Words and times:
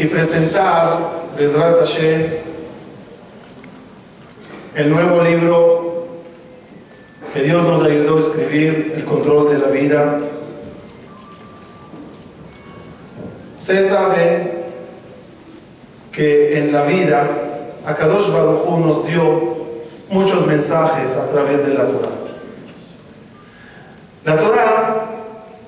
y 0.00 0.06
presentar, 0.06 0.98
Bezrat 1.38 1.76
Hashem, 1.76 2.26
el 4.74 4.90
nuevo 4.90 5.20
libro 5.22 6.06
que 7.34 7.42
Dios 7.42 7.62
nos 7.62 7.84
ayudó 7.84 8.16
a 8.16 8.20
escribir, 8.20 8.94
El 8.96 9.04
control 9.04 9.50
de 9.50 9.58
la 9.58 9.66
vida. 9.66 10.20
Ustedes 13.58 13.90
saben 13.90 14.62
que 16.12 16.58
en 16.58 16.72
la 16.72 16.84
vida 16.84 17.28
Akadosh 17.84 18.32
Baruj 18.32 18.66
Hu 18.66 18.78
nos 18.80 19.06
dio 19.06 19.66
muchos 20.08 20.46
mensajes 20.46 21.14
a 21.18 21.28
través 21.28 21.66
de 21.66 21.74
la 21.74 21.86
Torah. 21.86 22.08
La 24.24 24.38
Torah 24.38 25.10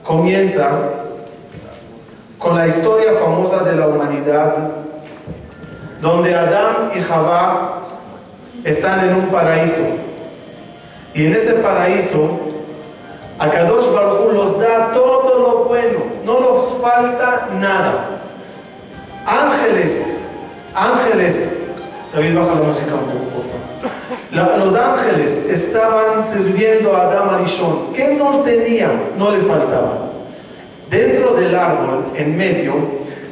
comienza 0.02 1.01
con 2.42 2.56
la 2.56 2.66
historia 2.66 3.12
famosa 3.12 3.62
de 3.62 3.76
la 3.76 3.86
humanidad, 3.86 4.56
donde 6.00 6.34
Adán 6.34 6.90
y 6.94 7.00
Javá 7.00 7.82
están 8.64 9.08
en 9.08 9.14
un 9.14 9.26
paraíso. 9.26 9.82
Y 11.14 11.26
en 11.26 11.34
ese 11.34 11.52
paraíso, 11.54 12.40
Akadosh 13.38 13.92
Baruj 13.92 14.32
los 14.34 14.58
da 14.58 14.90
todo 14.92 15.38
lo 15.38 15.64
bueno, 15.66 16.00
no 16.24 16.40
nos 16.40 16.78
falta 16.82 17.48
nada. 17.60 18.08
Ángeles, 19.24 20.18
ángeles, 20.74 21.58
David 22.12 22.36
baja 22.36 22.54
la 22.56 22.66
música 22.66 22.94
un 22.94 23.04
poco, 23.04 23.42
por 24.32 24.42
favor. 24.42 24.58
los 24.58 24.74
ángeles 24.74 25.48
estaban 25.48 26.24
sirviendo 26.24 26.96
a 26.96 27.02
Adán 27.02 27.36
Arishon. 27.36 27.92
¿Qué 27.94 28.14
no 28.14 28.40
tenía? 28.40 28.90
No 29.16 29.30
le 29.30 29.40
faltaba. 29.42 30.11
Dentro 30.92 31.32
del 31.32 31.54
árbol, 31.54 32.04
en 32.16 32.36
medio, 32.36 32.74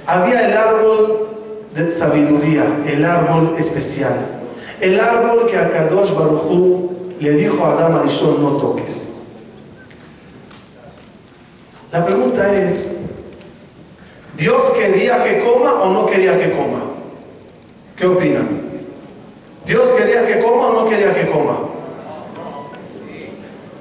había 0.06 0.48
el 0.48 0.56
árbol 0.56 1.28
de 1.74 1.90
sabiduría, 1.90 2.64
el 2.86 3.04
árbol 3.04 3.52
especial. 3.58 4.14
El 4.80 4.98
árbol 4.98 5.44
que 5.44 5.58
a 5.58 5.68
Kadosh 5.68 6.14
Baruchu 6.14 6.90
le 7.20 7.32
dijo 7.32 7.62
a 7.62 7.72
Adam 7.72 7.96
Arishon, 7.96 8.42
no 8.42 8.52
toques. 8.52 9.18
La 11.92 12.06
pregunta 12.06 12.50
es, 12.54 13.02
¿Dios 14.38 14.62
quería 14.70 15.22
que 15.22 15.40
coma 15.40 15.82
o 15.82 15.92
no 15.92 16.06
quería 16.06 16.38
que 16.38 16.52
coma? 16.52 16.80
¿Qué 17.94 18.06
opinan? 18.06 18.48
¿Dios 19.66 19.86
quería 19.98 20.26
que 20.26 20.42
coma 20.42 20.68
o 20.68 20.82
no 20.82 20.88
quería 20.88 21.12
que 21.12 21.30
coma? 21.30 21.58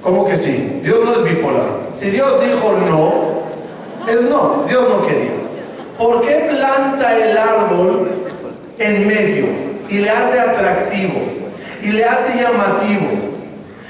¿Cómo 0.02 0.26
que 0.26 0.36
sí? 0.36 0.80
Dios 0.82 1.02
no 1.02 1.14
es 1.14 1.24
bipolar. 1.24 1.88
Si 1.94 2.10
Dios 2.10 2.44
dijo 2.44 2.74
no, 2.74 3.29
es 4.08 4.24
no, 4.24 4.64
Dios 4.66 4.88
no 4.88 5.06
quería. 5.06 5.32
¿Por 5.98 6.22
qué 6.22 6.48
planta 6.48 7.16
el 7.16 7.36
árbol 7.36 8.08
en 8.78 9.06
medio 9.06 9.46
y 9.88 9.98
le 9.98 10.08
hace 10.08 10.40
atractivo 10.40 11.20
y 11.82 11.88
le 11.88 12.04
hace 12.04 12.40
llamativo? 12.40 13.30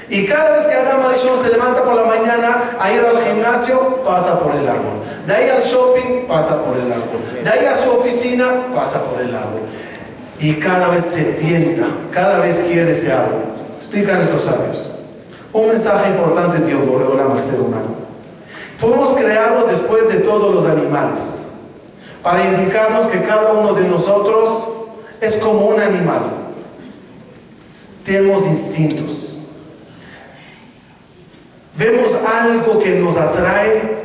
Y 0.09 0.25
cada 0.25 0.51
vez 0.51 0.67
que 0.67 0.73
Adam 0.73 1.05
Arishon 1.05 1.41
se 1.41 1.49
levanta 1.49 1.85
por 1.85 1.95
la 1.95 2.03
mañana 2.03 2.75
a 2.77 2.91
ir 2.91 2.99
al 2.99 3.17
gimnasio, 3.17 4.03
pasa 4.03 4.37
por 4.39 4.53
el 4.53 4.67
árbol. 4.67 4.99
De 5.25 5.33
ahí 5.33 5.49
al 5.49 5.61
shopping, 5.61 6.27
pasa 6.27 6.61
por 6.65 6.75
el 6.75 6.91
árbol. 6.91 7.21
De 7.41 7.49
ahí 7.49 7.65
a 7.65 7.73
su 7.73 7.89
oficina, 7.89 8.67
pasa 8.75 9.01
por 9.05 9.21
el 9.21 9.33
árbol. 9.33 9.61
Y 10.37 10.55
cada 10.55 10.89
vez 10.89 11.05
se 11.05 11.23
tienta, 11.33 11.85
cada 12.11 12.39
vez 12.39 12.59
quiere 12.67 12.91
ese 12.91 13.13
árbol. 13.13 13.41
Explican 13.73 14.21
esos 14.21 14.41
sabios. 14.41 14.99
Un 15.53 15.67
mensaje 15.69 16.09
importante 16.09 16.59
Dios 16.59 16.85
Boreolam 16.85 17.31
al 17.31 17.39
ser 17.39 17.61
humano. 17.61 18.00
Fuimos 18.81 19.13
creados 19.13 19.69
después 19.69 20.07
de 20.11 20.21
todos 20.21 20.55
los 20.55 20.65
animales, 20.65 21.43
para 22.23 22.47
indicarnos 22.47 23.05
que 23.05 23.21
cada 23.21 23.51
uno 23.51 23.73
de 23.73 23.83
nosotros 23.83 24.69
es 25.21 25.35
como 25.35 25.67
un 25.67 25.79
animal. 25.79 26.21
Tenemos 28.03 28.47
instintos. 28.47 29.37
Vemos 31.75 32.17
algo 32.25 32.79
que 32.79 32.95
nos 32.95 33.17
atrae 33.17 33.99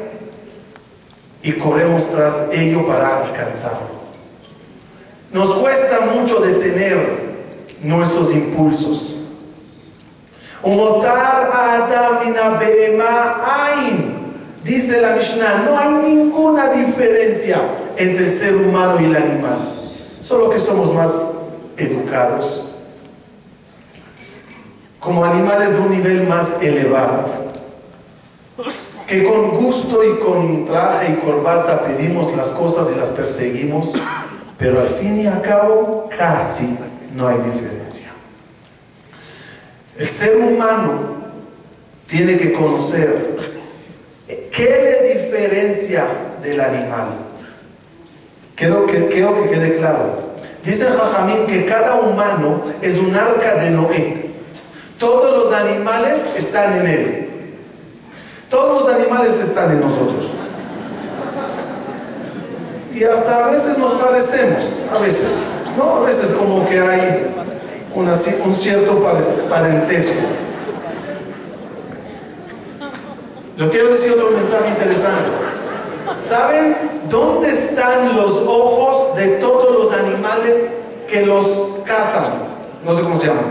y 1.42 1.53
corremos 1.53 2.10
tras 2.10 2.48
ello 2.53 2.84
para 2.84 3.25
alcanzarlo. 3.25 3.97
Nos 5.32 5.54
cuesta 5.54 6.00
mucho 6.12 6.41
detener 6.41 7.47
nuestros 7.81 8.31
impulsos. 8.34 9.16
Umotar 10.62 11.50
Adam 11.50 12.59
ain 13.42 14.16
Dice 14.66 15.00
la 15.00 15.12
Mishnah, 15.12 15.62
no 15.65 15.78
hay 15.78 15.94
ninguna 16.10 16.69
diferencia 16.71 17.56
entre 17.97 18.25
el 18.25 18.31
ser 18.31 18.56
humano 18.56 19.00
y 19.00 19.04
el 19.04 19.15
animal, 19.15 19.93
solo 20.19 20.50
que 20.50 20.59
somos 20.59 20.93
más 20.93 21.34
educados, 21.77 22.72
como 24.99 25.25
animales 25.25 25.71
de 25.71 25.78
un 25.78 25.91
nivel 25.91 26.27
más 26.27 26.60
elevado, 26.62 27.28
que 29.06 29.22
con 29.22 29.50
gusto 29.50 30.03
y 30.03 30.19
con 30.19 30.65
traje 30.65 31.12
y 31.12 31.25
corbata 31.25 31.84
pedimos 31.84 32.37
las 32.37 32.50
cosas 32.50 32.91
y 32.93 32.98
las 32.98 33.10
perseguimos, 33.10 33.93
pero 34.59 34.81
al 34.81 34.88
fin 34.88 35.16
y 35.16 35.28
al 35.28 35.43
cabo 35.43 36.09
casi 36.19 36.77
no 37.15 37.28
hay 37.28 37.38
diferencia. 37.38 38.09
El 39.97 40.09
ser 40.09 40.37
humano 40.38 41.15
tiene 42.09 42.37
que 42.37 42.53
conocer 42.53 43.55
¿Qué 44.56 44.64
le 44.64 45.12
diferencia 45.12 46.06
del 46.42 46.58
animal? 46.58 47.08
Quiero 48.54 48.86
que, 48.86 49.06
que 49.06 49.48
quede 49.50 49.76
claro. 49.76 50.32
Dice 50.64 50.86
Jajamín 50.86 51.44
que 51.46 51.66
cada 51.66 51.96
humano 51.96 52.62
es 52.80 52.96
un 52.96 53.14
arca 53.14 53.56
de 53.56 53.68
Noé. 53.68 54.30
Todos 54.98 55.36
los 55.36 55.54
animales 55.54 56.32
están 56.38 56.80
en 56.80 56.86
él. 56.86 57.30
Todos 58.48 58.82
los 58.82 58.94
animales 58.94 59.34
están 59.34 59.72
en 59.72 59.80
nosotros. 59.80 60.30
Y 62.94 63.04
hasta 63.04 63.44
a 63.44 63.50
veces 63.50 63.76
nos 63.76 63.92
parecemos, 63.92 64.80
a 64.90 64.98
veces, 65.02 65.50
¿no? 65.76 65.96
A 65.96 66.00
veces 66.00 66.32
como 66.32 66.66
que 66.66 66.80
hay 66.80 67.26
un 67.94 68.54
cierto 68.54 69.02
parentesco. 69.50 70.45
Yo 73.56 73.70
quiero 73.70 73.88
decir 73.90 74.12
otro 74.12 74.30
mensaje 74.30 74.68
interesante. 74.68 75.30
¿Saben 76.14 76.76
dónde 77.08 77.50
están 77.50 78.14
los 78.14 78.36
ojos 78.46 79.16
de 79.16 79.28
todos 79.38 79.72
los 79.78 79.92
animales 79.92 80.74
que 81.08 81.24
los 81.24 81.76
cazan? 81.84 82.26
No 82.84 82.94
sé 82.94 83.02
cómo 83.02 83.16
se 83.16 83.28
llaman. 83.28 83.44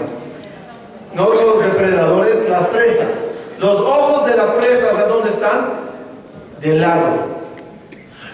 No 1.16 1.29
los 1.29 1.59
depredadores, 1.59 2.47
las 2.49 2.67
presas. 2.67 3.21
Los 3.59 3.79
ojos 3.79 4.29
de 4.29 4.35
las 4.35 4.47
presas, 4.51 4.95
¿a 4.95 5.07
dónde 5.07 5.29
están? 5.29 5.73
De 6.59 6.75
lado. 6.75 7.35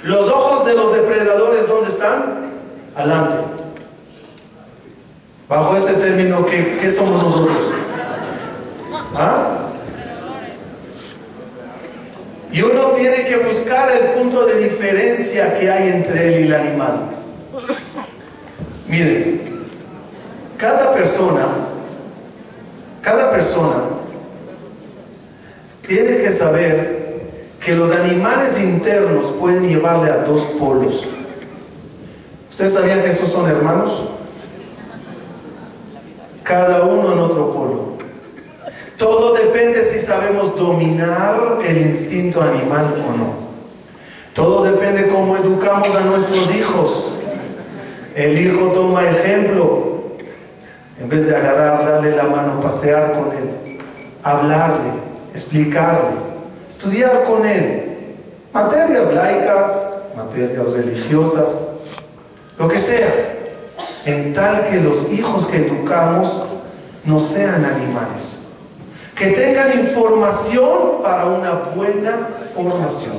Los 0.03 0.27
ojos 0.29 0.65
de 0.65 0.73
los 0.73 0.93
depredadores, 0.93 1.67
¿dónde 1.67 1.89
están? 1.89 2.51
Adelante. 2.95 3.35
Bajo 5.47 5.75
este 5.75 5.93
término, 5.93 6.45
¿qué, 6.45 6.75
qué 6.77 6.89
somos 6.89 7.21
nosotros? 7.21 7.71
¿Ah? 9.15 9.60
Y 12.51 12.61
uno 12.61 12.87
tiene 12.91 13.23
que 13.23 13.37
buscar 13.37 13.89
el 13.91 14.09
punto 14.11 14.45
de 14.45 14.59
diferencia 14.59 15.57
que 15.57 15.71
hay 15.71 15.89
entre 15.89 16.27
él 16.27 16.41
y 16.41 16.47
el 16.47 16.53
animal. 16.53 17.11
Miren, 18.87 19.41
cada 20.57 20.93
persona, 20.93 21.45
cada 23.01 23.31
persona 23.31 23.83
tiene 25.81 26.17
que 26.17 26.31
saber 26.31 27.01
que 27.59 27.73
los 27.73 27.91
animales 27.91 28.61
internos 28.61 29.33
pueden 29.39 29.67
llevarle 29.67 30.11
a 30.11 30.17
dos 30.17 30.41
polos. 30.59 31.17
¿Ustedes 32.49 32.73
sabían 32.73 33.01
que 33.01 33.07
esos 33.07 33.29
son 33.29 33.49
hermanos? 33.49 34.09
Cada 36.43 36.83
uno 36.83 37.13
en 37.13 37.19
otro 37.19 37.51
polo. 37.51 37.90
Todo 39.01 39.33
depende 39.33 39.81
si 39.81 39.97
sabemos 39.97 40.55
dominar 40.55 41.57
el 41.67 41.77
instinto 41.79 42.39
animal 42.39 43.03
o 43.09 43.17
no. 43.17 43.33
Todo 44.31 44.63
depende 44.63 45.07
cómo 45.07 45.35
educamos 45.35 45.95
a 45.95 46.01
nuestros 46.01 46.53
hijos. 46.53 47.13
El 48.15 48.37
hijo 48.37 48.67
toma 48.67 49.09
ejemplo. 49.09 50.03
En 50.99 51.09
vez 51.09 51.25
de 51.25 51.35
agarrar, 51.35 51.83
darle 51.83 52.15
la 52.15 52.25
mano, 52.25 52.59
pasear 52.59 53.13
con 53.13 53.31
él, 53.31 53.79
hablarle, 54.21 54.91
explicarle, 55.33 56.11
estudiar 56.69 57.23
con 57.23 57.43
él. 57.43 58.17
Materias 58.53 59.11
laicas, 59.15 59.93
materias 60.15 60.71
religiosas, 60.73 61.69
lo 62.59 62.67
que 62.67 62.77
sea. 62.77 63.11
En 64.05 64.31
tal 64.31 64.63
que 64.69 64.79
los 64.79 65.11
hijos 65.11 65.47
que 65.47 65.57
educamos 65.57 66.45
no 67.03 67.19
sean 67.19 67.65
animales 67.65 68.40
que 69.15 69.27
tengan 69.27 69.79
información 69.79 71.01
para 71.03 71.25
una 71.25 71.51
buena 71.75 72.29
formación. 72.53 73.17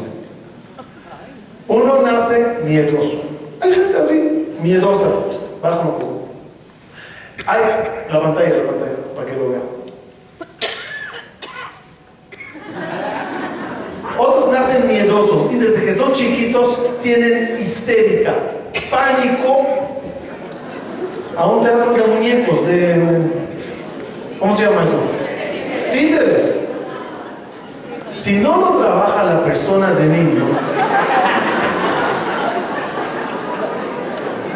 Uno 1.68 2.02
nace 2.02 2.58
miedoso. 2.64 3.22
Hay 3.60 3.72
gente 3.72 3.96
así, 3.96 4.56
miedosa. 4.60 5.08
Baja 5.62 5.80
un 5.80 5.92
poco. 5.92 6.28
Hay 7.46 7.60
la 8.12 8.20
pantalla, 8.20 8.48
la 8.48 8.64
pantalla, 8.64 8.96
para 9.14 9.26
que 9.26 9.36
lo 9.36 9.50
vean. 9.50 9.62
Otros 14.18 14.52
nacen 14.52 14.86
miedosos 14.86 15.52
y 15.52 15.56
desde 15.56 15.84
que 15.84 15.92
son 15.92 16.12
chiquitos 16.12 16.98
tienen 17.00 17.52
histérica, 17.58 18.34
pánico 18.90 19.66
a 21.36 21.46
un 21.46 21.60
teatro 21.60 21.92
de 21.92 22.02
muñecos, 22.02 22.66
de... 22.66 23.42
¿Cómo 24.38 24.54
se 24.54 24.64
llama 24.64 24.82
eso? 24.82 24.98
Si 28.16 28.38
no 28.38 28.56
lo 28.56 28.78
trabaja 28.78 29.24
la 29.24 29.42
persona 29.42 29.92
de 29.92 30.06
niño, 30.06 30.44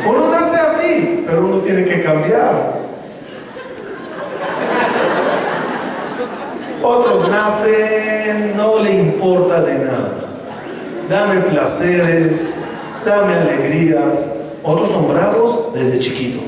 uno 0.07 0.29
nace 0.31 0.57
así, 0.57 1.25
pero 1.27 1.47
uno 1.47 1.59
tiene 1.59 1.85
que 1.85 2.01
cambiar. 2.03 2.77
Otros 6.83 7.29
nacen, 7.29 8.57
no 8.57 8.79
le 8.79 8.93
importa 8.93 9.63
de 9.63 9.79
nada. 9.81 10.13
Dame 11.09 11.41
placeres, 11.41 12.67
dame 13.05 13.35
alegrías. 13.35 14.37
Otros 14.63 14.91
son 14.91 15.13
bravos 15.13 15.73
desde 15.75 15.99
chiquito. 15.99 16.41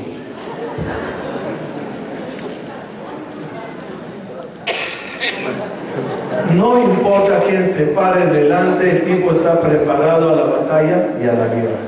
No 6.55 6.79
importa 7.09 7.39
quién 7.39 7.65
se 7.65 7.87
pare 7.87 8.27
delante, 8.27 8.87
el 8.87 9.01
tipo 9.01 9.31
está 9.31 9.59
preparado 9.59 10.29
a 10.29 10.35
la 10.35 10.43
batalla 10.43 11.15
y 11.19 11.23
a 11.25 11.33
la 11.33 11.47
guerra. 11.47 11.79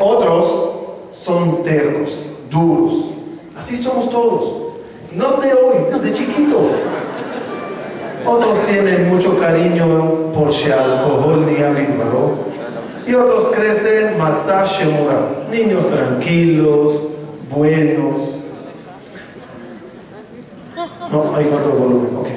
Otros 0.00 0.70
son 1.12 1.62
tercos, 1.62 2.28
duros. 2.50 3.14
Así 3.56 3.76
somos 3.76 4.10
todos. 4.10 4.56
No 5.12 5.34
de 5.40 5.52
hoy, 5.52 5.76
desde 5.92 6.12
chiquito. 6.12 6.70
Otros 8.26 8.58
tienen 8.66 9.08
mucho 9.08 9.38
cariño 9.38 10.32
por 10.32 10.48
alcohol 10.48 11.46
ni 11.46 11.54
Baro. 11.54 12.34
Y 13.06 13.14
otros 13.14 13.48
crecen 13.54 14.18
matzah 14.18 14.64
shemura, 14.64 15.46
niños 15.50 15.86
tranquilos, 15.86 17.10
buenos, 17.48 18.50
no, 21.10 21.34
ahí 21.34 21.44
falta 21.44 21.68
volumen. 21.70 22.16
Ok. 22.16 22.29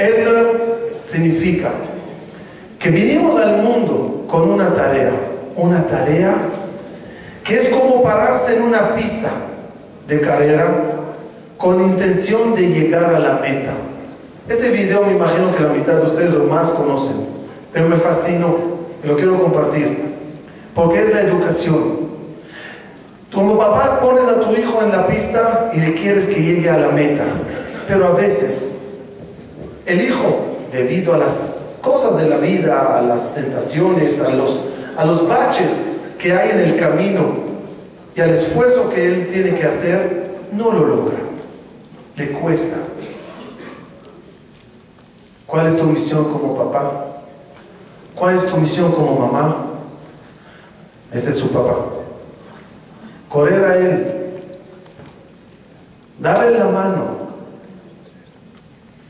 Esto 0.00 0.30
significa 1.02 1.72
que 2.78 2.88
vinimos 2.88 3.36
al 3.36 3.62
mundo 3.62 4.24
con 4.26 4.50
una 4.50 4.72
tarea. 4.72 5.12
Una 5.56 5.86
tarea 5.86 6.34
que 7.44 7.56
es 7.56 7.68
como 7.68 8.02
pararse 8.02 8.56
en 8.56 8.62
una 8.62 8.94
pista 8.94 9.30
de 10.08 10.20
carrera 10.22 10.66
con 11.58 11.82
intención 11.82 12.54
de 12.54 12.62
llegar 12.62 13.14
a 13.14 13.18
la 13.18 13.34
meta. 13.34 13.72
Este 14.48 14.70
video 14.70 15.04
me 15.04 15.12
imagino 15.12 15.50
que 15.50 15.62
la 15.62 15.68
mitad 15.68 15.96
de 15.98 16.04
ustedes 16.04 16.32
o 16.32 16.44
más 16.44 16.70
conocen, 16.70 17.16
pero 17.70 17.86
me 17.86 17.96
fascinó 17.96 18.56
y 19.04 19.06
lo 19.06 19.16
quiero 19.16 19.40
compartir, 19.40 19.98
porque 20.74 21.02
es 21.02 21.12
la 21.12 21.20
educación. 21.20 22.08
Como 23.34 23.58
papá 23.58 24.00
pones 24.00 24.24
a 24.24 24.40
tu 24.40 24.52
hijo 24.52 24.82
en 24.82 24.92
la 24.92 25.06
pista 25.06 25.70
y 25.74 25.80
le 25.80 25.92
quieres 25.92 26.26
que 26.26 26.42
llegue 26.42 26.70
a 26.70 26.78
la 26.78 26.88
meta. 26.88 27.24
Pero 27.86 28.06
a 28.06 28.12
veces 28.12 28.79
el 29.90 30.02
hijo, 30.02 30.46
debido 30.70 31.14
a 31.14 31.18
las 31.18 31.78
cosas 31.82 32.20
de 32.20 32.28
la 32.28 32.38
vida, 32.38 32.98
a 32.98 33.02
las 33.02 33.34
tentaciones, 33.34 34.20
a 34.20 34.30
los, 34.30 34.62
a 34.96 35.04
los 35.04 35.26
baches 35.26 35.82
que 36.18 36.32
hay 36.32 36.50
en 36.50 36.60
el 36.60 36.76
camino 36.76 37.50
y 38.14 38.20
al 38.20 38.30
esfuerzo 38.30 38.88
que 38.90 39.04
él 39.04 39.26
tiene 39.26 39.54
que 39.54 39.64
hacer, 39.64 40.38
no 40.52 40.70
lo 40.70 40.86
logra. 40.86 41.18
Le 42.16 42.30
cuesta. 42.32 42.76
¿Cuál 45.46 45.66
es 45.66 45.76
tu 45.76 45.84
misión 45.84 46.24
como 46.24 46.54
papá? 46.54 47.06
¿Cuál 48.14 48.34
es 48.34 48.46
tu 48.46 48.56
misión 48.56 48.92
como 48.92 49.26
mamá? 49.26 49.66
Ese 51.12 51.30
es 51.30 51.36
su 51.36 51.50
papá. 51.50 51.76
Correr 53.28 53.64
a 53.64 53.76
él. 53.76 54.16
Darle 56.18 56.58
la 56.58 56.66
mano 56.66 57.09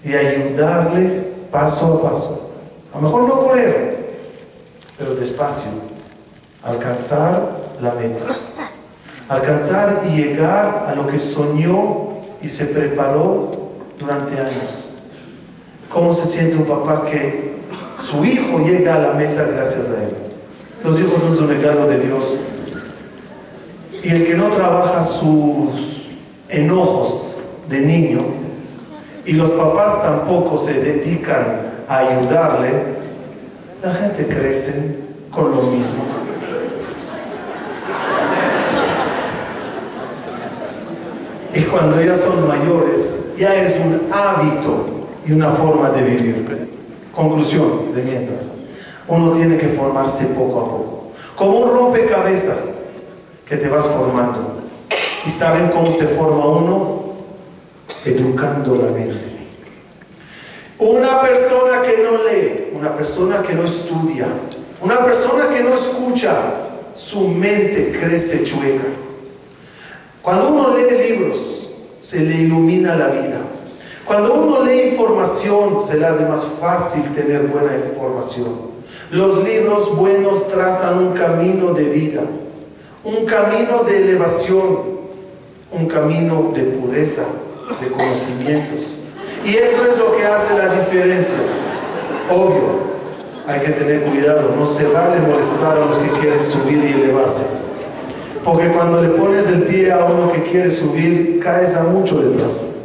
y 0.04 0.14
ayudarle 0.14 1.30
paso 1.50 1.98
a 1.98 2.10
paso. 2.10 2.52
A 2.92 2.96
lo 2.96 3.02
mejor 3.02 3.22
no 3.28 3.38
correr, 3.38 4.18
pero 4.98 5.14
despacio. 5.14 5.70
Alcanzar 6.62 7.60
la 7.80 7.94
meta. 7.94 8.24
Alcanzar 9.28 10.02
y 10.08 10.16
llegar 10.16 10.86
a 10.88 10.94
lo 10.94 11.06
que 11.06 11.18
soñó 11.18 12.10
y 12.42 12.48
se 12.48 12.66
preparó 12.66 13.50
durante 13.98 14.38
años. 14.40 14.86
¿Cómo 15.88 16.12
se 16.12 16.24
siente 16.24 16.56
un 16.56 16.64
papá 16.64 17.04
que 17.04 17.56
su 17.96 18.24
hijo 18.24 18.58
llega 18.60 18.94
a 18.94 18.98
la 18.98 19.12
meta 19.12 19.42
gracias 19.42 19.90
a 19.90 20.02
él? 20.02 20.10
Los 20.84 20.98
hijos 20.98 21.20
son 21.20 21.38
un 21.38 21.48
regalo 21.48 21.86
de 21.86 21.98
Dios. 21.98 22.40
Y 24.02 24.10
el 24.10 24.24
que 24.24 24.34
no 24.34 24.48
trabaja 24.48 25.02
sus 25.02 26.12
enojos 26.48 27.40
de 27.68 27.80
niño, 27.80 28.24
y 29.26 29.32
los 29.32 29.50
papás 29.50 30.02
tampoco 30.02 30.56
se 30.56 30.74
dedican 30.80 31.70
a 31.88 31.98
ayudarle, 31.98 32.70
la 33.82 33.92
gente 33.92 34.26
crece 34.26 34.98
con 35.30 35.50
lo 35.50 35.62
mismo. 35.62 36.04
Y 41.52 41.62
cuando 41.62 42.00
ya 42.00 42.14
son 42.14 42.46
mayores, 42.46 43.22
ya 43.36 43.54
es 43.54 43.76
un 43.76 44.12
hábito 44.12 44.86
y 45.26 45.32
una 45.32 45.48
forma 45.48 45.90
de 45.90 46.02
vivir. 46.02 46.70
Conclusión 47.12 47.92
de 47.94 48.02
mientras. 48.02 48.52
Uno 49.08 49.32
tiene 49.32 49.56
que 49.56 49.66
formarse 49.66 50.26
poco 50.26 50.60
a 50.60 50.68
poco. 50.68 51.12
Como 51.34 51.58
un 51.58 51.70
rompecabezas 51.70 52.84
que 53.44 53.56
te 53.56 53.68
vas 53.68 53.88
formando. 53.88 54.60
¿Y 55.26 55.30
saben 55.30 55.68
cómo 55.68 55.90
se 55.90 56.06
forma 56.06 56.46
uno? 56.46 56.99
Educando 58.04 58.76
la 58.76 58.92
mente. 58.92 59.40
Una 60.78 61.20
persona 61.20 61.82
que 61.82 61.98
no 61.98 62.24
lee, 62.24 62.70
una 62.72 62.94
persona 62.94 63.42
que 63.42 63.54
no 63.54 63.64
estudia, 63.64 64.26
una 64.80 65.04
persona 65.04 65.48
que 65.48 65.62
no 65.62 65.74
escucha, 65.74 66.32
su 66.94 67.28
mente 67.28 67.92
crece 67.92 68.44
chueca. 68.44 68.84
Cuando 70.22 70.48
uno 70.48 70.76
lee 70.76 71.10
libros, 71.10 71.70
se 72.00 72.20
le 72.20 72.34
ilumina 72.34 72.96
la 72.96 73.08
vida. 73.08 73.40
Cuando 74.06 74.34
uno 74.34 74.64
lee 74.64 74.88
información, 74.88 75.80
se 75.80 75.98
le 75.98 76.06
hace 76.06 76.24
más 76.24 76.44
fácil 76.44 77.02
tener 77.12 77.42
buena 77.42 77.74
información. 77.74 78.70
Los 79.10 79.44
libros 79.44 79.96
buenos 79.96 80.48
trazan 80.48 80.98
un 80.98 81.12
camino 81.12 81.72
de 81.74 81.84
vida, 81.84 82.22
un 83.04 83.26
camino 83.26 83.82
de 83.82 83.98
elevación, 83.98 85.00
un 85.72 85.86
camino 85.86 86.52
de 86.54 86.62
pureza, 86.62 87.24
de 87.80 87.88
conocimientos. 87.90 88.94
Y 89.44 89.56
eso 89.56 89.84
es 89.86 89.96
lo 89.96 90.12
que 90.12 90.24
hace 90.24 90.56
la 90.56 90.68
diferencia. 90.68 91.38
Obvio, 92.30 92.90
hay 93.46 93.60
que 93.60 93.72
tener 93.72 94.02
cuidado, 94.02 94.54
no 94.56 94.66
se 94.66 94.86
vale 94.88 95.20
molestar 95.20 95.76
a 95.76 95.86
los 95.86 95.96
que 95.98 96.10
quieren 96.20 96.42
subir 96.42 96.84
y 96.84 97.02
elevarse. 97.02 97.44
Porque 98.44 98.68
cuando 98.68 99.02
le 99.02 99.08
pones 99.10 99.48
el 99.48 99.64
pie 99.64 99.92
a 99.92 100.04
uno 100.04 100.30
que 100.32 100.42
quiere 100.42 100.70
subir, 100.70 101.40
caes 101.40 101.76
a 101.76 101.82
mucho 101.84 102.20
detrás. 102.20 102.76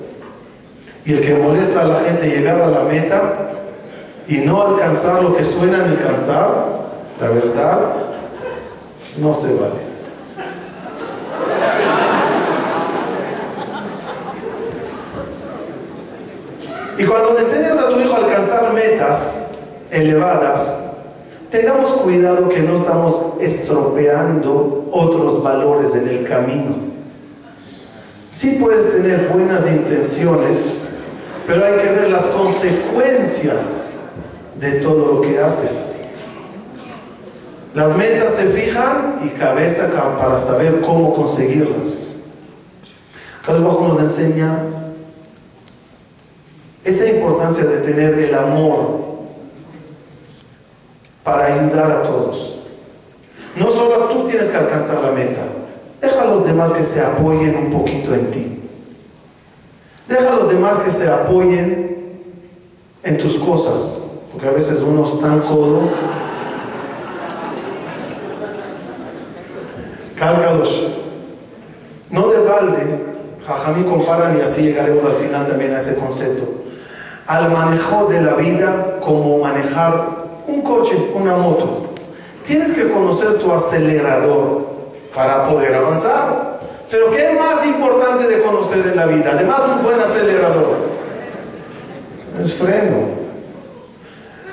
Y 1.06 1.14
el 1.14 1.22
que 1.22 1.36
molesta 1.36 1.82
a 1.82 1.86
la 1.86 2.00
gente 2.00 2.28
llegar 2.28 2.62
a 2.62 2.68
la 2.68 2.82
meta 2.82 3.52
y 4.28 4.38
no 4.40 4.62
alcanzar 4.62 5.22
lo 5.22 5.36
que 5.36 5.44
suena 5.44 5.84
alcanzar, 5.86 6.66
la 7.22 7.30
verdad, 7.30 7.80
no 9.18 9.34
se 9.34 9.54
vale. 9.54 9.85
Y 17.06 17.08
cuando 17.08 17.38
enseñas 17.38 17.78
a 17.78 17.90
tu 17.90 18.00
hijo 18.00 18.16
a 18.16 18.18
alcanzar 18.18 18.74
metas 18.74 19.50
elevadas, 19.92 20.88
tengamos 21.52 21.92
cuidado 21.94 22.50
que 22.50 22.64
no 22.64 22.74
estamos 22.74 23.34
estropeando 23.40 24.90
otros 24.92 25.44
valores 25.44 25.94
en 25.94 26.08
el 26.08 26.24
camino. 26.28 26.78
Sí 28.28 28.58
puedes 28.60 28.90
tener 28.90 29.28
buenas 29.28 29.68
intenciones, 29.68 30.86
pero 31.46 31.64
hay 31.64 31.74
que 31.74 31.90
ver 31.90 32.10
las 32.10 32.26
consecuencias 32.26 34.06
de 34.60 34.72
todo 34.80 35.14
lo 35.14 35.22
que 35.22 35.40
haces. 35.40 35.98
Las 37.76 37.96
metas 37.96 38.32
se 38.32 38.48
fijan 38.48 39.18
y 39.24 39.30
cabeza 39.38 39.92
para 40.18 40.40
saber 40.40 40.82
cómo 40.82 41.14
conseguirlas. 41.14 42.06
Cada 43.46 43.60
uno 43.60 43.90
nos 43.90 44.00
enseña 44.00 44.85
esa 46.86 47.08
importancia 47.08 47.66
de 47.66 47.80
tener 47.80 48.14
el 48.14 48.34
amor 48.36 49.00
para 51.24 51.48
ayudar 51.48 51.92
a 51.92 52.04
todos. 52.04 52.60
No 53.56 53.72
solo 53.72 54.06
tú 54.10 54.24
tienes 54.24 54.52
que 54.52 54.58
alcanzar 54.58 55.02
la 55.02 55.12
meta. 55.12 55.42
Deja 56.00 56.22
a 56.22 56.26
los 56.26 56.46
demás 56.46 56.72
que 56.72 56.84
se 56.84 57.02
apoyen 57.02 57.56
un 57.58 57.72
poquito 57.72 58.14
en 58.14 58.30
ti. 58.30 58.62
Deja 60.08 60.30
a 60.30 60.36
los 60.36 60.48
demás 60.48 60.78
que 60.78 60.92
se 60.92 61.10
apoyen 61.10 62.22
en 63.02 63.18
tus 63.18 63.38
cosas. 63.38 64.04
Porque 64.32 64.48
a 64.48 64.52
veces 64.52 64.82
uno 64.82 65.04
es 65.04 65.20
tan 65.20 65.40
codo. 65.40 65.90
Cálcalos. 70.16 70.92
No 72.12 72.28
de 72.28 72.40
balde, 72.42 73.00
Jajamí 73.46 73.84
comparan 73.84 74.38
y 74.38 74.42
así 74.42 74.62
llegaremos 74.62 75.04
al 75.04 75.14
final 75.14 75.48
también 75.48 75.74
a 75.74 75.80
ese 75.80 75.98
concepto. 75.98 76.65
Al 77.28 77.50
manejo 77.50 78.06
de 78.06 78.22
la 78.22 78.34
vida 78.34 78.98
como 79.02 79.40
manejar 79.40 80.08
un 80.48 80.62
coche, 80.62 80.96
una 81.16 81.36
moto. 81.36 81.94
Tienes 82.44 82.72
que 82.74 82.90
conocer 82.90 83.40
tu 83.40 83.52
acelerador 83.52 84.68
para 85.14 85.44
poder 85.48 85.74
avanzar. 85.74 86.60
Pero 86.92 87.10
¿qué 87.10 87.32
es 87.32 87.40
más 87.40 87.66
importante 87.66 88.28
de 88.28 88.42
conocer 88.42 88.86
en 88.88 88.96
la 88.96 89.06
vida? 89.08 89.32
Además, 89.34 89.62
un 89.76 89.84
buen 89.84 90.00
acelerador. 90.00 90.78
Es 92.40 92.54
freno. 92.54 93.26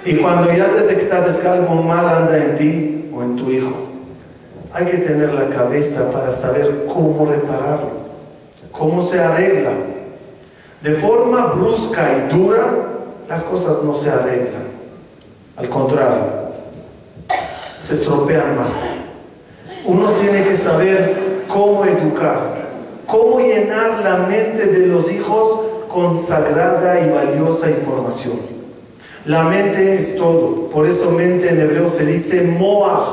Y 0.04 0.16
cuando 0.16 0.52
ya 0.52 0.68
detectas 0.68 1.38
que 1.38 1.48
algo 1.48 1.74
mal 1.74 2.08
anda 2.08 2.36
en 2.38 2.54
ti 2.54 3.10
o 3.14 3.22
en 3.22 3.36
tu 3.36 3.50
hijo, 3.50 3.74
hay 4.72 4.86
que 4.86 4.98
tener 4.98 5.32
la 5.34 5.48
cabeza 5.48 6.10
para 6.12 6.32
saber 6.32 6.86
cómo 6.86 7.26
repararlo, 7.26 7.90
cómo 8.70 9.00
se 9.00 9.20
arregla. 9.20 9.72
De 10.82 10.92
forma 10.94 11.46
brusca 11.46 12.08
y 12.18 12.36
dura, 12.36 12.64
las 13.28 13.44
cosas 13.44 13.82
no 13.84 13.94
se 13.94 14.10
arreglan. 14.10 14.64
Al 15.56 15.68
contrario, 15.68 16.42
se 17.80 17.94
estropean 17.94 18.56
más. 18.56 18.96
Uno 19.84 20.10
tiene 20.10 20.42
que 20.42 20.56
saber 20.56 21.44
cómo 21.46 21.84
educar, 21.84 22.68
cómo 23.06 23.38
llenar 23.38 24.00
la 24.02 24.26
mente 24.26 24.66
de 24.66 24.86
los 24.86 25.10
hijos 25.12 25.60
con 25.88 26.18
sagrada 26.18 27.00
y 27.00 27.10
valiosa 27.10 27.70
información. 27.70 28.40
La 29.24 29.44
mente 29.44 29.94
es 29.94 30.16
todo, 30.16 30.68
por 30.68 30.88
eso 30.88 31.12
mente 31.12 31.48
en 31.48 31.60
hebreo 31.60 31.88
se 31.88 32.04
dice 32.04 32.42
moach, 32.58 33.04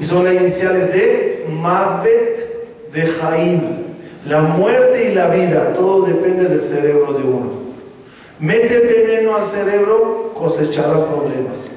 y 0.00 0.02
son 0.02 0.24
las 0.24 0.34
iniciales 0.34 0.92
de 0.92 1.46
Mavet 1.48 2.92
de 2.92 3.02
Jaim. 3.06 3.83
La 4.26 4.40
muerte 4.40 5.10
y 5.10 5.14
la 5.14 5.28
vida, 5.28 5.72
todo 5.74 6.06
depende 6.06 6.44
del 6.48 6.60
cerebro 6.60 7.12
de 7.12 7.22
uno. 7.24 7.52
Mete 8.38 8.78
veneno 8.78 9.36
al 9.36 9.44
cerebro, 9.44 10.32
cosecharás 10.34 11.02
problemas. 11.02 11.68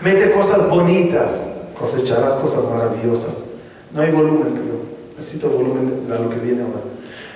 Mete 0.00 0.32
cosas 0.32 0.68
bonitas, 0.68 1.60
cosecharás 1.78 2.34
cosas 2.34 2.68
maravillosas. 2.68 3.54
No 3.92 4.02
hay 4.02 4.10
volumen, 4.10 4.54
creo. 4.54 4.82
Necesito 5.16 5.50
volumen 5.50 6.08
a 6.12 6.18
lo 6.18 6.28
que 6.30 6.36
viene 6.36 6.62
ahora. 6.62 6.80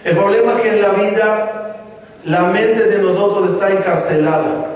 El 0.05 0.17
problema 0.17 0.55
es 0.55 0.61
que 0.61 0.69
en 0.71 0.83
la 0.83 0.89
vida 0.91 1.77
la 2.25 2.43
mente 2.45 2.85
de 2.85 2.99
nosotros 2.99 3.53
está 3.53 3.71
encarcelada. 3.71 4.73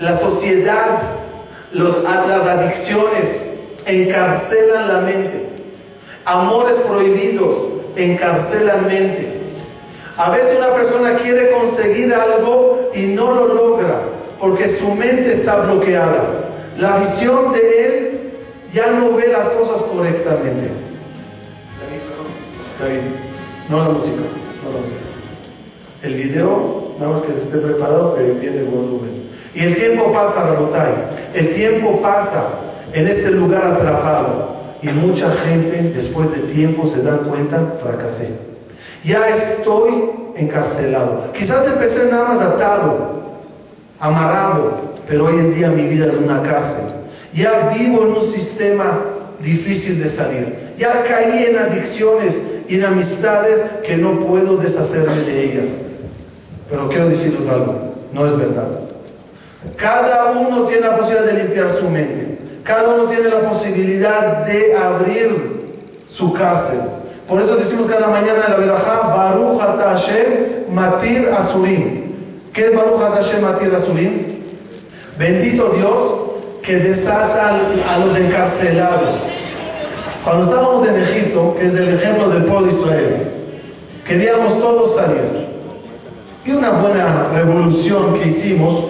La 0.00 0.14
sociedad, 0.14 1.00
los, 1.72 2.02
las 2.04 2.46
adicciones, 2.46 3.54
encarcelan 3.86 4.88
la 4.88 5.00
mente. 5.00 5.48
Amores 6.26 6.76
prohibidos 6.76 7.69
encarcelan 8.04 8.86
mente. 8.86 9.40
A 10.16 10.30
veces 10.30 10.58
una 10.58 10.74
persona 10.74 11.16
quiere 11.16 11.50
conseguir 11.50 12.12
algo 12.12 12.90
y 12.94 13.06
no 13.06 13.34
lo 13.34 13.54
logra 13.54 14.00
porque 14.40 14.66
su 14.66 14.90
mente 14.94 15.30
está 15.30 15.56
bloqueada. 15.56 16.24
La 16.78 16.96
visión 16.96 17.52
de 17.52 17.86
él 17.86 18.20
ya 18.72 18.90
no 18.90 19.12
ve 19.12 19.28
las 19.28 19.50
cosas 19.50 19.82
correctamente. 19.82 20.68
no 23.68 23.78
la 23.78 23.90
música, 23.90 24.22
no 24.64 24.72
la 24.72 24.80
música. 24.80 25.00
El 26.02 26.14
video, 26.14 26.94
nada 26.98 27.12
más 27.12 27.20
que 27.20 27.32
se 27.32 27.40
esté 27.40 27.58
preparado, 27.58 28.16
que 28.16 28.22
viene 28.22 28.60
el 28.60 28.64
volumen. 28.64 29.10
Y 29.54 29.64
el 29.64 29.74
tiempo 29.76 30.10
pasa, 30.12 30.46
Rabotai. 30.46 30.94
El 31.34 31.50
tiempo 31.50 32.00
pasa 32.00 32.44
en 32.94 33.06
este 33.06 33.32
lugar 33.32 33.66
atrapado. 33.66 34.59
Y 34.82 34.88
mucha 34.88 35.30
gente 35.30 35.92
después 35.94 36.32
de 36.32 36.40
tiempo 36.52 36.86
se 36.86 37.02
dan 37.02 37.18
cuenta, 37.18 37.74
fracasé. 37.82 38.30
Ya 39.04 39.28
estoy 39.28 40.10
encarcelado. 40.36 41.32
Quizás 41.32 41.66
empecé 41.66 42.10
nada 42.10 42.28
más 42.28 42.40
atado, 42.40 43.20
amarrado, 43.98 44.92
pero 45.06 45.26
hoy 45.26 45.38
en 45.38 45.54
día 45.54 45.68
mi 45.68 45.86
vida 45.86 46.06
es 46.06 46.16
una 46.16 46.42
cárcel. 46.42 46.84
Ya 47.34 47.72
vivo 47.76 48.02
en 48.02 48.12
un 48.12 48.22
sistema 48.22 49.00
difícil 49.42 50.00
de 50.02 50.08
salir. 50.08 50.74
Ya 50.76 51.02
caí 51.02 51.44
en 51.44 51.58
adicciones 51.58 52.42
y 52.68 52.76
en 52.76 52.84
amistades 52.84 53.64
que 53.84 53.96
no 53.96 54.18
puedo 54.20 54.56
deshacerme 54.56 55.20
de 55.22 55.44
ellas. 55.44 55.82
Pero 56.68 56.88
quiero 56.88 57.08
decirles 57.08 57.48
algo, 57.48 57.94
no 58.12 58.24
es 58.24 58.36
verdad. 58.36 58.68
Cada 59.76 60.32
uno 60.32 60.64
tiene 60.64 60.86
la 60.86 60.96
posibilidad 60.96 61.26
de 61.26 61.42
limpiar 61.42 61.70
su 61.70 61.90
mente. 61.90 62.38
Cada 62.64 62.94
uno 62.94 63.04
tiene 63.04 63.28
la 63.28 63.40
posibilidad 63.40 64.44
de 64.44 64.76
abrir 64.76 65.76
su 66.08 66.32
cárcel. 66.32 66.80
Por 67.26 67.40
eso 67.40 67.56
decimos 67.56 67.86
cada 67.86 68.08
mañana 68.08 68.44
en 68.46 68.52
la 68.52 68.56
verajá, 68.58 69.00
Baruch 69.14 69.60
Hashem 69.60 70.72
Matir 70.72 71.30
Asurim. 71.36 72.10
¿Qué 72.52 72.66
es 72.66 72.76
Baruch 72.76 73.00
Hashem 73.00 73.42
Matir 73.42 73.74
Asurim? 73.74 74.26
Bendito 75.18 75.70
Dios 75.70 75.98
que 76.62 76.76
desata 76.76 77.56
a 77.88 77.98
los 77.98 78.16
encarcelados. 78.16 79.26
Cuando 80.24 80.44
estábamos 80.44 80.86
en 80.86 81.00
Egipto, 81.00 81.54
que 81.58 81.66
es 81.66 81.74
el 81.74 81.94
ejemplo 81.94 82.28
del 82.28 82.44
pueblo 82.44 82.66
de 82.66 82.72
Israel, 82.72 83.30
queríamos 84.06 84.58
todos 84.58 84.94
salir. 84.96 85.48
Y 86.44 86.52
una 86.52 86.70
buena 86.70 87.28
revolución 87.34 88.14
que 88.14 88.28
hicimos, 88.28 88.86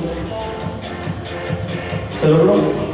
¿se 2.12 2.29
logró? 2.29 2.89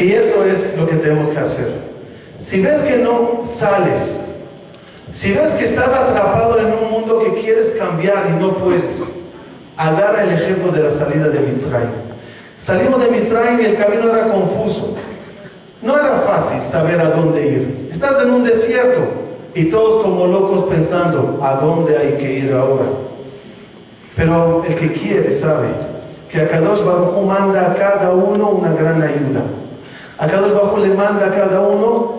Y 0.00 0.12
eso 0.12 0.44
es 0.44 0.78
lo 0.78 0.86
que 0.86 0.96
tenemos 0.96 1.28
que 1.28 1.38
hacer. 1.38 1.68
Si 2.38 2.62
ves 2.62 2.80
que 2.80 2.96
no 2.96 3.42
sales, 3.44 4.28
si 5.10 5.32
ves 5.32 5.52
que 5.52 5.64
estás 5.64 5.88
atrapado 5.88 6.58
en 6.58 6.66
un 6.66 6.90
mundo 6.90 7.18
que 7.18 7.38
quieres 7.40 7.70
cambiar 7.78 8.28
y 8.30 8.40
no 8.40 8.54
puedes, 8.54 9.12
agarra 9.76 10.24
el 10.24 10.32
ejemplo 10.32 10.72
de 10.72 10.84
la 10.84 10.90
salida 10.90 11.28
de 11.28 11.40
Mitzrayim. 11.40 11.90
Salimos 12.56 13.02
de 13.02 13.10
Mitzrayim 13.10 13.60
y 13.60 13.64
el 13.66 13.76
camino 13.76 14.10
era 14.10 14.28
confuso. 14.28 14.96
No 15.82 15.98
era 15.98 16.16
fácil 16.20 16.62
saber 16.62 17.00
a 17.00 17.10
dónde 17.10 17.46
ir. 17.46 17.88
Estás 17.90 18.20
en 18.20 18.30
un 18.30 18.42
desierto 18.42 19.00
y 19.54 19.64
todos 19.64 20.02
como 20.02 20.26
locos 20.26 20.64
pensando 20.64 21.40
a 21.42 21.56
dónde 21.56 21.98
hay 21.98 22.12
que 22.14 22.38
ir 22.38 22.52
ahora. 22.52 22.86
Pero 24.16 24.64
el 24.66 24.74
que 24.76 24.92
quiere 24.92 25.30
sabe 25.32 25.68
que 26.30 26.40
a 26.40 26.48
Kadosh 26.48 26.84
Baruj 26.84 27.22
manda 27.26 27.72
a 27.72 27.74
cada 27.74 28.12
uno 28.12 28.50
una 28.50 28.72
gran 28.72 29.02
ayuda. 29.02 29.42
A 30.20 30.26
Kadosh 30.26 30.52
Bajo 30.52 30.76
le 30.76 30.88
manda 30.88 31.26
a 31.26 31.30
cada 31.30 31.60
uno 31.60 32.12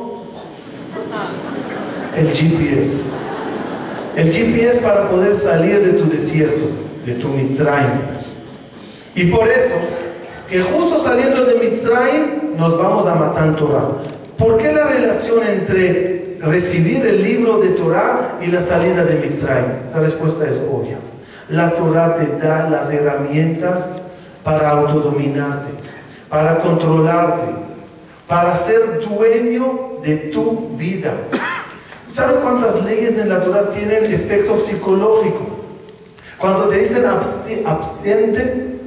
el 2.17 2.27
GPS. 2.27 3.05
El 4.15 4.31
GPS 4.31 4.79
para 4.79 5.07
poder 5.07 5.35
salir 5.35 5.85
de 5.85 5.93
tu 5.93 6.09
desierto, 6.09 6.65
de 7.05 7.13
tu 7.13 7.27
Mitzrayim. 7.27 8.01
Y 9.13 9.25
por 9.25 9.47
eso, 9.47 9.75
que 10.49 10.61
justo 10.61 10.97
saliendo 10.97 11.45
de 11.45 11.55
Mitzrayim, 11.59 12.57
nos 12.57 12.75
vamos 12.75 13.05
a 13.05 13.13
Matan 13.13 13.55
Torah. 13.55 13.89
¿Por 14.35 14.57
qué 14.57 14.73
la 14.73 14.85
relación 14.85 15.37
entre 15.47 16.37
recibir 16.41 17.05
el 17.05 17.23
libro 17.23 17.59
de 17.59 17.69
Torah 17.69 18.39
y 18.41 18.47
la 18.47 18.61
salida 18.61 19.03
de 19.03 19.13
Mitzrayim? 19.13 19.91
La 19.93 19.99
respuesta 19.99 20.47
es 20.47 20.67
obvia. 20.71 20.97
La 21.49 21.71
Torah 21.75 22.15
te 22.15 22.43
da 22.43 22.67
las 22.67 22.91
herramientas 22.91 23.97
para 24.43 24.71
autodominarte, 24.71 25.69
para 26.29 26.57
controlarte, 26.57 27.70
para 28.31 28.55
ser 28.55 29.01
dueño 29.01 29.99
de 30.01 30.15
tu 30.15 30.69
vida. 30.77 31.11
¿Saben 32.13 32.37
cuántas 32.41 32.81
leyes 32.85 33.17
en 33.17 33.27
la 33.27 33.41
Torah 33.41 33.67
tienen 33.67 34.05
efecto 34.05 34.57
psicológico? 34.57 35.41
Cuando 36.37 36.69
te 36.69 36.79
dicen 36.79 37.03
abstiente 37.65 38.79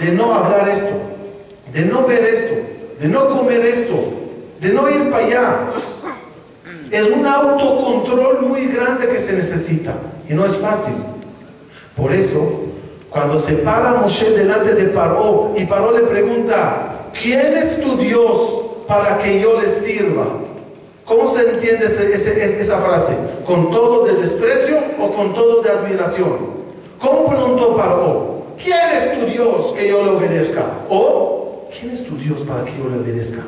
de 0.00 0.12
no 0.12 0.32
hablar 0.32 0.68
esto, 0.68 0.94
de 1.72 1.80
no 1.84 2.06
ver 2.06 2.26
esto, 2.26 2.54
de 3.00 3.08
no 3.08 3.28
comer 3.28 3.66
esto, 3.66 3.96
de 4.60 4.68
no 4.68 4.88
ir 4.88 5.10
para 5.10 5.26
allá. 5.26 5.58
Es 6.92 7.10
un 7.10 7.26
autocontrol 7.26 8.42
muy 8.42 8.66
grande 8.66 9.08
que 9.08 9.18
se 9.18 9.32
necesita 9.32 9.94
y 10.28 10.32
no 10.32 10.46
es 10.46 10.58
fácil. 10.58 10.94
Por 11.96 12.12
eso, 12.12 12.66
cuando 13.10 13.36
se 13.36 13.54
para 13.54 13.94
Moshe 13.94 14.30
delante 14.30 14.74
de 14.74 14.84
Paró 14.90 15.54
y 15.56 15.64
Paró 15.64 15.90
le 15.90 16.02
pregunta, 16.02 17.08
¿quién 17.12 17.56
es 17.56 17.80
tu 17.80 17.96
Dios 17.96 18.62
para 18.86 19.18
que 19.18 19.40
yo 19.40 19.60
le 19.60 19.68
sirva? 19.68 20.26
¿Cómo 21.04 21.26
se 21.26 21.48
entiende 21.48 21.84
esa 21.84 22.78
frase? 22.78 23.16
¿Con 23.46 23.70
todo 23.70 24.04
de 24.04 24.14
desprecio 24.14 24.76
o 25.00 25.10
con 25.10 25.34
todo 25.34 25.62
de 25.62 25.70
admiración? 25.70 26.56
¿Cómo 26.98 27.26
preguntó 27.26 27.76
Paró? 27.76 28.46
¿Quién 28.62 28.78
es 28.92 29.12
tu 29.18 29.26
Dios 29.26 29.72
que 29.76 29.88
yo 29.88 30.04
le 30.04 30.10
obedezca? 30.10 30.64
O, 30.88 31.68
¿quién 31.78 31.92
es 31.92 32.04
tu 32.04 32.16
Dios 32.16 32.40
para 32.40 32.64
que 32.64 32.72
yo 32.76 32.88
le 32.90 32.98
obedezca? 32.98 33.42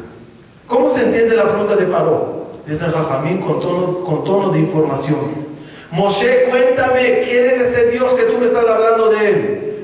¿Cómo 0.68 0.88
se 0.88 1.04
entiende 1.04 1.35
la 1.35 1.49
pregunta 1.49 1.75
de 1.75 1.87
Paró? 1.87 2.47
Dice 2.64 2.85
Jajamín 2.85 3.38
con 3.38 3.59
tono, 3.59 4.04
con 4.04 4.23
tono 4.23 4.50
de 4.50 4.61
información. 4.61 5.49
Moshe, 5.90 6.45
cuéntame, 6.50 7.23
¿quién 7.25 7.45
es 7.47 7.61
ese 7.61 7.90
Dios 7.90 8.12
que 8.12 8.25
tú 8.25 8.38
me 8.38 8.45
estás 8.45 8.66
hablando 8.66 9.11
de 9.11 9.28
él? 9.28 9.75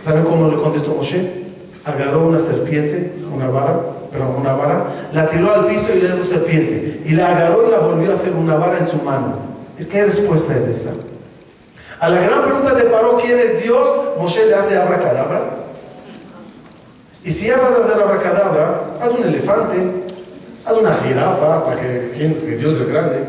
¿Saben 0.00 0.24
cómo 0.24 0.50
le 0.50 0.56
contestó 0.56 0.94
Moshe? 0.94 1.42
Agarró 1.84 2.26
una 2.26 2.38
serpiente, 2.38 3.12
una 3.32 3.50
vara, 3.50 3.80
perdón, 4.12 4.36
una 4.38 4.52
vara, 4.52 4.84
la 5.12 5.26
tiró 5.26 5.52
al 5.52 5.66
piso 5.66 5.88
y 5.94 6.00
le 6.00 6.08
hizo 6.08 6.22
serpiente. 6.22 7.02
Y 7.04 7.12
la 7.12 7.28
agarró 7.28 7.66
y 7.66 7.70
la 7.70 7.78
volvió 7.78 8.10
a 8.10 8.14
hacer 8.14 8.32
una 8.34 8.56
vara 8.56 8.78
en 8.78 8.84
su 8.84 8.98
mano. 8.98 9.36
¿Qué 9.90 10.04
respuesta 10.04 10.56
es 10.56 10.66
esa? 10.66 10.92
A 11.98 12.08
la 12.08 12.20
gran 12.20 12.42
pregunta 12.42 12.74
de 12.74 12.84
Paró, 12.84 13.16
¿quién 13.16 13.38
es 13.38 13.62
Dios? 13.62 13.88
Moshe 14.18 14.46
le 14.46 14.54
hace 14.54 14.76
abracadabra. 14.76 15.40
Y 17.24 17.30
si 17.30 17.46
ya 17.46 17.56
vas 17.58 17.78
a 17.78 17.82
hacer 17.82 18.02
abracadabra, 18.02 18.96
haz 19.00 19.10
un 19.10 19.24
elefante, 19.24 19.76
haz 20.64 20.72
una 20.74 20.92
jirafa 20.94 21.64
para 21.64 21.76
que 21.80 22.10
que 22.12 22.56
Dios 22.56 22.80
es 22.80 22.88
grande. 22.88 23.24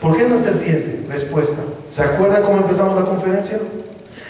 ¿Por 0.00 0.16
qué 0.16 0.24
una 0.24 0.36
serpiente? 0.36 1.04
Respuesta. 1.08 1.62
¿Se 1.88 2.02
acuerdan 2.02 2.42
cómo 2.42 2.58
empezamos 2.58 2.98
la 2.98 3.04
conferencia? 3.04 3.58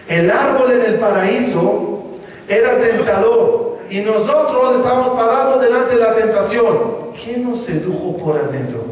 El 0.09 0.31
árbol 0.31 0.73
en 0.73 0.83
el 0.83 0.95
paraíso 0.99 2.03
era 2.49 2.77
tentador 2.79 3.72
y 3.93 4.01
nosotros 4.01 4.77
estamos 4.77 5.11
parados 5.11 5.61
delante 5.61 5.97
de 5.97 6.01
la 6.01 6.15
tentación. 6.15 7.13
¿Qué 7.13 7.37
nos 7.37 7.59
sedujo 7.59 8.17
por 8.17 8.39
adentro? 8.39 8.83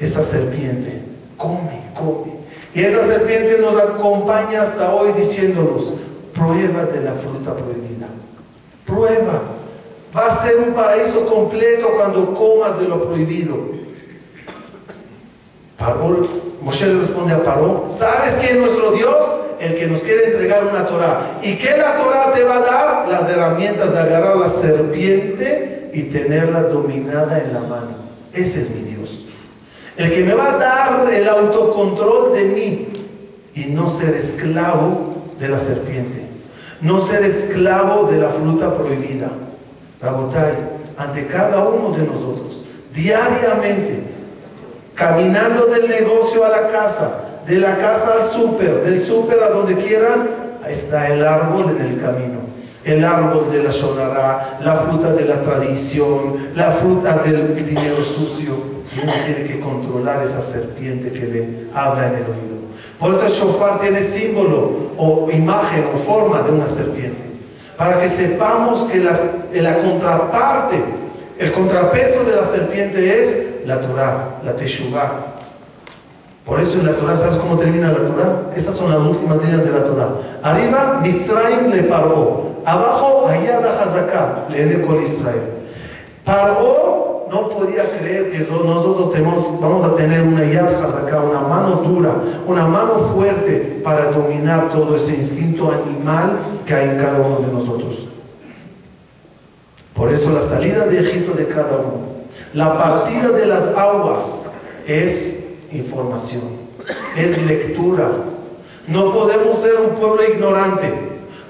Esa 0.00 0.20
serpiente 0.20 1.00
come, 1.36 1.80
come. 1.94 2.38
Y 2.74 2.82
esa 2.82 3.04
serpiente 3.04 3.58
nos 3.58 3.76
acompaña 3.76 4.62
hasta 4.62 4.92
hoy 4.92 5.12
diciéndonos, 5.12 5.94
prueba 6.34 6.86
de 6.86 7.02
la 7.02 7.12
fruta 7.12 7.54
prohibida. 7.54 8.08
Prueba. 8.84 9.40
Va 10.16 10.26
a 10.26 10.30
ser 10.30 10.56
un 10.56 10.74
paraíso 10.74 11.24
completo 11.24 11.92
cuando 11.94 12.34
comas 12.34 12.80
de 12.80 12.88
lo 12.88 13.00
prohibido. 13.00 13.56
Paró, 15.76 16.26
Moshe 16.62 16.92
responde 16.94 17.32
a 17.32 17.44
Paró, 17.44 17.84
¿sabes 17.86 18.34
quién 18.40 18.56
es 18.56 18.62
nuestro 18.62 18.90
Dios? 18.90 19.24
El 19.60 19.74
que 19.74 19.86
nos 19.86 20.02
quiere 20.02 20.26
entregar 20.26 20.64
una 20.64 20.86
Torah. 20.86 21.38
¿Y 21.42 21.56
qué 21.56 21.76
la 21.76 21.96
Torah 21.96 22.32
te 22.32 22.44
va 22.44 22.56
a 22.56 22.60
dar? 22.60 23.08
Las 23.08 23.28
herramientas 23.28 23.92
de 23.92 23.98
agarrar 23.98 24.36
la 24.36 24.48
serpiente 24.48 25.90
y 25.92 26.04
tenerla 26.04 26.62
dominada 26.62 27.38
en 27.38 27.52
la 27.52 27.60
mano. 27.60 27.96
Ese 28.32 28.60
es 28.60 28.70
mi 28.70 28.82
Dios. 28.82 29.26
El 29.96 30.12
que 30.12 30.22
me 30.22 30.34
va 30.34 30.54
a 30.54 30.58
dar 30.58 31.12
el 31.12 31.28
autocontrol 31.28 32.32
de 32.32 32.44
mí 32.44 32.88
y 33.54 33.64
no 33.72 33.88
ser 33.88 34.14
esclavo 34.14 35.14
de 35.40 35.48
la 35.48 35.58
serpiente. 35.58 36.22
No 36.80 37.00
ser 37.00 37.24
esclavo 37.24 38.04
de 38.04 38.18
la 38.18 38.28
fruta 38.28 38.72
prohibida. 38.76 39.30
Rabotai, 40.00 40.54
ante 40.96 41.26
cada 41.26 41.64
uno 41.64 41.96
de 41.96 42.06
nosotros, 42.06 42.64
diariamente, 42.94 44.02
caminando 44.94 45.66
del 45.66 45.88
negocio 45.88 46.44
a 46.44 46.48
la 46.48 46.68
casa, 46.68 47.24
de 47.48 47.58
la 47.58 47.78
casa 47.78 48.12
al 48.12 48.22
súper, 48.22 48.82
del 48.84 48.98
súper 48.98 49.42
a 49.42 49.48
donde 49.48 49.74
quieran, 49.74 50.28
está 50.68 51.08
el 51.08 51.26
árbol 51.26 51.74
en 51.78 51.86
el 51.86 52.00
camino. 52.00 52.40
El 52.84 53.02
árbol 53.02 53.50
de 53.50 53.62
la 53.62 53.70
sonará, 53.70 54.58
la 54.62 54.76
fruta 54.76 55.14
de 55.14 55.24
la 55.24 55.40
tradición, 55.40 56.36
la 56.54 56.70
fruta 56.70 57.16
del 57.24 57.56
dinero 57.64 58.02
sucio 58.02 58.54
y 58.94 59.02
uno 59.02 59.12
tiene 59.24 59.44
que 59.44 59.60
controlar 59.60 60.22
esa 60.22 60.42
serpiente 60.42 61.10
que 61.10 61.26
le 61.26 61.48
habla 61.74 62.08
en 62.08 62.14
el 62.16 62.22
oído. 62.22 62.58
Por 62.98 63.14
eso 63.14 63.26
el 63.26 63.32
shofar 63.32 63.80
tiene 63.80 64.00
símbolo 64.02 64.92
o 64.98 65.28
imagen 65.30 65.84
o 65.94 65.98
forma 65.98 66.42
de 66.42 66.52
una 66.52 66.68
serpiente. 66.68 67.24
Para 67.78 67.98
que 67.98 68.08
sepamos 68.08 68.84
que 68.84 68.98
la, 68.98 69.18
la 69.52 69.78
contraparte, 69.78 70.76
el 71.38 71.52
contrapeso 71.52 72.24
de 72.24 72.36
la 72.36 72.44
serpiente 72.44 73.20
es 73.20 73.64
la 73.64 73.80
Torah, 73.80 74.40
la 74.44 74.54
Teshuvah. 74.54 75.37
Por 76.48 76.58
eso 76.58 76.78
en 76.78 76.86
la 76.86 76.94
Torah, 76.94 77.14
¿sabes 77.14 77.36
cómo 77.36 77.58
termina 77.58 77.92
la 77.92 78.06
Torah? 78.06 78.50
Esas 78.56 78.74
son 78.74 78.90
las 78.90 79.04
últimas 79.04 79.38
líneas 79.42 79.64
de 79.64 79.70
la 79.70 79.84
Torah. 79.84 80.14
Arriba, 80.42 81.00
Mitzrayim 81.02 81.70
le 81.70 81.82
paró. 81.82 82.56
Abajo, 82.64 83.28
Ayada 83.28 83.82
Hazaká, 83.82 84.46
le 84.48 84.80
Kol 84.80 85.02
Israel. 85.02 85.42
Paró 86.24 86.98
no 87.30 87.48
podía 87.48 87.90
creer 87.98 88.28
que 88.28 88.38
nosotros 88.38 89.12
vamos 89.60 89.84
a 89.84 89.94
tener 89.94 90.22
una 90.22 90.44
yad 90.44 90.66
acá, 90.66 91.20
una 91.20 91.40
mano 91.40 91.82
dura, 91.84 92.14
una 92.46 92.66
mano 92.66 92.94
fuerte 92.94 93.80
para 93.84 94.10
dominar 94.10 94.70
todo 94.70 94.96
ese 94.96 95.16
instinto 95.16 95.70
animal 95.70 96.38
que 96.64 96.74
hay 96.74 96.88
en 96.90 96.96
cada 96.96 97.18
uno 97.18 97.40
de 97.46 97.52
nosotros. 97.52 98.06
Por 99.94 100.12
eso 100.12 100.30
la 100.30 100.40
salida 100.40 100.86
de 100.86 101.00
Egipto 101.00 101.32
de 101.32 101.46
cada 101.46 101.76
uno, 101.76 102.08
la 102.54 102.78
partida 102.78 103.30
de 103.30 103.46
las 103.46 103.66
aguas 103.76 104.52
es 104.86 105.47
información, 105.72 106.42
es 107.16 107.38
lectura. 107.46 108.10
No 108.86 109.12
podemos 109.12 109.56
ser 109.56 109.74
un 109.76 109.96
pueblo 109.96 110.22
ignorante, 110.28 110.92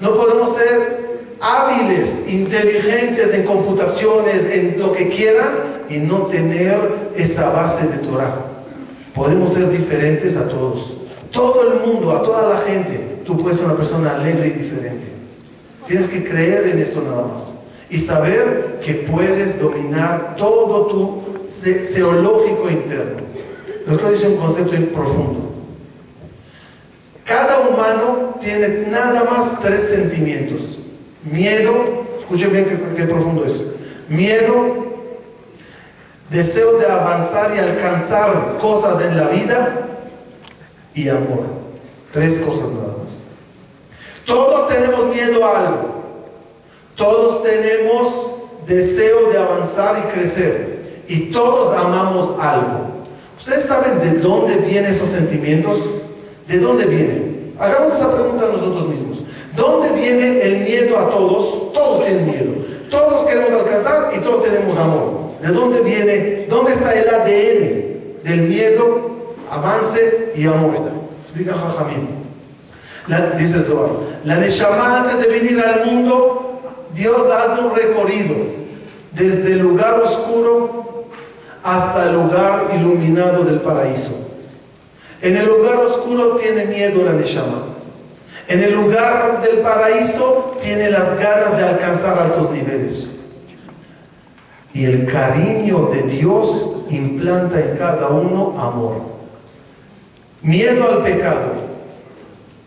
no 0.01 0.13
podemos 0.13 0.55
ser 0.55 0.99
hábiles, 1.41 2.23
inteligentes 2.27 3.33
en 3.33 3.43
computaciones, 3.43 4.45
en 4.45 4.79
lo 4.79 4.91
que 4.91 5.07
quieran, 5.07 5.49
y 5.89 5.97
no 5.97 6.27
tener 6.27 6.77
esa 7.15 7.51
base 7.51 7.87
de 7.87 7.97
Torah. 7.99 8.35
Podemos 9.13 9.53
ser 9.53 9.69
diferentes 9.69 10.37
a 10.37 10.47
todos. 10.47 10.95
Todo 11.31 11.71
el 11.71 11.79
mundo, 11.79 12.11
a 12.11 12.21
toda 12.21 12.49
la 12.49 12.59
gente, 12.59 13.21
tú 13.25 13.37
puedes 13.37 13.57
ser 13.57 13.67
una 13.67 13.75
persona 13.75 14.15
alegre 14.15 14.47
y 14.47 14.51
diferente. 14.51 15.07
Tienes 15.85 16.07
que 16.07 16.23
creer 16.23 16.67
en 16.67 16.79
eso 16.79 17.01
nada 17.01 17.27
más. 17.27 17.55
Y 17.89 17.97
saber 17.97 18.79
que 18.83 18.93
puedes 18.93 19.59
dominar 19.59 20.35
todo 20.35 20.85
tu 20.85 21.23
seológico 21.47 22.69
interno. 22.69 23.28
Lo 23.89 23.97
que 23.97 24.09
dice 24.09 24.27
un 24.27 24.37
concepto 24.37 24.75
profundo. 24.93 25.49
Cada 27.25 27.67
humano 27.67 28.35
tiene 28.39 28.87
nada 28.89 29.23
más 29.23 29.59
tres 29.59 29.83
sentimientos 29.83 30.79
Miedo, 31.23 32.05
escuchen 32.17 32.51
bien 32.51 32.93
qué, 32.95 33.03
profundo 33.03 33.43
es. 33.43 33.63
Miedo, 34.07 34.85
deseo 36.29 36.77
de 36.77 36.85
avanzar 36.85 37.53
y 37.55 37.59
alcanzar 37.59 38.57
cosas 38.59 39.01
en 39.01 39.17
la 39.17 39.27
vida 39.27 39.87
y 40.93 41.09
amor. 41.09 41.43
Tres 42.11 42.39
cosas 42.39 42.69
nada 42.71 42.95
más. 43.03 43.27
Todos 44.25 44.69
tenemos 44.69 45.07
miedo 45.13 45.45
a 45.45 45.59
algo. 45.59 45.99
Todos 46.95 47.43
tenemos 47.43 48.35
deseo 48.65 49.29
de 49.29 49.37
avanzar 49.37 50.05
y 50.05 50.11
crecer. 50.11 51.03
Y 51.07 51.31
todos 51.31 51.75
amamos 51.75 52.39
algo. 52.39 52.88
¿Ustedes 53.39 53.63
saben 53.63 54.01
de 54.01 54.19
dónde 54.19 54.57
vienen 54.57 54.91
esos 54.91 55.07
sentimientos? 55.07 55.79
¿De 56.45 56.59
dónde 56.59 56.85
vienen? 56.85 57.53
Hagamos 57.57 57.93
esa 57.93 58.13
pregunta 58.13 58.45
a 58.45 58.49
nosotros 58.49 58.89
mismos. 58.89 59.23
¿Dónde 59.55 59.93
viene 59.93 60.41
el 60.41 60.59
miedo 60.59 60.99
a 60.99 61.09
todos? 61.09 61.71
Todos 61.71 62.05
tienen 62.05 62.25
miedo. 62.25 62.51
Todos 62.89 63.25
queremos 63.25 63.51
alcanzar 63.53 64.09
y 64.13 64.19
todos 64.19 64.43
tenemos 64.43 64.77
amor. 64.77 65.31
¿De 65.41 65.47
dónde 65.53 65.79
viene? 65.79 66.47
¿Dónde 66.49 66.73
está 66.73 66.93
el 66.93 67.07
ADN 67.07 68.23
del 68.23 68.41
miedo, 68.41 69.33
avance 69.49 70.33
y 70.35 70.45
amor? 70.45 70.91
Explica 71.21 71.53
Jajamín. 71.53 72.09
dice 73.37 73.57
el 73.57 73.63
Zohar. 73.63 73.89
La 74.25 74.35
Neshama 74.35 74.99
antes 74.99 75.17
de 75.21 75.27
venir 75.27 75.61
al 75.61 75.85
mundo, 75.85 76.61
Dios 76.93 77.25
la 77.29 77.43
hace 77.43 77.61
un 77.61 77.73
recorrido. 77.73 78.35
Desde 79.13 79.53
el 79.53 79.59
lugar 79.59 80.01
oscuro 80.01 80.88
hasta 81.73 82.05
el 82.07 82.13
lugar 82.13 82.67
iluminado 82.75 83.43
del 83.43 83.59
paraíso. 83.59 84.27
En 85.21 85.35
el 85.35 85.45
lugar 85.45 85.75
oscuro 85.75 86.35
tiene 86.35 86.65
miedo 86.65 87.03
la 87.03 87.13
Neshama. 87.13 87.65
En 88.47 88.63
el 88.63 88.73
lugar 88.73 89.41
del 89.43 89.59
paraíso 89.59 90.57
tiene 90.59 90.89
las 90.89 91.19
ganas 91.19 91.57
de 91.57 91.63
alcanzar 91.63 92.17
altos 92.17 92.49
niveles. 92.51 93.19
Y 94.73 94.85
el 94.85 95.05
cariño 95.05 95.89
de 95.91 96.03
Dios 96.03 96.77
implanta 96.89 97.59
en 97.59 97.77
cada 97.77 98.07
uno 98.07 98.55
amor. 98.59 99.01
Miedo 100.41 100.89
al 100.89 101.03
pecado. 101.03 101.69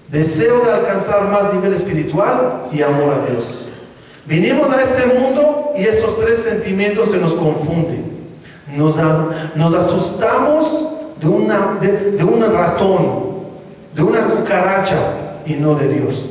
Deseo 0.09 0.61
de 0.65 0.73
alcanzar 0.73 1.25
más 1.29 1.53
nivel 1.55 1.73
espiritual 1.73 2.67
y 2.71 2.83
amor 2.83 3.15
a 3.15 3.31
Dios. 3.31 3.67
Vinimos 4.27 4.71
a 4.71 4.81
este 4.81 5.07
mundo 5.07 5.73
y 5.75 5.85
esos 5.85 6.19
tres 6.19 6.39
sentimientos 6.39 7.11
se 7.11 7.17
nos 7.17 7.33
confunden. 7.33 8.12
Nos, 8.73 8.97
nos 9.55 9.75
asustamos 9.75 10.89
de, 11.21 11.29
una, 11.29 11.79
de 11.81 12.25
un 12.25 12.41
ratón, 12.53 13.33
de 13.95 14.03
una 14.03 14.25
cucaracha 14.27 14.97
y 15.47 15.55
no 15.55 15.75
de 15.75 15.89
Dios. 15.89 16.31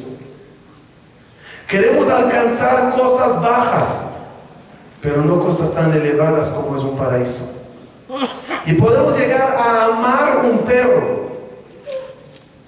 Queremos 1.68 2.10
alcanzar 2.10 2.94
cosas 2.96 3.42
bajas, 3.42 4.08
pero 5.02 5.22
no 5.22 5.40
cosas 5.40 5.74
tan 5.74 5.94
elevadas 5.94 6.50
como 6.50 6.76
es 6.76 6.84
un 6.84 6.98
paraíso. 6.98 7.54
Y 8.66 8.74
podemos 8.74 9.18
llegar 9.18 9.56
a 9.56 9.86
amar 9.86 10.46
un 10.46 10.60
perro, 10.60 11.30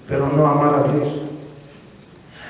pero 0.08 0.28
no 0.28 0.46
amar 0.46 0.74
a 0.76 0.92
Dios. 0.92 1.20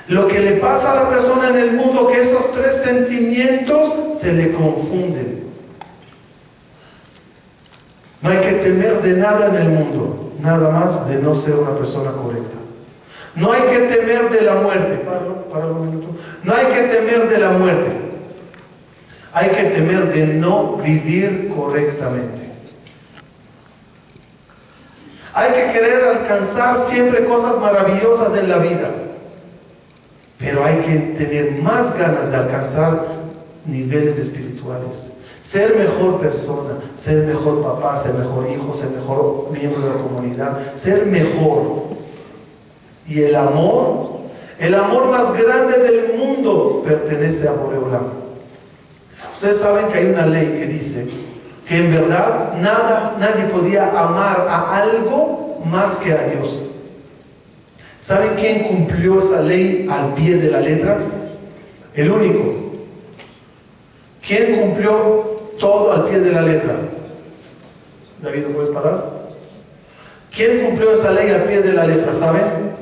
Lo 0.07 0.27
que 0.27 0.39
le 0.39 0.53
pasa 0.53 0.91
a 0.91 1.03
la 1.03 1.09
persona 1.09 1.49
en 1.49 1.57
el 1.57 1.71
mundo, 1.73 2.07
que 2.07 2.21
esos 2.21 2.51
tres 2.51 2.75
sentimientos 2.83 3.93
se 4.13 4.31
le 4.33 4.53
confunden. 4.53 5.44
No 8.25 8.31
hay 8.31 8.39
que 8.39 8.53
temer 8.53 9.03
de 9.03 9.17
nada 9.17 9.49
en 9.49 9.55
el 9.55 9.69
mundo, 9.69 10.33
nada 10.39 10.71
más 10.71 11.07
de 11.07 11.21
no 11.21 11.35
ser 11.35 11.53
una 11.57 11.77
persona 11.77 12.11
correcta. 12.11 12.55
No 13.35 13.51
hay 13.51 13.61
que 13.61 13.81
temer 13.81 14.31
de 14.31 14.41
la 14.41 14.55
muerte. 14.55 14.99
Minuto. 15.53 16.07
No 16.43 16.53
hay 16.55 16.65
que 16.65 16.81
temer 16.87 17.29
de 17.29 17.37
la 17.37 17.51
muerte. 17.51 17.91
Hay 19.31 19.49
que 19.49 19.65
temer 19.65 20.11
de 20.11 20.25
no 20.25 20.75
vivir 20.77 21.53
correctamente. 21.55 22.49
Hay 25.35 25.51
que 25.51 25.71
querer 25.71 26.03
alcanzar 26.05 26.75
siempre 26.75 27.25
cosas 27.25 27.59
maravillosas 27.59 28.35
en 28.39 28.49
la 28.49 28.57
vida. 28.57 28.89
Pero 30.39 30.65
hay 30.65 30.77
que 30.77 30.97
tener 31.15 31.61
más 31.61 31.95
ganas 31.95 32.31
de 32.31 32.37
alcanzar 32.37 33.05
niveles 33.65 34.17
espirituales. 34.17 35.19
Ser 35.45 35.75
mejor 35.77 36.19
persona, 36.19 36.71
ser 36.95 37.27
mejor 37.27 37.61
papá, 37.61 37.95
ser 37.95 38.15
mejor 38.15 38.49
hijo, 38.49 38.73
ser 38.73 38.89
mejor 38.89 39.51
miembro 39.51 39.79
de 39.79 39.89
la 39.89 40.01
comunidad, 40.01 40.57
ser 40.73 41.05
mejor. 41.05 41.83
Y 43.07 43.21
el 43.21 43.35
amor, 43.35 44.21
el 44.57 44.73
amor 44.73 45.05
más 45.11 45.31
grande 45.39 45.77
del 45.77 46.17
mundo 46.17 46.81
pertenece 46.83 47.47
a 47.47 47.51
Boreolam. 47.51 48.07
Ustedes 49.33 49.57
saben 49.57 49.85
que 49.89 49.99
hay 49.99 50.05
una 50.07 50.25
ley 50.25 50.47
que 50.59 50.65
dice 50.65 51.07
que 51.67 51.77
en 51.77 51.93
verdad 51.93 52.53
nada, 52.57 53.15
nadie 53.19 53.45
podía 53.45 53.87
amar 53.91 54.47
a 54.49 54.77
algo 54.77 55.59
más 55.63 55.97
que 55.97 56.11
a 56.11 56.23
Dios. 56.23 56.63
¿Saben 57.99 58.31
quién 58.39 58.63
cumplió 58.63 59.19
esa 59.19 59.41
ley 59.41 59.87
al 59.91 60.15
pie 60.15 60.37
de 60.37 60.49
la 60.49 60.59
letra? 60.59 60.97
El 61.93 62.09
único. 62.09 62.55
¿Quién 64.27 64.55
cumplió 64.55 65.34
todo 65.59 65.91
al 65.91 66.05
pie 66.05 66.19
de 66.19 66.31
la 66.31 66.41
letra? 66.41 66.75
David, 68.21 68.47
¿no 68.47 68.55
puedes 68.55 68.69
parar? 68.69 69.15
¿Quién 70.35 70.65
cumplió 70.65 70.91
esa 70.91 71.11
ley 71.11 71.29
al 71.29 71.43
pie 71.43 71.61
de 71.61 71.73
la 71.73 71.85
letra? 71.85 72.11
¿Saben? 72.11 72.75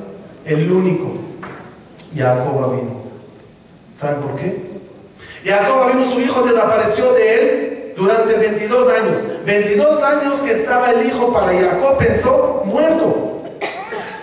El 0.44 0.70
único. 0.70 1.12
Jacob 2.16 2.74
vino. 2.74 3.04
¿Saben 3.96 4.20
por 4.20 4.36
qué? 4.36 4.74
Jacob 5.44 5.92
vino, 5.92 6.04
su 6.04 6.20
hijo 6.20 6.42
desapareció 6.42 7.12
de 7.12 7.34
él 7.34 7.92
durante 7.96 8.34
22 8.34 8.88
años. 8.88 9.44
22 9.44 10.02
años 10.02 10.40
que 10.40 10.52
estaba 10.52 10.90
el 10.90 11.06
hijo 11.06 11.32
para 11.32 11.52
Jacob, 11.52 11.96
pensó 11.98 12.62
muerto. 12.64 13.42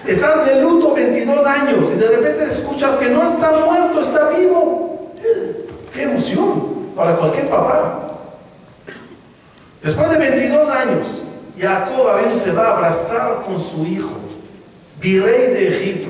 Estás 0.06 0.46
de 0.46 0.62
luto 0.62 0.94
22 0.94 1.46
años 1.46 1.88
y 1.94 2.00
de 2.00 2.08
repente 2.08 2.46
escuchas 2.46 2.98
que 2.98 3.08
no 3.10 3.24
está 3.24 3.52
muerto, 3.52 4.00
está 4.00 4.30
vivo. 4.30 5.14
Qué 5.94 6.04
emoción 6.04 6.92
para 6.96 7.16
cualquier 7.16 7.48
papá. 7.50 8.11
Después 9.84 10.10
de 10.10 10.18
22 10.18 10.70
años, 10.70 11.22
Jacob 11.58 12.08
se 12.34 12.52
va 12.52 12.68
a 12.68 12.78
abrazar 12.78 13.42
con 13.46 13.60
su 13.60 13.86
hijo, 13.86 14.14
virrey 15.00 15.54
de 15.54 15.68
Egipto. 15.70 16.10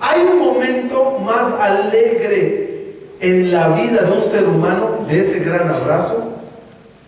¿Hay 0.00 0.20
un 0.22 0.38
momento 0.38 1.18
más 1.20 1.52
alegre 1.60 2.96
en 3.20 3.52
la 3.52 3.68
vida 3.68 4.02
de 4.02 4.12
un 4.12 4.22
ser 4.22 4.44
humano 4.44 5.04
de 5.06 5.18
ese 5.18 5.40
gran 5.40 5.68
abrazo? 5.68 6.34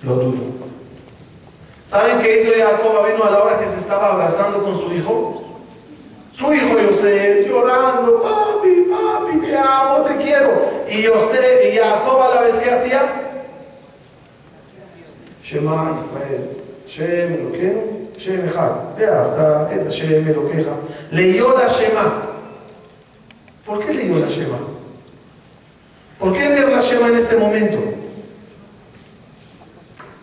Lo 0.02 0.16
dudo. 0.16 0.52
¿Saben 1.84 2.18
qué 2.20 2.40
hizo 2.40 2.52
Jacob 2.56 3.06
vino 3.10 3.24
a 3.24 3.30
la 3.30 3.42
hora 3.42 3.58
que 3.58 3.66
se 3.66 3.78
estaba 3.78 4.12
abrazando 4.12 4.62
con 4.62 4.76
su 4.76 4.92
hijo? 4.92 5.42
Su 6.32 6.52
hijo 6.52 6.76
José 6.86 7.46
llorando, 7.48 8.22
papi, 8.22 8.86
papi, 8.90 9.38
te 9.38 9.56
amo, 9.56 10.02
te 10.02 10.16
quiero. 10.16 10.50
Y 10.88 11.04
José 11.04 11.72
y 11.72 11.76
Jacob 11.76 12.20
a 12.20 12.34
la 12.34 12.40
vez 12.42 12.56
que 12.56 12.70
hacía, 12.70 13.31
Israel, 15.42 16.56
Shem 16.86 17.34
Eloqueno, 17.34 17.82
Shem 18.16 18.46
Echad, 18.46 18.96
Beafta, 18.96 19.68
Et 19.72 19.84
Hashem 19.84 20.28
Eloqueja. 20.28 20.72
Leyó 21.10 21.56
la 21.56 21.66
Shema. 21.66 22.28
¿Por 23.64 23.78
qué 23.78 23.92
leyó 23.92 24.16
la 24.16 24.28
Shema? 24.28 24.58
¿Por 26.18 26.32
qué 26.32 26.48
leer 26.48 26.68
la 26.68 26.80
Shema 26.80 27.08
en 27.08 27.16
ese 27.16 27.36
momento? 27.36 27.78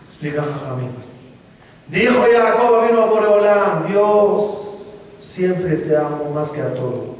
Explica 0.04 0.42
Jajamín. 0.42 0.92
Dijo 1.88 2.20
Jacob, 2.32 2.86
vino 2.86 3.02
a 3.02 3.06
Boreolán, 3.06 3.86
Dios 3.88 4.94
siempre 5.18 5.76
te 5.76 5.96
amo 5.96 6.30
más 6.32 6.50
que 6.50 6.60
a 6.60 6.72
todo. 6.72 7.16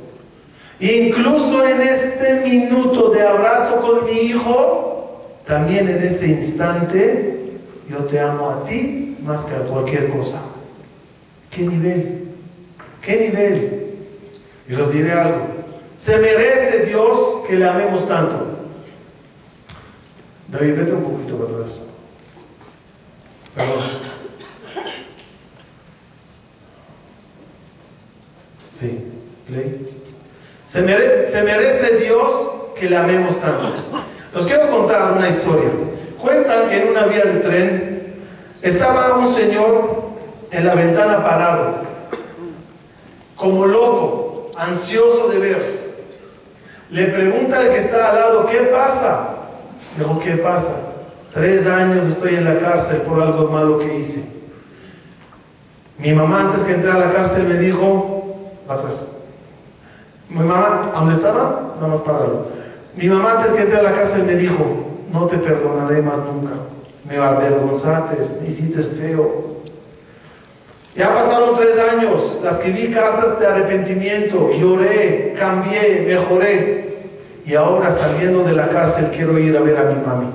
Incluso 0.79 1.67
en 1.67 1.83
este 1.83 2.41
minuto 2.47 3.11
de 3.11 3.23
abrazo 3.23 3.81
con 3.81 4.05
mi 4.07 4.13
hijo, 4.13 5.37
también 5.45 5.89
en 5.89 6.03
este 6.03 6.29
instante, 6.29 7.40
yo 7.91 8.05
te 8.05 8.21
amo 8.21 8.51
a 8.51 8.63
ti 8.63 9.17
más 9.23 9.45
que 9.45 9.57
a 9.57 9.61
cualquier 9.61 10.11
cosa. 10.11 10.41
¿Qué 11.51 11.63
nivel? 11.63 12.29
¿Qué 13.03 13.17
nivel? 13.17 13.97
Y 14.69 14.75
os 14.75 14.93
diré 14.93 15.13
algo. 15.13 15.49
Se 15.97 16.17
merece 16.19 16.87
Dios 16.87 17.47
que 17.49 17.57
le 17.57 17.69
amemos 17.69 18.07
tanto. 18.07 18.47
David, 20.49 20.77
vete 20.77 20.93
un 20.93 21.03
poquito 21.03 21.37
para 21.37 21.51
atrás. 21.51 21.87
Perdón. 23.55 24.11
Sí, 28.71 29.13
play. 29.47 30.05
Se, 30.65 30.83
merece 30.83 31.97
Dios 31.99 32.33
que 32.79 32.89
le 32.89 32.97
amemos 32.97 33.39
tanto. 33.41 33.73
Los 34.33 34.47
quiero 34.47 34.71
contar 34.71 35.13
una 35.13 35.29
historia. 35.29 35.71
Cuentan 36.21 36.71
en 36.71 36.89
una 36.89 37.05
vía 37.05 37.25
de 37.25 37.37
tren 37.41 37.91
estaba 38.63 39.17
un 39.17 39.29
señor 39.29 40.03
en 40.51 40.67
la 40.67 40.75
ventana 40.75 41.25
parado, 41.25 41.77
como 43.37 43.67
loco, 43.67 44.51
ansioso 44.57 45.29
de 45.29 45.39
ver. 45.39 45.81
Le 46.91 47.05
pregunta 47.07 47.59
al 47.59 47.69
que 47.69 47.79
está 47.79 48.11
al 48.11 48.17
lado, 48.17 48.47
¿qué 48.47 48.59
pasa? 48.59 49.29
Dijo, 49.97 50.19
¿qué 50.19 50.33
pasa? 50.33 50.89
Tres 51.33 51.67
años 51.67 52.05
estoy 52.05 52.35
en 52.35 52.45
la 52.45 52.59
cárcel 52.59 52.99
por 53.03 53.23
algo 53.23 53.47
malo 53.49 53.79
que 53.79 53.99
hice. 53.99 54.41
Mi 55.99 56.13
mamá 56.13 56.43
antes 56.43 56.63
que 56.63 56.73
entrar 56.73 56.97
a 56.97 57.07
la 57.07 57.13
cárcel 57.13 57.47
me 57.47 57.55
dijo, 57.55 58.51
atrás. 58.69 59.17
Mi 60.29 60.39
mamá, 60.39 60.91
¿a 60.93 60.99
dónde 60.99 61.15
estaba? 61.15 61.75
Nada 61.77 61.89
más 61.89 62.01
pararlo. 62.01 62.47
Mi 62.95 63.09
mamá 63.09 63.33
antes 63.33 63.53
que 63.53 63.63
entré 63.63 63.79
a 63.79 63.83
la 63.83 63.93
cárcel 63.93 64.25
me 64.25 64.35
dijo, 64.35 64.90
no 65.13 65.27
te 65.27 65.39
perdonaré 65.39 66.03
más 66.03 66.19
nunca. 66.19 66.53
Me 67.09 67.17
avergonzaste, 67.17 68.17
me 68.41 68.49
hiciste 68.49 68.81
feo. 68.83 69.51
Ya 70.95 71.15
pasaron 71.15 71.57
tres 71.57 71.79
años, 71.79 72.41
las 72.43 72.57
escribí 72.57 72.93
cartas 72.93 73.39
de 73.39 73.47
arrepentimiento, 73.47 74.51
lloré, 74.53 75.35
cambié, 75.39 76.05
mejoré. 76.07 76.81
Y 77.47 77.55
ahora 77.55 77.91
saliendo 77.91 78.45
de 78.45 78.53
la 78.53 78.69
cárcel 78.69 79.11
quiero 79.15 79.39
ir 79.39 79.57
a 79.57 79.61
ver 79.61 79.77
a 79.77 79.85
mi 79.85 80.05
mami. 80.05 80.31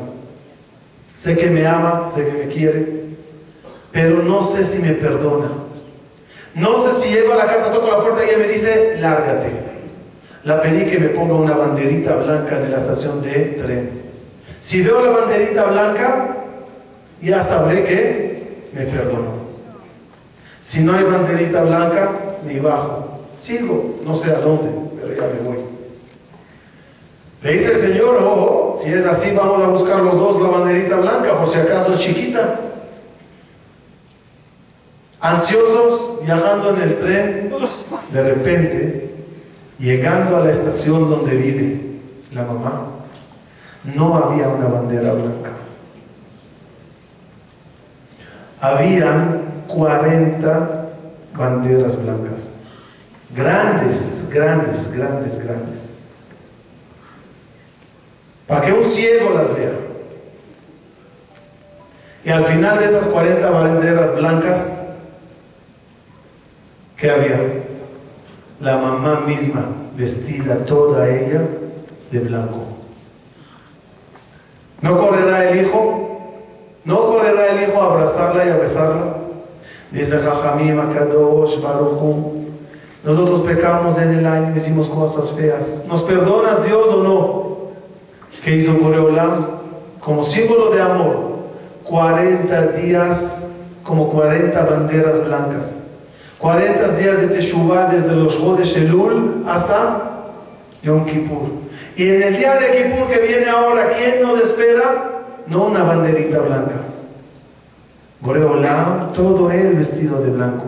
Sé 1.16 1.36
que 1.36 1.50
me 1.50 1.66
ama, 1.66 2.04
sé 2.06 2.26
que 2.28 2.46
me 2.46 2.54
quiere, 2.54 2.88
pero 3.92 4.24
no 4.24 4.42
sé 4.42 4.64
si 4.64 4.82
me 4.82 4.94
perdona. 4.94 5.50
No 6.56 6.76
sé 6.78 6.92
si 6.92 7.14
llego 7.14 7.34
a 7.34 7.38
la 7.38 7.46
casa, 7.46 7.72
toco 7.72 7.90
la 7.90 8.02
puerta 8.02 8.24
y 8.24 8.30
ella 8.30 8.38
me 8.38 8.48
dice, 8.48 8.98
lárgate. 9.00 9.52
La 10.46 10.62
pedí 10.62 10.86
que 10.86 11.00
me 11.00 11.10
ponga 11.10 11.34
una 11.34 11.56
banderita 11.56 12.16
blanca 12.16 12.60
en 12.62 12.72
la 12.72 12.78
estación 12.78 13.22
de 13.22 13.56
tren. 13.62 14.05
Si 14.66 14.82
veo 14.82 15.00
la 15.00 15.12
banderita 15.12 15.66
blanca, 15.66 16.38
ya 17.22 17.40
sabré 17.40 17.84
que 17.84 18.70
me 18.74 18.86
perdonó. 18.86 19.36
Si 20.60 20.82
no 20.82 20.94
hay 20.94 21.04
banderita 21.04 21.62
blanca, 21.62 22.10
ni 22.44 22.58
bajo. 22.58 23.20
Sigo, 23.38 23.98
no 24.04 24.16
sé 24.16 24.32
a 24.32 24.40
dónde, 24.40 24.72
pero 25.00 25.14
ya 25.14 25.28
me 25.36 25.48
voy. 25.48 25.60
Le 27.44 27.54
dice 27.54 27.74
el 27.74 27.76
Señor, 27.76 28.16
ojo, 28.16 28.74
si 28.76 28.92
es 28.92 29.06
así, 29.06 29.36
vamos 29.36 29.62
a 29.62 29.68
buscar 29.68 30.00
los 30.00 30.16
dos 30.16 30.42
la 30.42 30.50
banderita 30.50 30.96
blanca, 30.96 31.38
por 31.38 31.48
si 31.48 31.60
acaso 31.60 31.92
es 31.94 32.00
chiquita 32.00 32.60
ansiosos 35.20 36.24
viajando 36.24 36.72
en 36.72 36.82
el 36.82 36.96
tren, 36.96 37.52
de 38.12 38.24
repente, 38.24 39.10
llegando 39.78 40.38
a 40.38 40.40
la 40.40 40.50
estación 40.50 41.08
donde 41.08 41.36
vive 41.36 41.82
la 42.34 42.44
mamá, 42.44 42.95
no 43.94 44.16
había 44.16 44.48
una 44.48 44.68
bandera 44.68 45.14
blanca. 45.14 45.52
Habían 48.60 49.42
40 49.68 50.86
banderas 51.36 52.02
blancas. 52.02 52.54
Grandes, 53.36 54.30
grandes, 54.32 54.94
grandes, 54.96 55.44
grandes. 55.44 55.94
Para 58.48 58.62
que 58.62 58.74
un 58.74 58.84
ciego 58.84 59.32
las 59.32 59.54
vea. 59.56 59.72
Y 62.24 62.30
al 62.30 62.44
final 62.44 62.80
de 62.80 62.86
esas 62.86 63.06
40 63.06 63.50
banderas 63.50 64.16
blancas, 64.16 64.82
¿qué 66.98 67.12
había? 67.12 67.40
La 68.62 68.78
mamá 68.78 69.22
misma, 69.22 69.66
vestida 69.96 70.64
toda 70.66 71.08
ella 71.08 71.42
de 72.12 72.20
blanco. 72.20 72.65
¿No 74.86 74.96
correrá 74.98 75.50
el 75.50 75.62
hijo? 75.62 76.20
¿No 76.84 77.06
correrá 77.06 77.48
el 77.48 77.64
hijo 77.64 77.82
a 77.82 77.88
abrazarla 77.88 78.46
y 78.46 78.50
a 78.50 78.58
besarla? 78.58 79.16
Dice 79.90 80.20
Jajamim 80.20 80.80
Akadosh 80.80 81.60
Baruchu. 81.60 82.34
Nosotros 83.04 83.42
pecamos 83.42 83.98
en 83.98 84.20
el 84.20 84.28
año, 84.28 84.56
hicimos 84.56 84.88
cosas 84.88 85.32
feas. 85.32 85.86
¿Nos 85.88 86.04
perdonas 86.04 86.64
Dios 86.64 86.88
o 86.90 87.02
no? 87.02 87.58
¿Qué 88.44 88.58
hizo 88.58 88.78
Coreolam? 88.78 89.48
Como 90.00 90.22
símbolo 90.22 90.70
de 90.70 90.80
amor, 90.84 91.16
40 91.86 92.68
días, 92.68 93.54
como 93.82 94.10
40 94.10 94.66
banderas 94.66 95.26
blancas. 95.26 95.88
40 96.38 96.88
días 96.90 97.22
de 97.22 97.28
Teshuvah 97.30 97.88
desde 97.88 98.16
los 98.16 98.38
Jodesh 98.38 98.78
Elul 98.78 99.46
hasta 99.48 100.15
Yom 100.86 101.04
Kippur. 101.04 101.50
Y 101.96 102.10
en 102.10 102.22
el 102.22 102.38
día 102.38 102.54
de 102.56 102.78
Kippur 102.78 103.08
que 103.08 103.20
viene 103.20 103.50
ahora, 103.50 103.90
¿quién 103.90 104.22
nos 104.22 104.40
espera? 104.40 105.24
No 105.48 105.66
una 105.66 105.84
banderita 105.84 106.38
blanca. 106.40 106.76
Boreolam, 108.22 109.12
todo 109.12 109.50
él 109.52 109.74
vestido 109.74 110.22
de 110.22 110.30
blanco. 110.30 110.66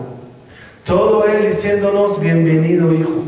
Todo 0.84 1.24
él 1.24 1.46
diciéndonos, 1.46 2.20
bienvenido 2.20 2.92
hijo. 2.92 3.22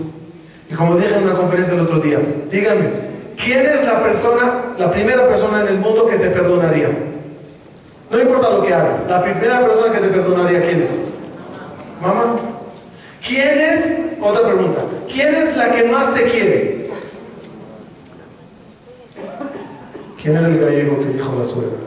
Y 0.69 0.75
como 0.75 0.97
dije 0.97 1.15
en 1.15 1.25
una 1.25 1.35
conferencia 1.35 1.75
el 1.75 1.81
otro 1.81 2.01
día, 2.01 2.19
díganme, 2.51 2.91
¿quién 3.37 3.67
es 3.67 3.85
la 3.85 4.03
persona, 4.03 4.75
la 4.77 4.91
primera 4.91 5.27
persona 5.29 5.61
en 5.61 5.69
el 5.69 5.79
mundo 5.79 6.07
que 6.07 6.17
te 6.17 6.31
perdonaría? 6.31 6.89
No 8.11 8.21
importa 8.21 8.51
lo 8.51 8.63
que 8.63 8.75
hagas, 8.75 9.07
la 9.09 9.23
primera 9.23 9.61
persona 9.61 9.93
que 9.93 10.01
te 10.01 10.09
perdonaría, 10.09 10.61
¿quién 10.63 10.83
es? 10.83 11.03
Mamá. 12.03 12.37
¿Quién 13.27 13.61
es, 13.61 13.99
otra 14.21 14.43
pregunta, 14.45 14.81
¿quién 15.13 15.35
es 15.35 15.55
la 15.57 15.71
que 15.71 15.85
más 15.85 16.15
te 16.15 16.23
quiere? 16.23 16.80
¿Quién 20.23 20.37
es 20.37 20.43
el 20.43 20.59
gallego 20.59 20.99
que 20.99 21.07
dijo 21.07 21.35
la 21.37 21.45
suegra? 21.45 21.79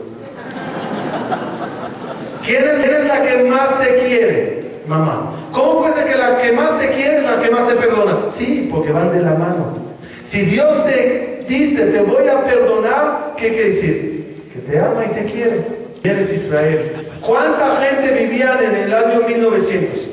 ¿Quién 2.44 2.64
es, 2.64 2.78
¿Quién 2.80 2.94
es 2.94 3.06
la 3.06 3.22
que 3.22 3.44
más 3.44 3.80
te 3.80 3.94
quiere? 4.06 4.80
Mamá. 4.88 5.32
¿Cómo 5.52 5.78
puede 5.78 5.92
ser 5.92 6.06
que 6.06 6.16
la 6.16 6.36
que 6.36 6.52
más 6.52 6.78
te 6.78 6.88
quiere 6.88 7.18
es 7.18 7.24
la 7.24 7.40
que 7.40 7.50
más 7.50 7.68
te 7.68 7.74
perdona? 7.76 8.26
Sí, 8.26 8.68
porque 8.72 8.90
van 8.90 9.12
de 9.12 9.22
la 9.22 9.34
mano. 9.34 9.78
Si 10.24 10.42
Dios 10.42 10.84
te 10.84 11.44
dice, 11.46 11.86
te 11.86 12.00
voy 12.00 12.26
a 12.28 12.42
perdonar, 12.44 13.34
¿qué 13.36 13.50
quiere 13.50 13.66
decir? 13.66 14.42
Que 14.52 14.58
te 14.60 14.78
ama 14.80 15.04
y 15.06 15.14
te 15.14 15.24
quiere. 15.24 15.64
Eres 16.02 16.32
Israel. 16.32 16.92
¿Cuánta 17.20 17.76
gente 17.76 18.24
vivía 18.24 18.58
en 18.60 18.74
el 18.74 18.94
año 18.94 19.20
1900? 19.26 20.08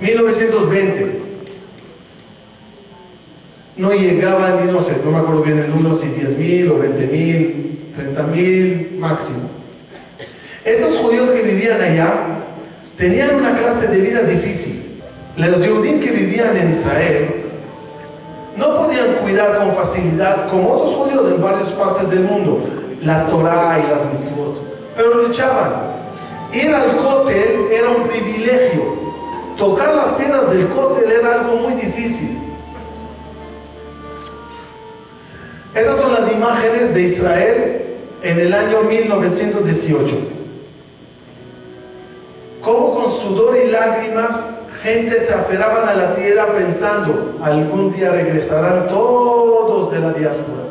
1920. 0.00 1.27
No 3.78 3.92
llegaban, 3.92 4.66
ni 4.66 4.72
no 4.72 4.80
sé, 4.80 4.96
no 5.04 5.12
me 5.12 5.18
acuerdo 5.18 5.42
bien 5.42 5.58
el 5.58 5.70
número, 5.70 5.94
si 5.94 6.08
10 6.08 6.38
mil 6.38 6.70
o 6.72 6.78
20 6.78 7.06
mil, 7.06 7.78
30 7.94 8.22
mil 8.24 8.96
máximo. 8.98 9.48
Esos 10.64 10.96
judíos 10.96 11.30
que 11.30 11.42
vivían 11.42 11.80
allá 11.80 12.12
tenían 12.96 13.36
una 13.36 13.56
clase 13.56 13.86
de 13.86 14.00
vida 14.00 14.22
difícil. 14.22 15.00
Los 15.36 15.64
judíos 15.64 16.04
que 16.04 16.10
vivían 16.10 16.56
en 16.56 16.70
Israel 16.70 17.28
no 18.56 18.76
podían 18.76 19.14
cuidar 19.22 19.56
con 19.58 19.72
facilidad, 19.72 20.48
como 20.48 20.72
otros 20.72 20.96
judíos 20.96 21.32
en 21.32 21.40
varias 21.40 21.70
partes 21.70 22.10
del 22.10 22.20
mundo, 22.24 22.60
la 23.02 23.26
Torah 23.26 23.78
y 23.78 23.88
las 23.88 24.12
mitzvot, 24.12 24.60
pero 24.96 25.14
luchaban. 25.14 25.98
Ir 26.52 26.74
al 26.74 26.96
cótel 26.96 27.68
era 27.70 27.90
un 27.90 28.08
privilegio. 28.08 28.98
Tocar 29.56 29.94
las 29.94 30.10
piedras 30.12 30.50
del 30.50 30.66
cótel 30.68 31.10
era 31.10 31.34
algo 31.34 31.56
muy 31.56 31.74
difícil. 31.74 32.47
Esas 35.78 35.96
son 35.96 36.12
las 36.12 36.30
imágenes 36.32 36.92
de 36.92 37.02
Israel 37.02 37.82
en 38.22 38.40
el 38.40 38.52
año 38.52 38.82
1918. 38.82 40.16
Cómo 42.62 42.94
con 42.94 43.08
sudor 43.08 43.56
y 43.56 43.70
lágrimas 43.70 44.54
gente 44.82 45.22
se 45.22 45.34
aferraban 45.34 45.88
a 45.88 45.94
la 45.94 46.14
tierra 46.16 46.52
pensando, 46.52 47.38
algún 47.42 47.92
día 47.94 48.10
regresarán 48.10 48.88
todos 48.88 49.92
de 49.92 50.00
la 50.00 50.12
diáspora. 50.12 50.62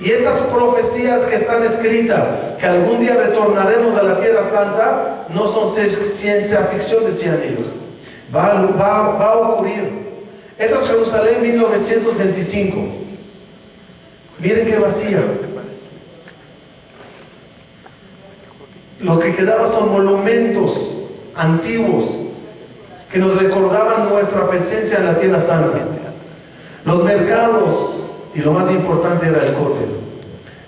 Y 0.00 0.10
esas 0.10 0.36
profecías 0.42 1.24
que 1.24 1.34
están 1.34 1.64
escritas, 1.64 2.28
que 2.60 2.66
algún 2.66 3.00
día 3.00 3.14
retornaremos 3.14 3.96
a 3.96 4.04
la 4.04 4.16
tierra 4.16 4.42
santa, 4.42 5.26
no 5.34 5.48
son 5.48 5.68
ciencia 5.68 6.60
ficción, 6.60 7.04
decían 7.04 7.40
ellos. 7.42 7.74
Va, 8.34 8.54
va, 8.78 9.18
va 9.18 9.32
a 9.32 9.38
ocurrir. 9.38 10.04
Esa 10.58 10.76
es 10.76 10.86
Jerusalén 10.86 11.42
1925. 11.42 13.03
Miren 14.38 14.66
qué 14.66 14.78
vacía. 14.78 15.22
Lo 19.00 19.18
que 19.18 19.34
quedaba 19.34 19.66
son 19.66 19.92
monumentos 19.92 20.92
antiguos 21.34 22.18
que 23.12 23.18
nos 23.18 23.40
recordaban 23.40 24.08
nuestra 24.08 24.48
presencia 24.48 24.98
en 24.98 25.06
la 25.06 25.14
tierra 25.14 25.40
santa. 25.40 25.78
Los 26.84 27.04
mercados 27.04 28.00
y 28.34 28.40
lo 28.40 28.52
más 28.52 28.70
importante 28.70 29.28
era 29.28 29.44
el 29.44 29.54
cótel. 29.54 29.88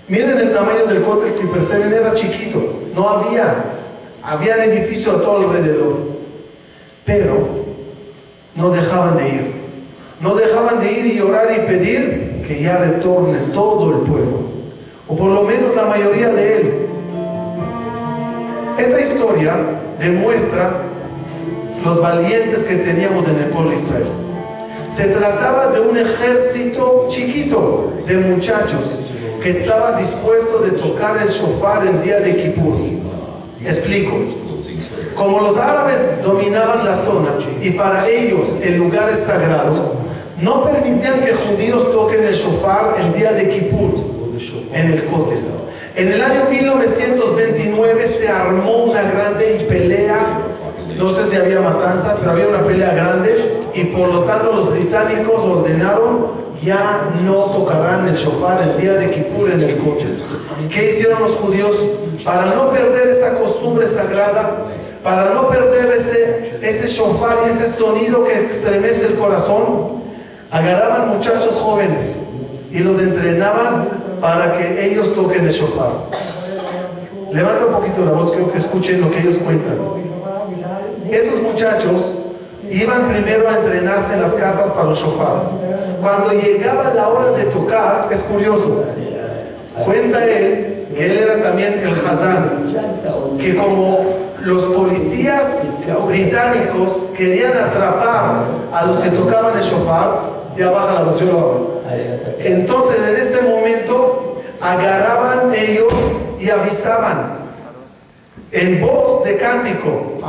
Miren 0.07 0.37
el 0.37 0.53
tamaño 0.53 0.85
del 0.85 1.01
cótel, 1.01 1.29
si 1.29 1.47
perciben, 1.47 1.91
era 1.91 2.13
chiquito, 2.13 2.61
no 2.95 3.09
había, 3.09 3.65
había 4.23 4.63
edificio 4.63 5.11
a 5.11 5.21
todo 5.21 5.49
alrededor, 5.49 5.97
pero 7.05 7.65
no 8.55 8.69
dejaban 8.69 9.17
de 9.17 9.27
ir, 9.27 9.51
no 10.21 10.35
dejaban 10.35 10.79
de 10.79 10.91
ir 10.91 11.05
y 11.07 11.19
orar 11.19 11.53
y 11.53 11.67
pedir 11.67 12.26
que 12.47 12.61
ya 12.61 12.77
retorne 12.77 13.37
todo 13.53 13.91
el 13.91 13.97
pueblo, 14.09 14.39
o 15.07 15.15
por 15.15 15.29
lo 15.29 15.41
menos 15.41 15.75
la 15.75 15.85
mayoría 15.85 16.29
de 16.29 16.57
él. 16.57 16.87
Esta 18.77 19.01
historia 19.01 19.55
demuestra 19.99 20.71
los 21.83 22.01
valientes 22.01 22.63
que 22.63 22.75
teníamos 22.75 23.27
en 23.27 23.35
el 23.37 23.45
pueblo 23.45 23.73
Israel. 23.73 24.07
Se 24.89 25.09
trataba 25.09 25.67
de 25.67 25.81
un 25.81 25.97
ejército 25.97 27.07
chiquito 27.09 27.91
de 28.05 28.17
muchachos 28.17 29.01
que 29.43 29.49
estaba 29.49 29.97
dispuesto 29.97 30.59
de 30.59 30.71
tocar 30.71 31.17
el 31.21 31.27
shofar 31.27 31.85
el 31.85 32.01
día 32.01 32.19
de 32.19 32.35
Kippur. 32.35 32.75
Explico. 33.65 34.13
Como 35.15 35.41
los 35.41 35.57
árabes 35.57 36.21
dominaban 36.23 36.85
la 36.85 36.95
zona 36.95 37.29
y 37.59 37.71
para 37.71 38.07
ellos 38.07 38.55
el 38.61 38.77
lugar 38.77 39.09
es 39.09 39.19
sagrado, 39.19 39.95
no 40.41 40.63
permitían 40.63 41.19
que 41.21 41.33
judíos 41.33 41.91
toquen 41.91 42.23
el 42.23 42.33
shofar 42.33 42.95
el 42.99 43.13
día 43.13 43.31
de 43.31 43.49
Kippur 43.49 43.93
en 44.73 44.91
el 44.91 45.03
cótel. 45.05 45.39
En 45.95 46.11
el 46.11 46.21
año 46.21 46.45
1929 46.49 48.07
se 48.07 48.29
armó 48.29 48.83
una 48.83 49.01
grande 49.01 49.65
pelea, 49.67 50.39
no 50.95 51.09
sé 51.09 51.23
si 51.23 51.37
había 51.37 51.59
matanza, 51.59 52.17
pero 52.19 52.31
había 52.31 52.47
una 52.47 52.63
pelea 52.63 52.93
grande 52.93 53.57
y 53.73 53.85
por 53.85 54.09
lo 54.13 54.19
tanto 54.21 54.51
los 54.51 54.71
británicos 54.71 55.43
ordenaron 55.43 56.47
ya 56.63 57.01
no 57.23 57.33
tocarán 57.51 58.07
el 58.07 58.15
shofar 58.15 58.61
el 58.61 58.81
día 58.81 58.93
de 58.93 59.09
Kippur 59.09 59.51
en 59.51 59.61
el 59.61 59.77
cótel. 59.77 60.19
¿Qué 60.71 60.87
hicieron 60.87 61.21
los 61.21 61.31
judíos? 61.31 61.75
Para 62.23 62.53
no 62.53 62.71
perder 62.71 63.07
esa 63.07 63.39
costumbre 63.39 63.87
sagrada, 63.87 64.65
para 65.03 65.33
no 65.33 65.49
perder 65.49 65.91
ese 65.91 66.87
shofar 66.87 67.39
y 67.45 67.49
ese 67.49 67.67
sonido 67.67 68.23
que 68.23 68.45
estremece 68.47 69.07
el 69.07 69.15
corazón, 69.15 69.96
agarraban 70.51 71.09
muchachos 71.09 71.55
jóvenes 71.55 72.19
y 72.71 72.79
los 72.79 72.99
entrenaban 72.99 73.87
para 74.21 74.53
que 74.53 74.85
ellos 74.85 75.13
toquen 75.13 75.45
el 75.45 75.51
shofar. 75.51 75.91
Levanta 77.31 77.65
un 77.65 77.73
poquito 77.73 78.05
la 78.05 78.11
voz, 78.11 78.31
que 78.31 78.57
escuchen 78.57 79.01
lo 79.01 79.11
que 79.11 79.19
ellos 79.19 79.37
cuentan. 79.37 79.77
Esos 81.11 81.41
muchachos 81.41 82.15
iban 82.69 83.07
primero 83.09 83.49
a 83.49 83.57
entrenarse 83.57 84.13
en 84.13 84.21
las 84.21 84.33
casas 84.33 84.71
para 84.71 84.85
los 84.85 84.97
shofar. 84.97 85.41
Cuando 86.01 86.31
llegaba 86.33 86.93
la 86.93 87.09
hora 87.09 87.31
de 87.31 87.45
tocar, 87.45 88.07
es 88.11 88.21
curioso, 88.23 88.83
cuenta 89.85 90.25
él 90.25 90.87
que 90.95 91.05
él 91.05 91.17
era 91.17 91.43
también 91.43 91.79
el 91.79 91.93
Hazán, 92.09 92.73
que 93.39 93.55
como 93.55 93.99
los 94.43 94.65
policías 94.65 95.91
británicos 96.07 97.05
querían 97.15 97.51
atrapar 97.53 98.45
a 98.73 98.85
los 98.85 98.97
que 98.99 99.09
tocaban 99.09 99.57
el 99.57 99.63
shofar, 99.63 100.36
ya 100.57 100.71
baja 100.71 100.93
la 100.93 100.99
hago. 100.99 101.81
Entonces 102.39 103.09
en 103.09 103.15
ese 103.15 103.41
momento 103.43 104.41
agarraban 104.61 105.53
ellos 105.53 105.93
y 106.39 106.49
avisaban 106.49 107.37
en 108.51 108.81
voz 108.81 109.23
de 109.25 109.37
cántico, 109.37 110.19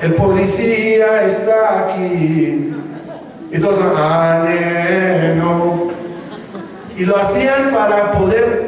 el 0.00 0.14
policía 0.14 1.22
está 1.24 1.80
aquí. 1.80 2.74
Y 3.50 3.58
todos, 3.58 3.78
Anenu. 3.98 5.90
Y 6.96 7.04
lo 7.04 7.16
hacían 7.16 7.72
para 7.74 8.12
poder 8.12 8.66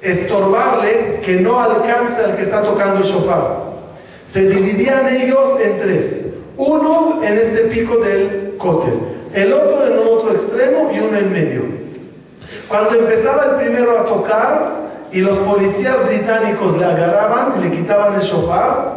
estorbarle 0.00 1.20
que 1.22 1.36
no 1.36 1.58
alcanza 1.58 2.26
el 2.26 2.36
que 2.36 2.42
está 2.42 2.62
tocando 2.62 2.98
el 2.98 3.04
shofar. 3.04 3.65
Se 4.26 4.48
dividían 4.48 5.08
ellos 5.08 5.54
en 5.62 5.78
tres. 5.78 6.34
Uno 6.56 7.20
en 7.22 7.38
este 7.38 7.62
pico 7.62 7.96
del 7.98 8.54
cótel, 8.58 8.94
el 9.32 9.52
otro 9.52 9.86
en 9.86 9.92
el 9.92 9.98
otro 10.00 10.32
extremo 10.32 10.90
y 10.92 10.98
uno 10.98 11.16
en 11.16 11.32
medio. 11.32 11.62
Cuando 12.66 12.96
empezaba 12.96 13.44
el 13.44 13.64
primero 13.64 13.96
a 13.96 14.04
tocar 14.04 14.86
y 15.12 15.20
los 15.20 15.36
policías 15.38 16.04
británicos 16.08 16.76
le 16.76 16.84
agarraban 16.84 17.60
le 17.62 17.70
quitaban 17.70 18.14
el 18.14 18.20
shofar, 18.20 18.96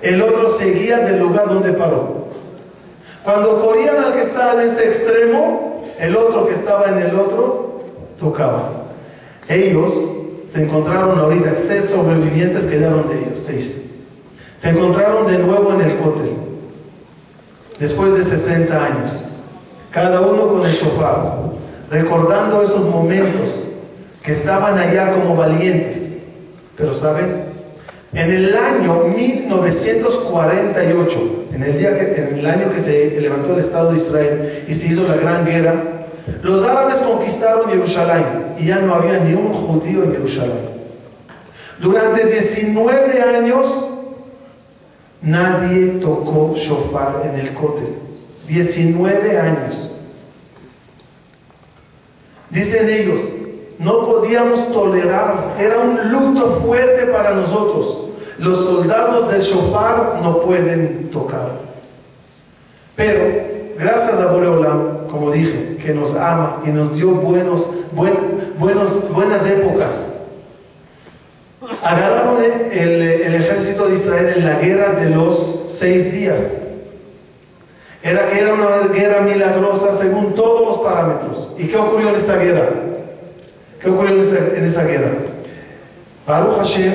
el 0.00 0.22
otro 0.22 0.48
seguía 0.48 0.98
del 0.98 1.18
lugar 1.18 1.48
donde 1.48 1.72
paró. 1.72 2.28
Cuando 3.22 3.62
corrían 3.62 4.02
al 4.02 4.14
que 4.14 4.22
estaba 4.22 4.54
en 4.54 4.68
este 4.68 4.86
extremo, 4.86 5.84
el 5.98 6.16
otro 6.16 6.46
que 6.46 6.54
estaba 6.54 6.86
en 6.86 6.98
el 6.98 7.14
otro 7.14 7.82
tocaba. 8.18 8.70
Ellos 9.48 10.08
se 10.44 10.62
encontraron 10.62 11.18
ahorita, 11.18 11.56
seis 11.56 11.84
sobrevivientes 11.84 12.66
quedaron 12.66 13.08
de 13.08 13.18
ellos, 13.18 13.42
seis. 13.44 13.91
Se 14.62 14.70
encontraron 14.70 15.26
de 15.26 15.38
nuevo 15.38 15.72
en 15.72 15.80
el 15.80 15.96
cótel, 15.96 16.36
después 17.80 18.14
de 18.14 18.22
60 18.22 18.84
años, 18.84 19.24
cada 19.90 20.20
uno 20.20 20.46
con 20.46 20.64
el 20.64 20.70
shofar, 20.70 21.38
recordando 21.90 22.62
esos 22.62 22.84
momentos 22.84 23.66
que 24.22 24.30
estaban 24.30 24.78
allá 24.78 25.14
como 25.14 25.34
valientes. 25.34 26.18
Pero 26.76 26.94
saben, 26.94 27.42
en 28.12 28.32
el 28.32 28.56
año 28.56 29.06
1948, 29.06 31.46
en 31.54 31.62
el, 31.64 31.76
día 31.76 31.98
que, 31.98 32.14
en 32.14 32.38
el 32.38 32.46
año 32.46 32.72
que 32.72 32.78
se 32.78 33.20
levantó 33.20 33.54
el 33.54 33.58
Estado 33.58 33.90
de 33.90 33.96
Israel 33.96 34.62
y 34.68 34.74
se 34.74 34.92
hizo 34.92 35.08
la 35.08 35.16
gran 35.16 35.44
guerra, 35.44 35.74
los 36.44 36.62
árabes 36.62 36.98
conquistaron 36.98 37.68
Jerusalén 37.68 38.54
y 38.60 38.66
ya 38.66 38.78
no 38.78 38.94
había 38.94 39.18
ni 39.18 39.34
un 39.34 39.52
judío 39.52 40.04
en 40.04 40.12
Jerusalén. 40.12 40.70
Durante 41.80 42.26
19 42.26 43.22
años 43.22 43.88
nadie 45.22 46.00
tocó 46.00 46.52
shofar 46.54 47.22
en 47.24 47.40
el 47.40 47.54
cótel. 47.54 47.94
19 48.48 49.38
años. 49.38 49.90
Dicen 52.50 52.88
ellos, 52.90 53.20
no 53.78 54.06
podíamos 54.06 54.72
tolerar, 54.72 55.54
era 55.58 55.78
un 55.78 56.12
luto 56.12 56.60
fuerte 56.62 57.06
para 57.06 57.34
nosotros. 57.34 58.08
Los 58.38 58.64
soldados 58.64 59.30
del 59.30 59.40
shofar 59.40 60.20
no 60.22 60.40
pueden 60.42 61.08
tocar. 61.10 61.60
Pero 62.94 63.24
gracias 63.78 64.18
a 64.18 64.26
Boreolam, 64.26 65.06
como 65.08 65.30
dije, 65.30 65.76
que 65.82 65.94
nos 65.94 66.14
ama 66.14 66.60
y 66.66 66.70
nos 66.70 66.94
dio 66.94 67.10
buenos, 67.10 67.86
buenos, 67.92 69.10
buenas 69.12 69.46
épocas. 69.46 70.21
Agarraron 71.82 72.42
el, 72.42 73.34
ejército 73.34 73.86
de 73.86 73.94
Israel 73.94 74.34
en 74.36 74.44
la 74.44 74.58
guerra 74.58 74.92
de 75.00 75.10
los 75.10 75.66
seis 75.68 76.12
días. 76.12 76.62
Era 78.02 78.26
que 78.26 78.40
era 78.40 78.52
una 78.52 78.88
guerra 78.88 79.20
milagrosa 79.20 79.92
según 79.92 80.34
todos 80.34 80.66
los 80.66 80.78
parámetros. 80.78 81.52
¿Y 81.58 81.68
qué 81.68 81.76
ocurrió 81.76 82.08
en 82.08 82.16
esa 82.16 82.36
guerra? 82.36 82.68
¿Qué 83.80 83.90
ocurrió 83.90 84.14
en 84.14 84.20
esa, 84.20 84.38
en 84.38 84.64
esa 84.64 84.84
guerra? 84.84 85.12
Baruch 86.26 86.56
Hashem, 86.56 86.92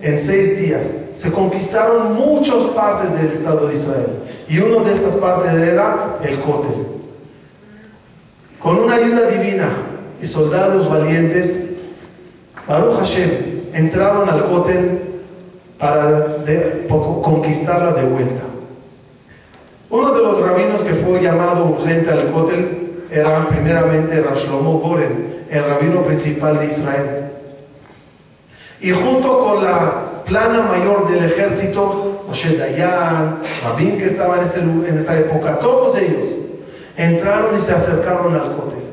en 0.00 0.18
seis 0.18 0.60
días, 0.60 0.96
se 1.12 1.32
conquistaron 1.32 2.14
muchas 2.14 2.62
partes 2.74 3.12
del 3.16 3.26
Estado 3.26 3.66
de 3.66 3.74
Israel. 3.74 4.06
Y 4.48 4.58
una 4.58 4.84
de 4.84 4.92
estas 4.92 5.16
partes 5.16 5.52
era 5.52 6.18
el 6.22 6.38
Kotel. 6.38 6.86
Con 8.60 8.78
una 8.78 8.94
ayuda 8.94 9.26
divina 9.26 9.68
y 10.22 10.26
soldados 10.26 10.88
valientes, 10.88 11.70
Baruch 12.68 12.96
Hashem 12.96 13.53
entraron 13.74 14.28
al 14.28 14.42
Kotel 14.44 15.02
para 15.78 16.38
conquistarla 16.88 17.92
de 17.92 18.06
vuelta. 18.06 18.42
Uno 19.90 20.12
de 20.12 20.22
los 20.22 20.40
rabinos 20.40 20.82
que 20.82 20.94
fue 20.94 21.20
llamado 21.20 21.66
urgente 21.66 22.10
al 22.10 22.30
Kotel 22.32 22.84
era 23.10 23.46
primeramente 23.48 24.20
Rav 24.20 24.36
el 25.50 25.64
rabino 25.64 26.02
principal 26.02 26.58
de 26.58 26.66
Israel. 26.66 27.30
Y 28.80 28.90
junto 28.90 29.38
con 29.38 29.62
la 29.62 30.22
plana 30.24 30.62
mayor 30.62 31.08
del 31.08 31.24
ejército, 31.24 32.24
Moshe 32.26 32.56
Dayan, 32.56 33.40
Rabin 33.62 33.98
que 33.98 34.06
estaba 34.06 34.36
en, 34.36 34.98
esa 34.98 35.18
época, 35.18 35.58
todos 35.58 35.96
ellos 35.98 36.26
entraron 36.96 37.54
y 37.54 37.58
se 37.58 37.72
acercaron 37.72 38.34
al 38.34 38.56
Kotel. 38.56 38.84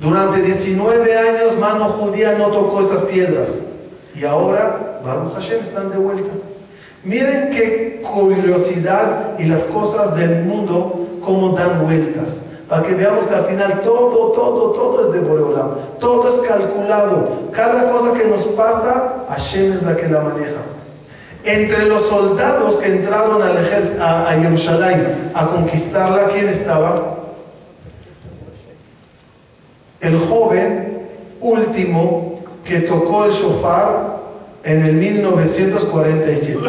Durante 0.00 0.40
19 0.42 1.16
años 1.16 1.58
mano 1.58 1.84
judía 1.86 2.32
no 2.32 2.48
tocó 2.48 2.80
esas 2.80 3.02
piedras. 3.02 3.60
Y 4.18 4.24
ahora, 4.24 5.00
Baruch 5.04 5.34
Hashem, 5.34 5.60
están 5.60 5.90
de 5.90 5.98
vuelta. 5.98 6.30
Miren 7.04 7.50
qué 7.50 8.02
curiosidad 8.02 9.38
y 9.38 9.44
las 9.44 9.66
cosas 9.66 10.16
del 10.16 10.44
mundo 10.44 11.06
cómo 11.24 11.50
dan 11.50 11.84
vueltas. 11.84 12.46
Para 12.68 12.82
que 12.82 12.94
veamos 12.94 13.26
que 13.26 13.34
al 13.34 13.44
final 13.44 13.80
todo, 13.82 14.32
todo, 14.32 14.72
todo 14.72 15.00
es 15.00 15.12
de 15.12 15.20
Boreolam. 15.20 15.70
Todo 16.00 16.28
es 16.28 16.38
calculado. 16.46 17.28
Cada 17.52 17.90
cosa 17.90 18.12
que 18.12 18.24
nos 18.24 18.44
pasa, 18.44 19.24
Hashem 19.28 19.72
es 19.72 19.84
la 19.84 19.94
que 19.94 20.08
la 20.08 20.20
maneja. 20.20 20.60
Entre 21.44 21.86
los 21.86 22.02
soldados 22.02 22.76
que 22.78 22.88
entraron 22.88 23.40
a, 23.40 24.28
a 24.28 24.32
Jerusalén 24.42 25.30
a 25.32 25.46
conquistarla, 25.46 26.24
¿quién 26.24 26.48
estaba? 26.48 27.14
El 30.00 30.18
joven 30.18 31.08
último 31.40 32.37
que 32.68 32.80
tocó 32.80 33.24
el 33.24 33.32
shofar 33.32 34.18
en 34.62 34.82
el 34.82 34.92
1947. 34.92 36.68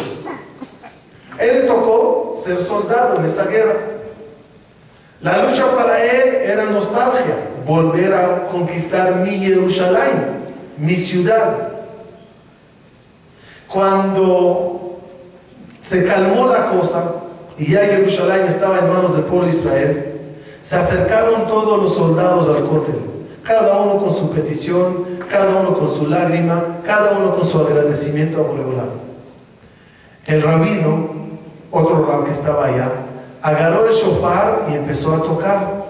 Él 1.38 1.66
tocó 1.66 2.32
ser 2.36 2.56
soldado 2.56 3.18
en 3.18 3.26
esa 3.26 3.44
guerra. 3.44 3.76
La 5.20 5.44
lucha 5.44 5.76
para 5.76 6.02
él 6.02 6.36
era 6.42 6.64
nostalgia, 6.64 7.36
volver 7.66 8.14
a 8.14 8.46
conquistar 8.46 9.16
mi 9.16 9.38
Jerusalén, 9.38 10.38
mi 10.78 10.94
ciudad. 10.94 11.68
Cuando 13.68 15.00
se 15.80 16.04
calmó 16.04 16.46
la 16.46 16.70
cosa 16.70 17.16
y 17.58 17.72
ya 17.72 17.80
Jerusalén 17.80 18.46
estaba 18.46 18.78
en 18.78 18.88
manos 18.88 19.12
del 19.12 19.24
pueblo 19.24 19.44
de 19.44 19.52
Israel, 19.52 20.20
se 20.62 20.76
acercaron 20.76 21.46
todos 21.46 21.78
los 21.78 21.94
soldados 21.94 22.48
al 22.48 22.66
cótel, 22.66 22.94
cada 23.50 23.78
uno 23.78 23.96
con 23.96 24.14
su 24.14 24.30
petición, 24.30 25.04
cada 25.28 25.56
uno 25.56 25.74
con 25.74 25.88
su 25.88 26.06
lágrima, 26.06 26.78
cada 26.86 27.18
uno 27.18 27.34
con 27.34 27.44
su 27.44 27.58
agradecimiento 27.58 28.40
a. 28.40 28.84
El 30.26 30.42
rabino, 30.42 31.10
otro 31.72 32.06
rab 32.06 32.24
que 32.24 32.30
estaba 32.30 32.66
allá, 32.66 32.92
agarró 33.42 33.86
el 33.86 33.92
shofar 33.92 34.66
y 34.70 34.74
empezó 34.74 35.16
a 35.16 35.22
tocar. 35.24 35.84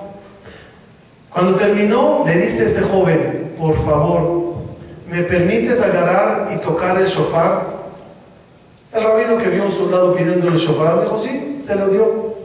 Cuando 1.28 1.54
terminó, 1.54 2.22
le 2.24 2.34
dice 2.38 2.62
a 2.62 2.66
ese 2.66 2.80
joven, 2.80 3.54
por 3.58 3.74
favor, 3.84 4.54
¿me 5.06 5.22
permites 5.24 5.82
agarrar 5.82 6.48
y 6.54 6.56
tocar 6.60 6.98
el 6.98 7.06
shofar? 7.06 7.66
El 8.90 9.02
rabino 9.02 9.36
que 9.36 9.50
vio 9.50 9.64
a 9.64 9.66
un 9.66 9.72
soldado 9.72 10.16
pidiéndole 10.16 10.52
el 10.52 10.58
shofar, 10.58 11.02
dijo, 11.02 11.18
sí, 11.18 11.56
se 11.58 11.74
lo 11.76 11.88
dio. 11.88 12.36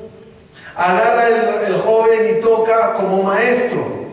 Agarra 0.75 1.29
el 1.65 1.77
joven 1.77 2.35
y 2.37 2.41
toca 2.41 2.91
como 2.95 3.23
maestro. 3.23 4.04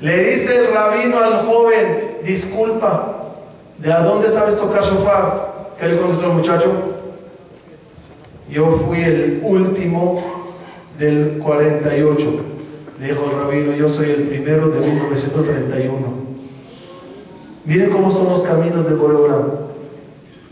Le 0.00 0.32
dice 0.32 0.56
el 0.56 0.72
rabino 0.72 1.18
al 1.18 1.44
joven, 1.44 2.18
disculpa, 2.22 3.34
¿de 3.78 3.92
a 3.92 4.00
dónde 4.02 4.28
sabes 4.28 4.56
tocar 4.56 4.82
shofar? 4.82 5.74
¿Qué 5.78 5.88
le 5.88 5.98
contestó 5.98 6.26
el 6.26 6.32
muchacho? 6.34 6.70
Yo 8.48 8.70
fui 8.70 9.00
el 9.00 9.40
último 9.42 10.22
del 10.98 11.38
48. 11.38 12.40
Le 13.00 13.06
dijo 13.08 13.24
el 13.24 13.40
rabino, 13.40 13.72
yo 13.74 13.88
soy 13.88 14.10
el 14.10 14.22
primero 14.22 14.68
de 14.68 14.80
1931. 14.80 16.18
Miren 17.64 17.90
cómo 17.90 18.10
son 18.10 18.28
los 18.28 18.42
caminos 18.42 18.88
de 18.88 18.94
Boreolam. 18.94 19.50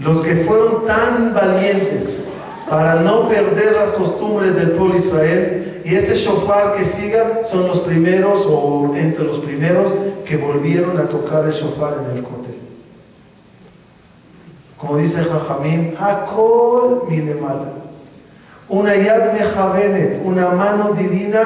Los 0.01 0.21
que 0.21 0.35
fueron 0.37 0.85
tan 0.85 1.33
valientes 1.33 2.21
para 2.69 2.97
no 2.97 3.29
perder 3.29 3.77
las 3.77 3.93
costumbres 3.93 4.57
del 4.57 4.73
pueblo 4.73 4.97
Israel 4.97 5.83
y 5.85 5.95
ese 5.95 6.15
shofar 6.15 6.73
que 6.73 6.85
siga 6.85 7.43
son 7.43 7.69
los 7.69 7.81
primeros 7.81 8.45
o 8.49 8.93
entre 8.97 9.25
los 9.25 9.39
primeros 9.39 9.95
que 10.25 10.37
volvieron 10.37 10.99
a 10.99 11.09
tocar 11.09 11.45
el 11.45 11.53
shofar 11.53 11.99
en 12.05 12.17
el 12.17 12.23
cótel. 12.25 12.57
Como 14.77 14.97
dice 14.97 15.25
Jajamín, 15.25 15.95
Hakol 15.99 17.03
Milemala. 17.09 17.73
Una 18.69 18.97
yad 18.97 19.33
mejavenet, 19.33 20.21
una 20.25 20.51
mano 20.51 20.93
divina 20.93 21.41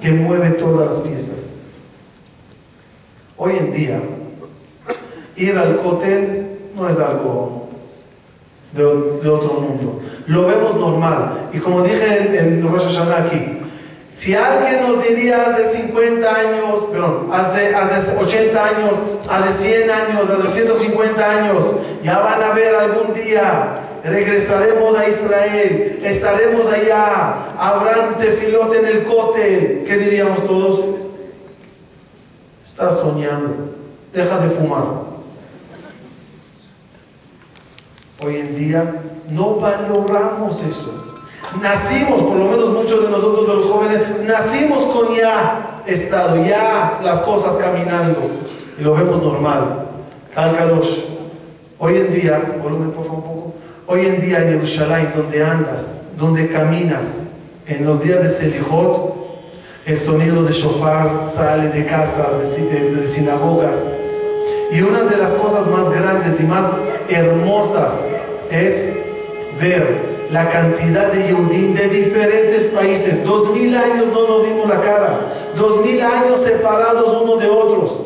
que 0.00 0.10
mueve 0.12 0.50
todas 0.52 0.88
las 0.88 1.00
piezas. 1.00 1.56
Hoy 3.36 3.56
en 3.58 3.72
día, 3.72 4.00
ir 5.36 5.58
al 5.58 5.76
cótel 5.76 6.58
no 6.74 6.88
es 6.88 6.98
algo 6.98 7.61
de, 8.72 8.84
otro 9.28 9.54
mundo. 9.60 10.00
Lo 10.26 10.46
vemos 10.46 10.74
normal. 10.76 11.48
Y 11.52 11.58
como 11.58 11.82
dije 11.82 12.28
en, 12.28 12.34
en 12.34 12.68
Rosh 12.68 12.84
Hashanah 12.84 13.24
aquí, 13.24 13.58
si 14.12 14.34
alguien 14.34 14.82
nos 14.82 15.02
diría 15.02 15.42
hace 15.46 15.64
50 15.64 16.34
años, 16.34 16.86
perdón, 16.92 17.30
hace, 17.32 17.74
hace 17.74 18.18
80 18.18 18.62
años, 18.62 19.02
hace 19.30 19.70
100 19.70 19.90
años, 19.90 20.28
hace 20.28 20.48
150 20.48 21.30
años, 21.30 21.72
ya 22.02 22.18
van 22.18 22.42
a 22.42 22.52
ver 22.52 22.74
algún 22.74 23.14
día, 23.14 23.80
regresaremos 24.04 24.94
a 24.98 25.08
Israel, 25.08 25.98
estaremos 26.02 26.68
allá, 26.68 27.54
habrán 27.58 28.18
tefilote 28.18 28.80
en 28.80 28.86
el 28.86 29.02
cote, 29.04 29.82
¿qué 29.86 29.96
diríamos 29.96 30.46
todos? 30.46 30.84
Estás 32.62 32.98
soñando, 32.98 33.74
deja 34.12 34.38
de 34.38 34.50
fumar. 34.50 35.11
Hoy 38.24 38.36
en 38.36 38.54
día 38.54 39.02
no 39.30 39.56
valoramos 39.56 40.62
eso. 40.62 41.16
Nacimos, 41.60 42.22
por 42.22 42.36
lo 42.36 42.44
menos 42.44 42.70
muchos 42.70 43.02
de 43.02 43.10
nosotros 43.10 43.48
de 43.48 43.54
los 43.54 43.64
jóvenes, 43.64 43.98
nacimos 44.24 44.84
con 44.94 45.14
ya 45.14 45.82
estado, 45.86 46.36
ya 46.44 47.00
las 47.02 47.20
cosas 47.22 47.56
caminando. 47.56 48.30
Y 48.78 48.82
lo 48.82 48.94
vemos 48.94 49.20
normal. 49.20 49.86
Calcados. 50.32 51.04
Hoy 51.78 51.96
en 51.96 52.14
día, 52.14 52.58
volumen 52.62 52.92
por 52.92 53.04
favor 53.04 53.18
un 53.18 53.22
poco. 53.24 53.54
Hoy 53.88 54.06
en 54.06 54.20
día 54.20 54.38
en 54.38 54.52
Jerusalén, 54.52 55.12
donde 55.16 55.44
andas, 55.44 56.12
donde 56.16 56.46
caminas, 56.48 57.24
en 57.66 57.84
los 57.84 58.02
días 58.02 58.22
de 58.22 58.30
Selijot, 58.30 59.16
el 59.84 59.98
sonido 59.98 60.44
de 60.44 60.52
shofar 60.52 61.24
sale 61.24 61.70
de 61.70 61.84
casas, 61.84 62.56
de, 62.56 62.90
de 62.90 63.06
sinagogas. 63.06 63.90
Y 64.70 64.80
una 64.80 65.02
de 65.02 65.16
las 65.16 65.34
cosas 65.34 65.66
más 65.66 65.90
grandes 65.90 66.40
y 66.40 66.44
más 66.44 66.70
hermosas 67.08 68.12
es 68.50 68.92
ver 69.60 70.12
la 70.30 70.48
cantidad 70.48 71.12
de 71.12 71.28
Yehudim 71.28 71.74
de 71.74 71.88
diferentes 71.88 72.62
países. 72.74 73.24
Dos 73.24 73.50
mil 73.50 73.74
años 73.76 74.08
no 74.08 74.26
nos 74.26 74.44
dimos 74.44 74.68
la 74.68 74.80
cara. 74.80 75.20
Dos 75.56 75.84
mil 75.84 76.00
años 76.00 76.40
separados 76.40 77.22
unos 77.22 77.40
de 77.40 77.48
otros. 77.48 78.02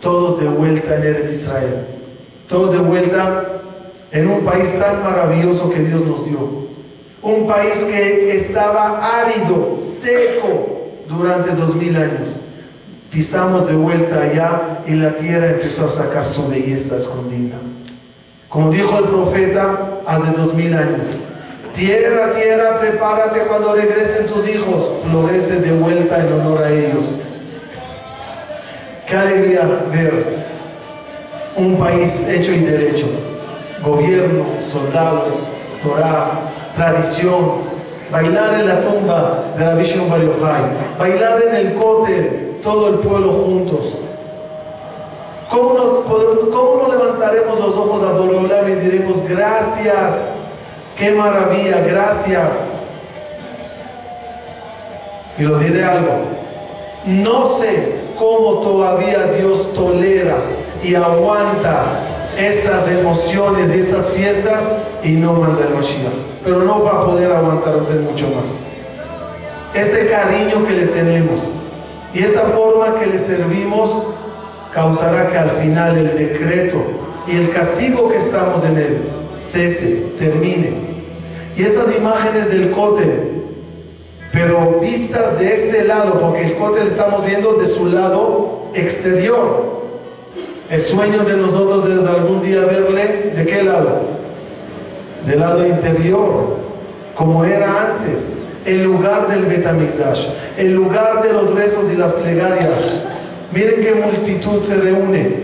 Todos 0.00 0.40
de 0.40 0.48
vuelta 0.48 0.96
en 0.96 1.02
Eretz 1.02 1.30
Israel. 1.30 1.86
Todos 2.48 2.72
de 2.72 2.78
vuelta 2.78 3.44
en 4.12 4.28
un 4.28 4.40
país 4.44 4.78
tan 4.78 5.02
maravilloso 5.02 5.70
que 5.70 5.80
Dios 5.80 6.02
nos 6.02 6.24
dio. 6.26 6.38
Un 7.22 7.46
país 7.46 7.84
que 7.84 8.36
estaba 8.36 9.20
árido, 9.22 9.76
seco 9.76 10.88
durante 11.08 11.52
dos 11.52 11.74
mil 11.74 11.96
años. 11.96 12.40
Pisamos 13.10 13.66
de 13.66 13.74
vuelta 13.74 14.20
allá 14.22 14.82
y 14.86 14.92
la 14.92 15.16
tierra 15.16 15.48
empezó 15.48 15.86
a 15.86 15.90
sacar 15.90 16.26
su 16.26 16.46
belleza 16.48 16.96
escondida. 16.96 17.56
Como 18.48 18.70
dijo 18.70 18.98
el 18.98 19.04
profeta 19.04 20.00
hace 20.06 20.32
dos 20.32 20.54
mil 20.54 20.72
años, 20.74 21.18
Tierra, 21.74 22.32
tierra, 22.32 22.80
prepárate 22.80 23.40
cuando 23.42 23.74
regresen 23.74 24.26
tus 24.26 24.48
hijos. 24.48 24.90
Florece 25.08 25.60
de 25.60 25.78
vuelta 25.78 26.18
en 26.18 26.32
honor 26.32 26.64
a 26.64 26.70
ellos. 26.70 27.18
Qué 29.08 29.16
alegría 29.16 29.62
ver 29.92 30.24
un 31.56 31.76
país 31.76 32.26
hecho 32.28 32.52
y 32.52 32.58
derecho. 32.64 33.06
Gobierno, 33.84 34.44
soldados, 34.66 35.44
Torah, 35.80 36.30
tradición. 36.74 37.68
Bailar 38.10 38.54
en 38.54 38.66
la 38.66 38.80
tumba 38.80 39.44
de 39.56 39.64
la 39.64 39.74
Visión 39.76 40.10
Bar 40.10 40.22
Bailar 40.98 41.42
en 41.48 41.54
el 41.54 41.74
cote, 41.74 42.58
todo 42.60 42.88
el 42.88 42.94
pueblo 42.96 43.30
juntos. 43.30 43.97
¿Cómo 45.50 45.74
no, 45.74 46.94
levantaremos 46.94 47.58
los 47.58 47.74
ojos 47.74 48.02
a 48.02 48.12
Boreolam 48.12 48.68
y 48.68 48.74
diremos 48.74 49.26
gracias? 49.26 50.38
Qué 50.96 51.12
maravilla, 51.12 51.80
gracias. 51.80 52.72
Y 55.38 55.42
lo 55.42 55.58
diré 55.58 55.84
algo. 55.84 56.18
No 57.06 57.48
sé 57.48 58.00
cómo 58.18 58.60
todavía 58.60 59.32
Dios 59.38 59.72
tolera 59.72 60.36
y 60.82 60.94
aguanta 60.94 61.84
estas 62.38 62.88
emociones 62.88 63.74
y 63.74 63.78
estas 63.78 64.10
fiestas 64.10 64.70
y 65.02 65.12
no 65.12 65.32
manda 65.32 65.64
el 65.64 65.74
Mashiach. 65.74 66.12
Pero 66.44 66.58
no 66.58 66.82
va 66.82 67.02
a 67.02 67.06
poder 67.06 67.32
aguantarse 67.32 67.94
mucho 67.94 68.28
más. 68.36 68.58
Este 69.74 70.06
cariño 70.08 70.66
que 70.66 70.74
le 70.74 70.86
tenemos 70.86 71.52
y 72.12 72.22
esta 72.22 72.42
forma 72.42 72.94
que 72.96 73.06
le 73.06 73.18
servimos 73.18 74.06
causará 74.78 75.26
que 75.26 75.36
al 75.36 75.50
final 75.50 75.98
el 75.98 76.16
decreto 76.16 76.80
y 77.26 77.36
el 77.36 77.50
castigo 77.50 78.08
que 78.08 78.16
estamos 78.16 78.64
en 78.64 78.78
él 78.78 78.98
cese, 79.40 80.12
termine 80.16 80.72
y 81.56 81.62
estas 81.62 81.96
imágenes 81.96 82.48
del 82.52 82.70
cótel, 82.70 83.42
pero 84.32 84.78
vistas 84.80 85.36
de 85.40 85.52
este 85.52 85.82
lado, 85.82 86.20
porque 86.20 86.44
el 86.44 86.54
cótel 86.54 86.86
estamos 86.86 87.26
viendo 87.26 87.54
de 87.54 87.66
su 87.66 87.86
lado 87.86 88.68
exterior. 88.74 89.82
El 90.70 90.80
sueño 90.80 91.24
de 91.24 91.36
nosotros 91.36 91.84
es 91.86 92.08
algún 92.08 92.40
día 92.42 92.60
verle 92.60 93.32
de 93.34 93.44
qué 93.44 93.64
lado? 93.64 94.02
Del 95.26 95.40
lado 95.40 95.66
interior, 95.66 96.56
como 97.16 97.44
era 97.44 97.94
antes, 97.94 98.38
el 98.64 98.84
lugar 98.84 99.26
del 99.26 99.46
Betamigdash, 99.46 100.28
el 100.56 100.74
lugar 100.74 101.24
de 101.24 101.32
los 101.32 101.52
rezos 101.52 101.90
y 101.90 101.96
las 101.96 102.12
plegarias. 102.12 102.92
Miren 103.52 103.80
qué 103.80 103.94
multitud 103.94 104.62
se 104.62 104.76
reúne 104.76 105.36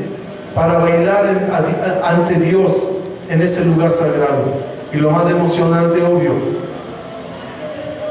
para 0.54 0.78
bailar 0.78 1.24
ante 2.04 2.34
Dios 2.34 2.90
en 3.30 3.40
ese 3.40 3.64
lugar 3.64 3.92
sagrado. 3.92 4.44
Y 4.92 4.98
lo 4.98 5.10
más 5.10 5.28
emocionante, 5.30 6.02
obvio, 6.02 6.32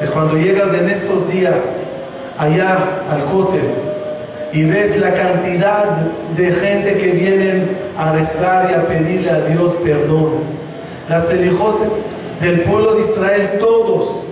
es 0.02 0.10
cuando 0.10 0.36
llegas 0.36 0.74
en 0.74 0.89
estos 0.89 1.32
días 1.32 1.82
allá 2.38 2.78
al 3.10 3.24
cótel 3.26 3.62
y 4.52 4.66
ves 4.66 5.00
la 5.00 5.14
cantidad 5.14 5.86
de 6.36 6.52
gente 6.52 6.98
que 6.98 7.12
vienen 7.12 7.70
a 7.98 8.12
rezar 8.14 8.70
y 8.72 8.74
a 8.74 8.88
pedirle 8.88 9.30
a 9.30 9.41
Dios 9.41 9.76
perdón. 9.84 10.32
Las 11.08 11.30
celijotes 11.30 11.88
del 12.41 12.62
pueblo 12.62 12.96
de 12.96 13.02
Israel, 13.02 13.52
todos. 13.60 14.24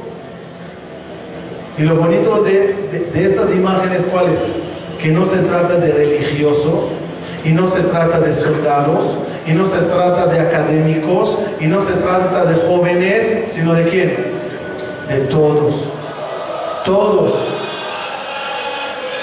Y 1.78 1.84
lo 1.84 1.96
bonito 1.96 2.44
de, 2.44 2.76
de 3.14 3.26
estas 3.26 3.52
imágenes, 3.52 4.08
¿cuáles? 4.12 4.54
Que 5.02 5.10
no 5.10 5.26
se 5.26 5.38
trata 5.38 5.78
de 5.78 5.92
religiosos 5.92 6.92
y 7.44 7.50
no 7.50 7.66
se 7.66 7.82
trata 7.82 8.20
de 8.20 8.32
soldados 8.32 9.16
y 9.48 9.52
no 9.54 9.66
se 9.66 9.80
trata 9.80 10.28
de 10.28 10.40
académicos 10.40 11.38
y 11.60 11.66
no 11.66 11.80
se 11.80 11.94
trata 11.94 12.46
de 12.46 12.56
jóvenes, 12.68 13.46
sino 13.50 13.74
de 13.74 13.84
quién? 13.86 14.16
De 15.08 15.22
todos. 15.22 15.94
Todos. 16.86 17.34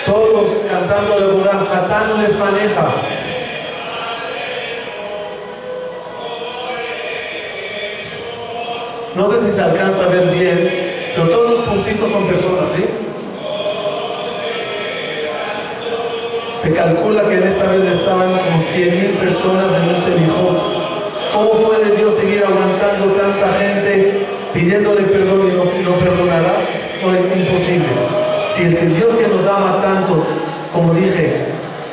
Todos 0.05 0.49
cantando 0.70 1.18
la 1.18 1.26
Borán, 1.29 1.61
Hatán 1.61 2.22
le 2.22 2.29
faneja. 2.29 2.89
No 9.14 9.26
sé 9.26 9.39
si 9.39 9.51
se 9.51 9.62
alcanza 9.62 10.05
a 10.05 10.09
ver 10.09 10.29
bien, 10.29 11.12
pero 11.14 11.29
todos 11.29 11.51
esos 11.53 11.64
puntitos 11.64 12.09
son 12.11 12.26
personas, 12.26 12.70
¿sí? 12.70 12.85
Se 16.68 16.74
calcula 16.74 17.22
que 17.26 17.38
en 17.38 17.44
esta 17.44 17.64
vez 17.70 17.80
estaban 17.80 18.28
como 18.28 18.60
100 18.60 18.94
mil 18.94 19.10
personas 19.12 19.72
en 19.72 19.88
un 19.88 19.96
selijot. 20.02 20.58
¿Cómo 21.32 21.66
puede 21.66 21.96
Dios 21.96 22.12
seguir 22.12 22.44
aguantando 22.44 23.06
tanta 23.16 23.48
gente 23.58 24.26
pidiéndole 24.52 25.04
perdón 25.04 25.48
y 25.48 25.82
no, 25.82 25.92
perdonará? 25.92 26.56
No, 27.00 27.14
es 27.14 27.36
imposible. 27.38 27.86
Si 28.50 28.64
el 28.64 28.76
que 28.76 28.84
Dios 28.84 29.14
que 29.14 29.28
nos 29.28 29.46
ama 29.46 29.80
tanto, 29.80 30.22
como 30.70 30.92
dije, 30.92 31.46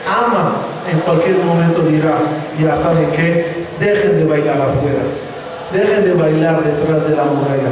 ama, 0.05 0.57
en 0.91 0.99
cualquier 0.99 1.37
momento 1.37 1.79
dirá, 1.83 2.17
ya 2.59 2.75
saben 2.75 3.09
que, 3.11 3.67
dejen 3.79 4.17
de 4.17 4.25
bailar 4.25 4.59
afuera, 4.59 5.03
dejen 5.71 6.03
de 6.03 6.13
bailar 6.21 6.61
detrás 6.61 7.07
de 7.07 7.15
la 7.15 7.23
muralla. 7.23 7.71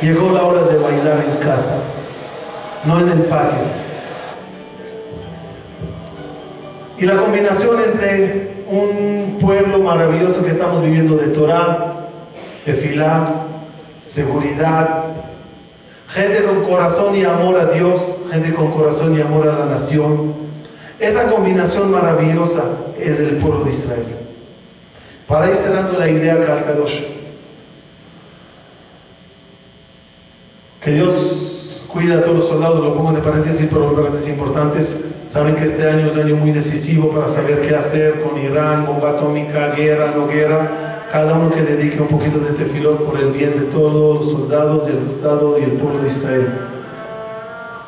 Llegó 0.00 0.30
la 0.30 0.44
hora 0.44 0.62
de 0.62 0.78
bailar 0.78 1.24
en 1.28 1.44
casa, 1.44 1.80
no 2.84 3.00
en 3.00 3.08
el 3.08 3.24
patio. 3.24 3.85
Y 6.98 7.04
la 7.04 7.16
combinación 7.16 7.78
entre 7.82 8.64
un 8.68 9.38
pueblo 9.40 9.78
maravilloso 9.80 10.42
que 10.42 10.50
estamos 10.50 10.82
viviendo 10.82 11.16
de 11.16 11.28
Torah, 11.28 12.08
de 12.64 12.72
Filá, 12.72 13.28
seguridad, 14.06 15.04
gente 16.08 16.42
con 16.44 16.62
corazón 16.64 17.14
y 17.14 17.24
amor 17.24 17.60
a 17.60 17.66
Dios, 17.66 18.16
gente 18.30 18.54
con 18.54 18.70
corazón 18.70 19.16
y 19.16 19.20
amor 19.20 19.48
a 19.48 19.58
la 19.58 19.66
nación. 19.66 20.34
Esa 20.98 21.30
combinación 21.30 21.90
maravillosa 21.90 22.64
es 22.98 23.20
el 23.20 23.36
pueblo 23.36 23.64
de 23.64 23.72
Israel. 23.72 24.06
Para 25.28 25.50
ir 25.50 25.56
cerrando 25.56 25.98
la 25.98 26.08
idea, 26.08 26.40
Kalkadosh. 26.40 27.02
Que 30.82 30.92
Dios 30.92 31.82
cuida 31.88 32.18
a 32.18 32.20
todos 32.22 32.36
los 32.36 32.48
soldados, 32.48 32.82
lo 32.82 32.94
pongo 32.94 33.12
de 33.12 33.20
paréntesis, 33.20 33.68
pero 33.70 33.92
paréntesis 33.94 34.28
importantes. 34.28 34.96
Saben 35.26 35.56
que 35.56 35.64
este 35.64 35.90
año 35.90 36.06
es 36.06 36.14
un 36.14 36.22
año 36.22 36.36
muy 36.36 36.52
decisivo 36.52 37.10
para 37.10 37.26
saber 37.26 37.60
qué 37.62 37.74
hacer 37.74 38.22
con 38.22 38.40
Irán, 38.40 38.86
bomba 38.86 39.10
atómica, 39.10 39.74
guerra, 39.76 40.12
no 40.14 40.28
guerra. 40.28 40.70
Cada 41.10 41.34
uno 41.34 41.50
que 41.50 41.62
dedique 41.62 42.00
un 42.00 42.06
poquito 42.06 42.38
de 42.38 42.52
tefilot 42.52 43.04
por 43.04 43.18
el 43.18 43.32
bien 43.32 43.58
de 43.58 43.66
todos 43.66 43.92
los 43.92 44.30
soldados, 44.30 44.86
del 44.86 45.04
Estado 45.04 45.58
y 45.58 45.64
el 45.64 45.72
pueblo 45.72 46.00
de 46.00 46.08
Israel. 46.08 46.46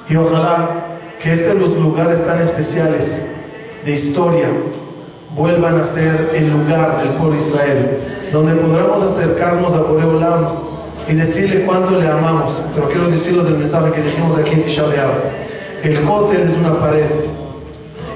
Y 0.08 0.16
ojalá 0.16 0.68
que 1.22 1.32
estos 1.32 1.54
los 1.54 1.76
lugares 1.76 2.26
tan 2.26 2.40
especiales 2.40 3.30
de 3.84 3.92
historia 3.92 4.48
vuelvan 5.36 5.78
a 5.78 5.84
ser 5.84 6.30
el 6.34 6.50
lugar 6.50 6.98
del 6.98 7.10
pueblo 7.10 7.36
de 7.36 7.42
Israel, 7.42 7.98
donde 8.32 8.54
podamos 8.54 9.00
acercarnos 9.00 9.74
a 9.74 9.82
Boreolam 9.82 10.44
y 11.08 11.14
decirle 11.14 11.64
cuánto 11.64 11.92
le 11.92 12.08
amamos. 12.08 12.56
Pero 12.74 12.88
quiero 12.88 13.08
decirles 13.08 13.44
del 13.44 13.58
mensaje 13.58 13.92
que 13.92 14.02
dijimos 14.02 14.36
aquí 14.36 14.54
en 14.54 14.62
Tisha 14.64 14.84
El 15.82 16.02
cótel 16.02 16.42
es 16.42 16.54
una 16.54 16.78
pared. 16.78 17.06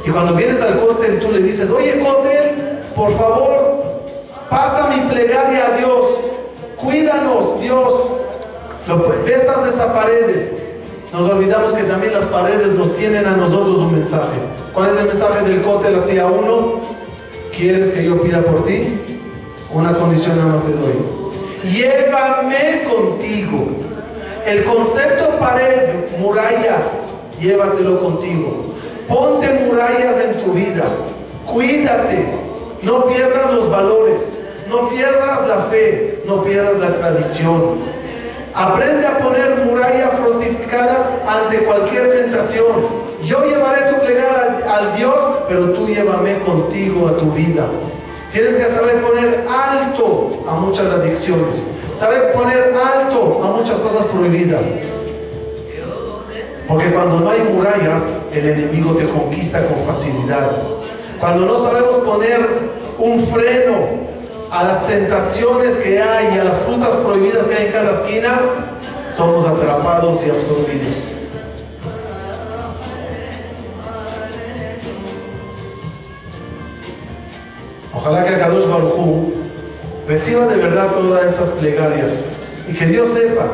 Y 0.05 0.11
cuando 0.11 0.35
vienes 0.35 0.61
al 0.61 0.81
cótel, 0.81 1.21
tú 1.21 1.31
le 1.31 1.41
dices, 1.41 1.71
oye 1.71 2.01
cótel, 2.01 2.81
por 2.97 3.13
favor, 3.17 3.83
pasa 4.51 4.89
mi 4.89 5.09
plegaria 5.09 5.67
a 5.67 5.77
Dios. 5.77 6.07
Cuídanos, 6.77 7.61
Dios. 7.61 7.93
Estas 9.27 9.63
de 9.63 9.71
esas 9.71 9.93
paredes. 9.93 10.55
Nos 11.13 11.31
olvidamos 11.31 11.73
que 11.75 11.83
también 11.85 12.15
las 12.15 12.25
paredes 12.25 12.73
nos 12.73 12.97
tienen 12.97 13.27
a 13.27 13.37
nosotros 13.37 13.77
un 13.77 13.93
mensaje. 13.93 14.39
¿Cuál 14.73 14.91
es 14.91 14.99
el 14.99 15.07
mensaje 15.07 15.45
del 15.49 15.61
cótel 15.63 15.95
hacia 15.97 16.27
uno? 16.27 16.81
¿Quieres 17.57 17.91
que 17.91 18.05
yo 18.05 18.21
pida 18.21 18.43
por 18.43 18.65
ti? 18.65 18.99
Una 19.73 19.93
condición 19.95 20.39
nada 20.39 20.53
más 20.53 20.63
te 20.63 20.73
doy. 20.73 20.95
Llévame 21.71 22.83
contigo. 22.85 23.69
El 24.47 24.65
concepto 24.65 25.39
pared, 25.39 25.91
muralla, 26.19 26.79
llévatelo 27.43 27.99
contigo. 27.99 28.73
Ponte 29.09 29.49
murallas 29.67 30.17
en 30.25 30.45
tu 30.45 30.53
vida. 30.53 30.85
Cuídate. 31.47 32.25
No 32.83 33.07
pierdas 33.07 33.53
los 33.53 33.71
valores. 33.71 34.39
No 34.71 34.89
pierdas 34.89 35.47
la 35.47 35.59
fe. 35.65 36.23
No 36.27 36.43
pierdas 36.43 36.79
la 36.79 36.95
tradición. 36.95 37.93
Aprende 38.55 39.07
a 39.07 39.19
poner 39.19 39.65
muralla 39.65 40.09
fortificada 40.11 41.23
ante 41.27 41.59
cualquier 41.65 42.11
tentación. 42.11 43.13
Yo 43.25 43.45
llevaré 43.45 43.83
tu 43.93 44.05
plegar 44.05 44.63
al, 44.69 44.97
Dios, 44.97 45.17
pero 45.49 45.71
tú 45.71 45.87
llévame 45.87 46.39
contigo 46.41 47.09
a 47.09 47.17
tu 47.17 47.31
vida. 47.33 47.65
Tienes 48.31 48.55
que 48.55 48.65
saber 48.65 49.01
poner 49.03 49.47
alto 49.49 50.45
a 50.49 50.55
muchas 50.55 50.87
adicciones. 50.87 51.67
Saber 51.95 52.33
poner 52.33 52.75
alto 52.75 53.43
a 53.45 53.57
muchas 53.57 53.79
cosas 53.79 54.07
prohibidas. 54.07 54.75
Porque 56.73 56.91
cuando 56.91 57.21
no 57.21 57.29
hay 57.29 57.41
murallas, 57.41 58.17
el 58.33 58.49
enemigo 58.49 58.95
te 58.95 59.07
conquista 59.07 59.63
con 59.67 59.85
facilidad. 59.85 60.53
Cuando 61.21 61.45
no 61.45 61.59
sabemos 61.59 61.97
poner 61.99 62.49
un 62.99 63.21
freno 63.27 63.75
a 64.51 64.65
las 64.65 64.87
tentaciones 64.87 65.77
que 65.77 66.01
hay 66.01 66.35
y 66.35 66.39
a 66.39 66.45
las 66.45 66.61
frutas 66.61 66.97
prohibidas 66.97 67.47
que 67.47 67.57
hay 67.57 67.67
en 67.67 67.73
cada 67.73 67.91
esquina, 67.91 68.41
somos 69.11 69.45
atrapados 69.45 70.25
y 70.27 70.31
absorbidos. 70.31 70.95
Ojalá 77.93 78.25
que 78.25 78.39
Kadosh 78.39 78.67
Baruj 78.67 79.31
reciba 80.09 80.47
de 80.47 80.57
verdad 80.57 80.91
todas 80.91 81.35
esas 81.35 81.51
plegarias 81.51 82.29
y 82.67 82.73
que 82.73 82.87
Dios 82.87 83.11
sepa, 83.11 83.49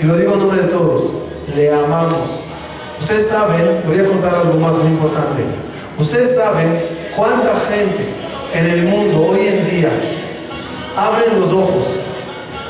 y 0.00 0.04
lo 0.04 0.16
digo 0.16 0.34
en 0.34 0.38
nombre 0.38 0.62
de 0.62 0.68
todos, 0.68 1.25
le 1.54 1.72
amamos. 1.72 2.40
Ustedes 3.00 3.28
saben, 3.28 3.80
voy 3.86 4.00
a 4.00 4.08
contar 4.08 4.34
algo 4.34 4.54
más 4.54 4.74
muy 4.76 4.88
importante. 4.88 5.44
Ustedes 5.98 6.34
saben 6.34 6.80
cuánta 7.14 7.52
gente 7.68 8.04
en 8.54 8.66
el 8.70 8.82
mundo 8.84 9.28
hoy 9.28 9.48
en 9.48 9.68
día 9.68 9.90
abren 10.96 11.40
los 11.40 11.52
ojos 11.52 12.00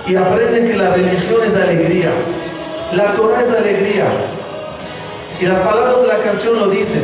y 0.07 0.17
aprenden 0.17 0.67
que 0.67 0.77
la 0.77 0.95
religión 0.95 1.41
es 1.45 1.55
alegría, 1.55 2.11
la 2.95 3.13
Torah 3.13 3.41
es 3.43 3.51
alegría. 3.51 4.07
Y 5.41 5.45
las 5.47 5.61
palabras 5.61 6.01
de 6.01 6.07
la 6.07 6.19
canción 6.19 6.59
lo 6.59 6.69
dicen. 6.69 7.03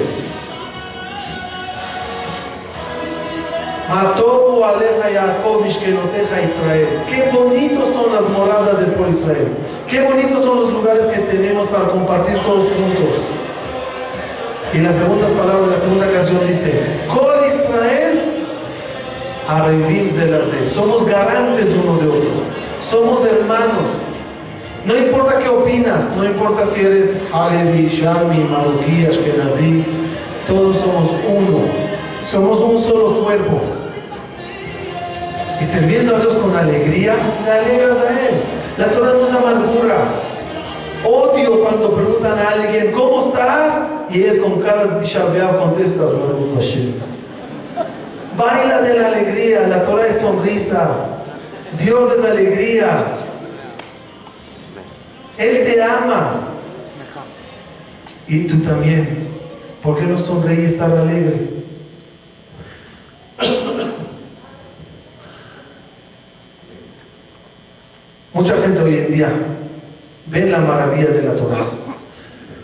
Matobu 3.93 4.65
aleja 4.65 5.11
Jacob 5.13 5.67
Israel. 5.67 6.89
Qué 7.07 7.31
bonitos 7.31 7.89
son 7.93 8.15
las 8.15 8.27
moradas 8.31 8.81
del 8.81 8.93
pueblo 8.93 9.13
Israel. 9.13 9.49
Qué 9.87 10.01
bonitos 10.01 10.43
son 10.43 10.61
los 10.61 10.73
lugares 10.73 11.05
que 11.07 11.19
tenemos 11.21 11.69
para 11.69 11.89
compartir 11.89 12.39
todos 12.39 12.65
juntos. 12.65 13.21
Y 14.73 14.79
las 14.79 14.97
segundas 14.97 15.31
palabras 15.33 15.67
de 15.67 15.71
la 15.73 15.77
segunda 15.77 16.11
canción 16.11 16.41
dice, 16.47 16.73
Col 17.07 17.47
Israel 17.47 18.33
somos 20.67 21.05
garantes 21.05 21.69
uno 21.69 21.99
de 21.99 22.09
otro. 22.09 22.31
Somos 22.81 23.25
hermanos. 23.27 23.91
No 24.87 24.97
importa 24.97 25.39
qué 25.39 25.49
opinas, 25.49 26.11
no 26.17 26.25
importa 26.25 26.65
si 26.65 26.81
eres 26.81 27.13
Halevi, 27.33 27.89
Shami, 27.89 28.45
Marroquí, 28.45 29.07
Ashkenazi, 29.07 29.85
todos 30.47 30.77
somos 30.77 31.11
uno. 31.29 31.61
Somos 32.25 32.61
un 32.61 32.79
solo 32.79 33.25
cuerpo. 33.25 33.82
Y 35.63 35.65
sirviendo 35.65 36.17
a 36.17 36.19
Dios 36.19 36.35
con 36.35 36.57
alegría, 36.57 37.15
te 37.45 37.51
alegras 37.53 38.01
a 38.01 38.11
Él. 38.11 38.35
La 38.79 38.91
Torah 38.91 39.13
no 39.13 39.25
es 39.25 39.33
amargura. 39.33 39.95
Odio 41.05 41.63
cuando 41.63 41.95
preguntan 41.95 42.37
a 42.37 42.49
alguien, 42.49 42.91
¿cómo 42.91 43.25
estás? 43.25 43.85
Y 44.11 44.25
él 44.25 44.41
con 44.41 44.61
cara 44.61 44.87
de 44.87 45.07
Shabbat 45.07 45.59
contesta. 45.61 46.03
Baila 48.37 48.81
de 48.81 48.99
la 48.99 49.07
alegría, 49.07 49.69
la 49.69 49.83
Torah 49.83 50.09
es 50.09 50.21
sonrisa. 50.21 50.91
Dios 51.79 52.13
es 52.19 52.25
alegría. 52.25 53.05
Él 55.39 55.65
te 55.65 55.81
ama. 55.81 56.41
Y 58.27 58.49
tú 58.49 58.61
también. 58.63 59.29
¿Por 59.81 59.97
qué 59.97 60.07
no 60.07 60.19
sonreír 60.19 60.61
y 60.61 60.65
estar 60.65 60.91
alegre? 60.91 61.63
Mucha 68.35 68.57
gente 68.57 68.81
hoy 68.81 68.97
en 68.97 69.15
día 69.15 69.33
ve 70.27 70.47
la 70.47 70.59
maravilla 70.59 71.11
de 71.11 71.23
la 71.23 71.35
Torah. 71.35 71.65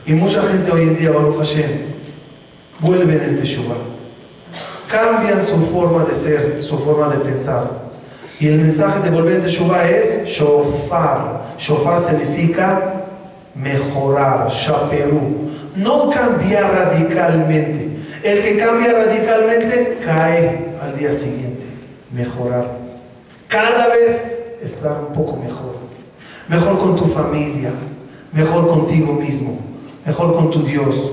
Y 0.06 0.12
mucha 0.12 0.42
gente 0.42 0.70
hoy 0.72 0.82
en 0.82 0.96
día, 0.96 1.10
Baruch 1.10 1.36
Hashem, 1.36 1.70
vuelven 2.80 3.20
en 3.20 3.36
Teshuvah 3.38 3.98
cambian 4.88 5.40
su 5.40 5.66
forma 5.66 6.04
de 6.04 6.14
ser, 6.14 6.62
su 6.62 6.78
forma 6.78 7.08
de 7.08 7.18
pensar. 7.18 7.88
Y 8.40 8.48
el 8.48 8.58
mensaje 8.58 9.00
de 9.00 9.10
volver 9.10 9.42
de 9.42 9.48
Shuvah 9.48 9.88
es 9.88 10.24
shofar. 10.26 11.42
Shofar 11.58 12.00
significa 12.00 13.04
mejorar, 13.54 14.48
shaperu. 14.48 15.50
No 15.76 16.08
cambiar 16.10 16.72
radicalmente. 16.72 17.88
El 18.22 18.42
que 18.42 18.56
cambia 18.56 18.92
radicalmente 18.92 19.98
cae 20.04 20.74
al 20.80 20.96
día 20.96 21.12
siguiente. 21.12 21.66
Mejorar. 22.12 22.66
Cada 23.48 23.88
vez 23.88 24.37
estar 24.60 24.96
un 25.08 25.14
poco 25.14 25.36
mejor. 25.36 25.76
Mejor 26.48 26.78
con 26.78 26.96
tu 26.96 27.04
familia. 27.06 27.72
Mejor 28.32 28.68
contigo 28.68 29.12
mismo. 29.12 29.58
Mejor 30.04 30.34
con 30.34 30.50
tu 30.50 30.62
Dios. 30.62 31.12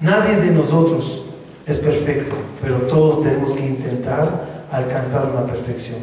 Nadie 0.00 0.36
de 0.36 0.52
nosotros 0.52 1.24
es 1.66 1.78
perfecto, 1.78 2.32
pero 2.62 2.78
todos 2.82 3.22
tenemos 3.22 3.52
que 3.54 3.66
intentar 3.66 4.66
alcanzar 4.70 5.26
una 5.26 5.44
perfección. 5.44 5.98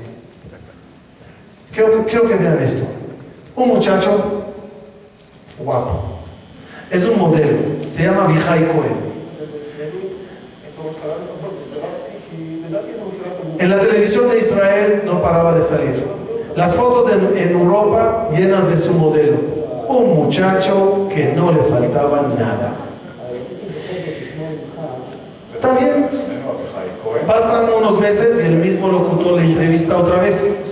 Quiero, 1.72 2.06
que 2.06 2.36
vean 2.36 2.58
esto. 2.60 2.88
Un 3.56 3.70
muchacho 3.70 4.44
guapo. 5.60 6.20
Es 6.90 7.06
un 7.06 7.20
modelo. 7.20 7.58
Se 7.88 8.04
llama 8.04 8.28
Vijay 8.28 8.66
Cohen. 8.68 9.07
En 13.60 13.70
la 13.70 13.80
televisión 13.80 14.30
de 14.30 14.38
Israel 14.38 15.04
no 15.06 15.22
paraba 15.22 15.56
de 15.56 15.62
salir. 15.62 16.06
Las 16.56 16.76
fotos 16.76 17.12
en, 17.12 17.52
Europa 17.52 18.30
llenas 18.32 18.70
de 18.70 18.78
su 18.78 18.94
modelo. 18.94 19.38
Un 19.88 20.16
muchacho 20.16 21.08
que 21.14 21.34
no 21.36 21.52
le 21.52 21.60
faltaba 21.60 22.24
nada. 22.38 22.74
Bien. 25.80 26.10
Pasan 27.26 27.66
unos 27.78 28.00
meses 28.00 28.40
y 28.42 28.48
el 28.48 28.56
mismo 28.56 28.88
locutor 28.88 29.34
le 29.34 29.46
entrevista 29.46 29.98
otra 29.98 30.18
vez. 30.22 30.67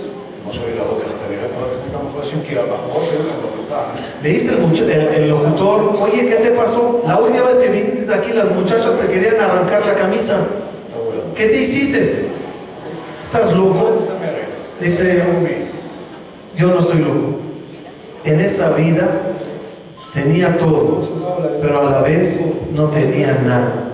Le 4.26 4.32
dice 4.32 4.54
el, 4.54 5.28
locutor, 5.28 5.94
oye, 6.00 6.26
¿qué 6.26 6.34
te 6.34 6.50
pasó? 6.50 7.00
La 7.06 7.20
última 7.20 7.44
vez 7.44 7.58
que 7.58 7.68
viniste 7.68 8.12
aquí 8.12 8.32
las 8.32 8.50
muchachas 8.50 8.98
te 9.00 9.06
querían 9.06 9.40
arrancar 9.40 9.86
la 9.86 9.94
camisa. 9.94 10.38
¿Qué 11.36 11.46
te 11.46 11.62
hiciste? 11.62 12.02
¿Estás 12.02 13.52
loco? 13.54 13.92
Dice, 14.80 15.22
yo 16.56 16.66
no 16.66 16.80
estoy 16.80 16.98
loco. 17.02 17.38
En 18.24 18.40
esa 18.40 18.70
vida 18.70 19.08
tenía 20.12 20.58
todo, 20.58 21.08
pero 21.62 21.86
a 21.86 21.90
la 21.92 22.02
vez 22.02 22.46
no 22.74 22.86
tenía 22.86 23.32
nada. 23.46 23.92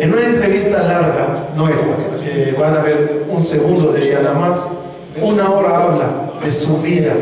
En 0.00 0.12
una 0.12 0.26
entrevista 0.26 0.80
larga, 0.84 1.48
no 1.56 1.68
esta, 1.68 1.88
que 2.22 2.52
van 2.56 2.76
a 2.76 2.82
ver 2.82 3.24
un 3.28 3.42
segundo 3.42 3.90
de 3.90 4.00
ella 4.00 4.20
nada 4.22 4.38
más, 4.38 4.70
una 5.20 5.50
hora 5.50 5.82
habla 5.82 6.10
de 6.44 6.52
su 6.52 6.78
vida, 6.78 7.14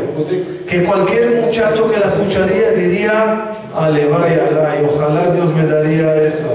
que 0.67 0.83
cualquier 0.83 1.41
muchacho 1.41 1.89
que 1.89 1.97
la 1.97 2.05
escucharía 2.05 2.71
diría, 2.71 3.55
ale 3.75 4.07
vaya, 4.07 4.81
y 4.81 4.85
ojalá 4.85 5.31
Dios 5.33 5.53
me 5.55 5.65
daría 5.65 6.15
eso. 6.23 6.47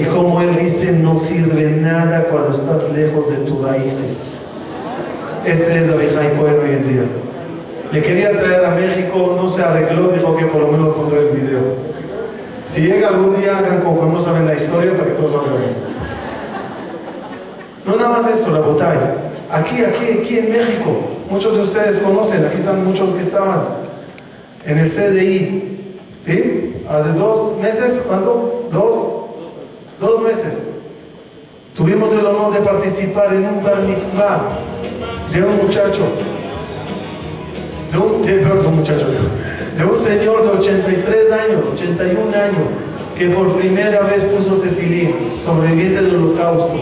Y 0.00 0.04
como 0.06 0.40
él 0.40 0.56
dice, 0.56 0.92
no 0.92 1.14
sirve 1.16 1.70
nada 1.80 2.24
cuando 2.24 2.50
estás 2.50 2.90
lejos 2.92 3.30
de 3.30 3.36
tus 3.38 3.62
raíces. 3.62 4.36
Este 5.44 5.80
es 5.80 5.88
Abijay 5.88 6.36
Cohen 6.38 6.56
hoy 6.62 6.72
en 6.72 6.88
día. 6.88 7.02
Le 7.92 8.00
quería 8.00 8.30
traer 8.30 8.64
a 8.64 8.70
México, 8.70 9.36
no 9.36 9.46
se 9.46 9.62
arregló, 9.62 10.08
dijo 10.08 10.36
que 10.36 10.46
por 10.46 10.62
lo 10.62 10.68
menos 10.68 10.94
pondré 10.94 11.20
el 11.20 11.28
video. 11.28 11.60
Si 12.64 12.82
llega 12.82 13.08
algún 13.08 13.38
día, 13.38 13.58
hagan 13.58 13.80
como 13.80 14.06
no 14.06 14.18
saben 14.18 14.46
la 14.46 14.54
historia 14.54 14.92
para 14.92 15.04
que 15.04 15.12
todos 15.12 15.32
salga 15.32 15.56
bien. 15.58 15.74
No 17.86 17.96
nada 17.96 18.08
más 18.08 18.26
eso, 18.30 18.50
la 18.50 18.60
botella. 18.60 19.14
Aquí, 19.50 19.84
aquí, 19.84 20.18
aquí 20.20 20.38
en 20.38 20.52
México, 20.52 21.21
muchos 21.32 21.54
de 21.54 21.62
ustedes 21.62 21.98
conocen, 21.98 22.44
aquí 22.44 22.56
están 22.58 22.84
muchos 22.84 23.08
que 23.10 23.20
estaban 23.20 23.60
en 24.66 24.78
el 24.78 24.86
CDI, 24.86 25.78
¿sí? 26.18 26.74
Hace 26.88 27.12
dos 27.14 27.58
meses, 27.58 28.02
¿cuánto? 28.06 28.68
Dos, 28.70 29.08
dos 29.98 30.22
meses. 30.22 30.64
Tuvimos 31.74 32.12
el 32.12 32.26
honor 32.26 32.52
de 32.52 32.60
participar 32.60 33.32
en 33.32 33.46
un 33.46 33.64
bar 33.64 33.82
mitzvah 33.82 34.42
de 35.32 35.42
un 35.42 35.56
muchacho, 35.56 36.04
de 37.90 37.98
un, 37.98 38.26
de, 38.26 38.34
perdón, 38.34 38.76
muchacho, 38.76 39.06
de 39.78 39.84
un 39.84 39.96
señor 39.96 40.42
de 40.42 40.58
83 40.58 41.32
años, 41.32 41.64
81 41.72 42.20
años, 42.36 42.66
que 43.16 43.30
por 43.30 43.58
primera 43.58 44.00
vez 44.00 44.24
puso 44.24 44.56
tefilín, 44.56 45.14
sobreviviente 45.40 46.02
del 46.02 46.16
holocausto. 46.16 46.78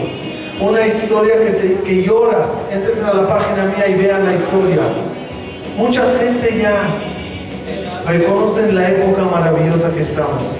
Una 0.60 0.86
historia 0.86 1.34
que, 1.40 1.80
que 1.84 2.02
lloras. 2.02 2.56
Entren 2.70 3.04
a 3.04 3.14
la 3.14 3.28
página 3.28 3.66
mía 3.66 3.88
y 3.88 3.94
vean 3.94 4.26
la 4.26 4.34
historia. 4.34 4.82
Mucha 5.76 6.04
gente 6.18 6.58
ya 6.58 6.74
reconocen 8.06 8.74
la 8.74 8.90
época 8.90 9.22
maravillosa 9.24 9.90
que 9.92 10.00
estamos. 10.00 10.56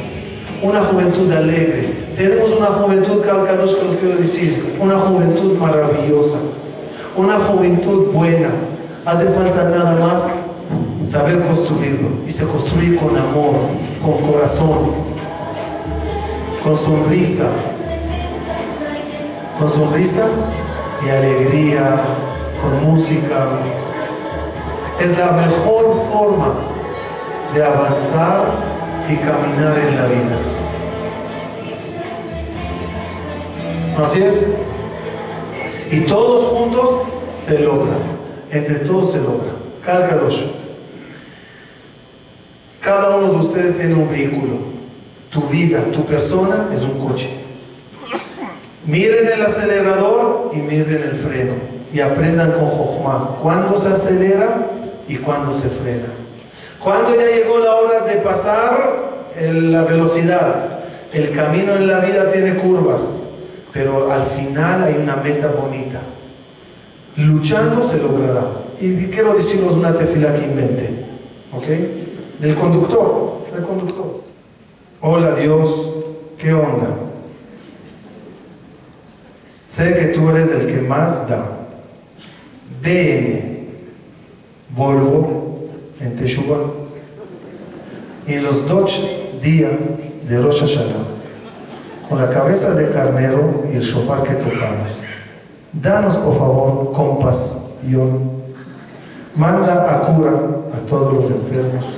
Una 0.63 0.81
juventud 0.81 1.31
alegre. 1.33 1.89
Tenemos 2.17 2.53
una 2.53 2.67
juventud, 2.67 3.21
calcados 3.23 3.77
que 3.77 3.87
os 3.87 3.97
quiero 3.97 4.17
decir, 4.17 4.77
una 4.81 4.97
juventud 4.97 5.57
maravillosa 5.59 6.39
una 7.17 7.39
juventud 7.39 8.13
buena. 8.13 8.49
Hace 9.05 9.27
falta 9.29 9.65
nada 9.65 9.95
más 9.97 10.47
saber 11.03 11.41
construirlo. 11.41 12.09
Y 12.27 12.31
se 12.31 12.45
construye 12.45 12.97
con 12.97 13.17
amor, 13.17 13.55
con 14.03 14.31
corazón, 14.31 14.93
con 16.63 16.77
sonrisa. 16.77 17.47
Con 19.61 19.69
sonrisa 19.69 20.27
y 21.05 21.11
alegría, 21.11 22.01
con 22.63 22.91
música. 22.91 23.47
Es 24.99 25.19
la 25.19 25.33
mejor 25.33 26.03
forma 26.11 26.55
de 27.55 27.63
avanzar 27.63 28.47
y 29.07 29.17
caminar 29.17 29.79
en 29.79 29.97
la 29.97 30.07
vida. 30.07 30.39
Así 34.03 34.23
es. 34.23 34.47
Y 35.91 36.01
todos 36.07 36.45
juntos 36.53 37.03
se 37.37 37.59
logra. 37.59 37.99
Entre 38.51 38.77
todos 38.77 39.13
se 39.13 39.19
logra. 39.19 39.51
Cada. 39.85 40.19
Cada 42.81 43.17
uno 43.17 43.33
de 43.35 43.37
ustedes 43.37 43.77
tiene 43.77 43.93
un 43.93 44.09
vehículo. 44.09 44.55
Tu 45.31 45.43
vida, 45.43 45.85
tu 45.93 46.03
persona 46.07 46.67
es 46.73 46.81
un 46.81 46.99
coche. 47.07 47.40
Miren 48.87 49.27
el 49.33 49.43
acelerador 49.43 50.51
y 50.53 50.59
miren 50.59 51.03
el 51.03 51.17
freno. 51.17 51.53
Y 51.93 52.01
aprendan 52.01 52.53
con 52.53 52.65
Jochma 52.67 53.37
cuándo 53.43 53.77
se 53.77 53.89
acelera 53.89 54.67
y 55.09 55.17
cuándo 55.17 55.53
se 55.53 55.69
frena. 55.69 56.07
Cuando 56.83 57.15
ya 57.15 57.27
llegó 57.27 57.59
la 57.59 57.75
hora 57.75 58.01
de 58.07 58.17
pasar 58.17 59.11
la 59.41 59.85
velocidad. 59.85 60.67
El 61.13 61.31
camino 61.33 61.75
en 61.75 61.89
la 61.89 61.99
vida 61.99 62.31
tiene 62.31 62.55
curvas 62.55 63.31
pero 63.73 64.11
al 64.11 64.25
final 64.25 64.85
hay 64.85 64.97
una 65.03 65.17
meta 65.17 65.49
bonita. 65.49 66.01
Luchando 67.17 67.83
se 67.83 67.99
logrará. 67.99 68.45
Y 68.81 69.07
quiero 69.07 69.35
decirles 69.35 69.73
una 69.73 69.95
tefila 69.95 70.35
que 70.35 70.47
inventé, 70.47 70.89
¿ok? 71.53 71.67
Del 72.41 72.55
conductor, 72.55 73.45
del 73.53 73.63
conductor. 73.63 74.23
Hola 75.03 75.35
Dios, 75.35 75.97
¿qué 76.39 76.55
onda? 76.55 76.89
Sé 79.71 79.95
que 79.95 80.07
tú 80.07 80.29
eres 80.31 80.51
el 80.51 80.67
que 80.67 80.81
más 80.81 81.29
da. 81.29 81.45
BM, 82.83 83.69
Volvo, 84.71 85.69
en 86.01 86.17
Teshuvah. 86.17 86.73
Y 88.27 88.35
en 88.35 88.43
los 88.43 88.67
dos 88.67 89.17
días 89.41 89.71
de 90.29 90.41
Rosh 90.41 90.63
Hashanah 90.63 91.21
con 92.09 92.19
la 92.19 92.29
cabeza 92.29 92.75
de 92.75 92.91
carnero 92.91 93.63
y 93.73 93.77
el 93.77 93.83
shofar 93.83 94.25
que 94.25 94.35
tocamos. 94.35 94.99
Danos, 95.73 96.17
por 96.17 96.37
favor, 96.37 96.91
compasión. 96.93 98.33
Manda 99.37 99.95
a 99.95 100.01
cura 100.01 100.33
a 100.75 100.87
todos 100.89 101.15
los 101.15 101.31
enfermos. 101.31 101.97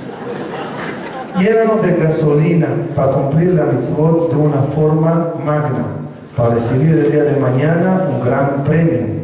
Llénanos 1.39 1.81
de 1.81 1.93
gasolina 1.93 2.67
para 2.95 3.11
cumplir 3.13 3.55
la 3.55 3.65
mitzvot 3.65 4.29
de 4.29 4.35
una 4.35 4.61
forma 4.61 5.33
magna, 5.43 6.02
para 6.35 6.49
recibir 6.49 6.97
el 6.97 7.11
día 7.11 7.23
de 7.23 7.39
mañana 7.39 8.07
un 8.09 8.21
gran 8.21 8.63
premio. 8.63 9.23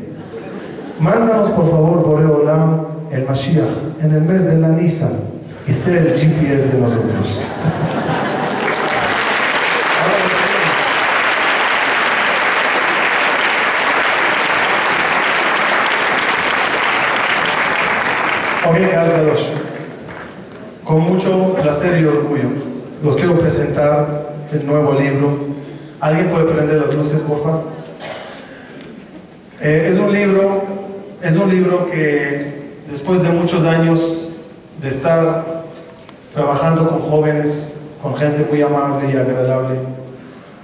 Mándanos, 1.00 1.50
por 1.50 1.70
favor, 1.70 2.04
Boreolam, 2.04 2.86
el 3.12 3.26
Mashiach, 3.26 3.70
en 4.02 4.12
el 4.14 4.22
mes 4.22 4.46
de 4.46 4.60
la 4.60 4.70
y 4.82 5.74
sea 5.74 6.02
el 6.02 6.14
GPS 6.16 6.74
de 6.74 6.82
nosotros. 6.82 7.42
con 20.84 21.02
mucho 21.02 21.54
placer 21.54 22.02
y 22.02 22.06
orgullo, 22.06 22.50
los 23.04 23.16
quiero 23.16 23.38
presentar 23.38 24.34
el 24.52 24.66
nuevo 24.66 24.94
libro. 24.94 25.49
¿Alguien 26.00 26.30
puede 26.30 26.46
prender 26.46 26.78
las 26.78 26.94
luces, 26.94 27.20
por 27.22 27.44
favor? 27.44 27.64
Eh, 29.60 29.90
es 29.92 29.98
un 29.98 30.14
libro, 30.14 30.64
es 31.22 31.36
un 31.36 31.50
libro 31.50 31.86
que 31.92 32.70
después 32.90 33.22
de 33.22 33.30
muchos 33.30 33.66
años 33.66 34.30
de 34.82 34.88
estar 34.88 35.64
trabajando 36.34 36.88
con 36.88 37.00
jóvenes, 37.00 37.82
con 38.02 38.16
gente 38.16 38.48
muy 38.50 38.62
amable 38.62 39.12
y 39.12 39.18
agradable, 39.18 39.80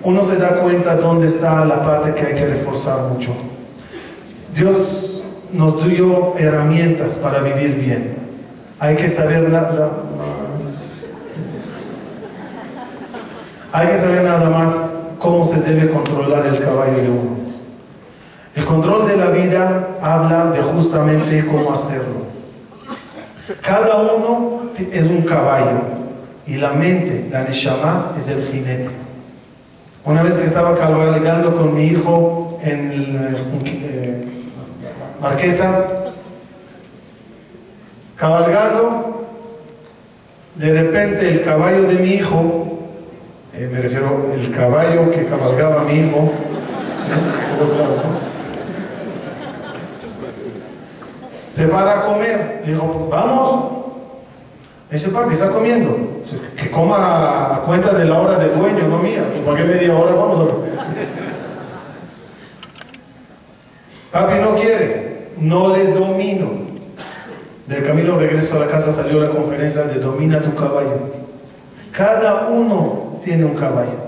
uno 0.03 0.21
se 0.21 0.38
da 0.38 0.61
cuenta 0.61 0.95
dónde 0.95 1.27
está 1.27 1.65
la 1.65 1.83
parte 1.83 2.13
que 2.13 2.27
hay 2.27 2.36
que 2.36 2.45
reforzar 2.45 3.01
mucho. 3.11 3.36
Dios 4.53 5.25
nos 5.51 5.86
dio 5.86 6.38
herramientas 6.38 7.17
para 7.17 7.41
vivir 7.41 7.75
bien. 7.75 8.15
Hay 8.79 8.95
que 8.95 9.09
saber 9.09 9.49
nada 9.49 9.89
más. 10.63 11.11
Hay 13.73 13.88
que 13.88 13.97
saber 13.97 14.23
nada 14.23 14.49
más 14.49 15.05
cómo 15.20 15.43
se 15.43 15.61
debe 15.61 15.89
controlar 15.89 16.45
el 16.45 16.59
caballo 16.59 16.97
de 16.97 17.09
uno. 17.09 17.45
El 18.55 18.63
control 18.63 19.07
de 19.07 19.18
la 19.18 19.30
vida 19.32 19.97
habla 20.01 20.45
de 20.51 20.61
justamente 20.61 21.45
cómo 21.45 21.74
hacerlo. 21.74 22.26
Cada 23.61 23.97
uno 23.97 24.72
es 24.91 25.05
un 25.05 25.22
caballo 25.24 25.82
y 26.47 26.55
la 26.55 26.72
mente, 26.72 27.28
la 27.32 27.43
neshama, 27.43 28.13
es 28.18 28.30
el 28.30 28.41
jinete. 28.43 28.89
Una 30.05 30.24
vez 30.24 30.38
que 30.38 30.45
estaba 30.45 30.76
cabalgando 30.76 31.53
con 31.53 31.74
mi 31.74 31.86
hijo 31.88 32.57
en 32.61 32.91
el, 32.91 33.38
eh, 33.66 34.26
Marquesa, 35.20 35.86
cabalgando, 38.16 39.28
de 40.55 40.74
repente 40.74 41.28
el 41.30 41.43
caballo 41.43 41.84
de 41.84 41.95
mi 41.95 42.09
hijo, 42.09 42.74
eh, 43.58 43.70
me 43.72 43.82
refiero 43.82 44.32
el 44.34 44.51
caballo 44.51 45.10
que 45.10 45.26
cabalgaba 45.26 45.84
mi 45.84 45.99
hijo, 45.99 46.32
Se 51.47 51.68
para 51.70 51.99
a 51.99 52.01
comer, 52.01 52.64
le 52.66 52.74
dijo, 52.74 53.08
vamos. 53.10 53.72
Dice, 54.91 55.10
papi, 55.10 55.34
está 55.34 55.49
comiendo. 55.51 56.22
Que 56.58 56.70
coma 56.70 57.56
a 57.56 57.62
cuenta 57.62 57.93
de 57.93 58.03
la 58.03 58.20
hora 58.20 58.38
de 58.38 58.49
dueño, 58.49 58.89
no 58.89 58.97
mía. 58.97 59.24
¿Para 59.45 59.58
qué 59.58 59.64
media 59.64 59.95
hora 59.95 60.14
vamos 60.16 60.39
a 60.39 60.43
Papi 64.12 64.34
no 64.41 64.56
quiere 64.56 65.06
no 65.38 65.76
le 65.76 65.86
domino. 65.88 66.66
Del 67.68 67.84
camino 67.84 68.18
regreso 68.18 68.58
a 68.58 68.60
la 68.60 68.68
casa 68.68 68.91
salió 68.91 69.20
la 69.20 69.30
conferencia 69.30 69.84
de 69.84 69.99
Domina 69.99 70.41
tu 70.41 70.53
caballo. 70.53 71.10
Cada 71.91 72.47
uno 72.47 73.05
tiene 73.26 73.43
un 73.43 73.55
caballo. 73.55 74.05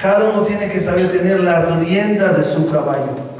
Cada 0.00 0.30
uno 0.30 0.42
tiene 0.42 0.68
que 0.68 0.78
saber 0.78 1.10
tener 1.10 1.40
las 1.40 1.76
riendas 1.80 2.36
de 2.36 2.44
su 2.44 2.70
caballo. 2.70 3.30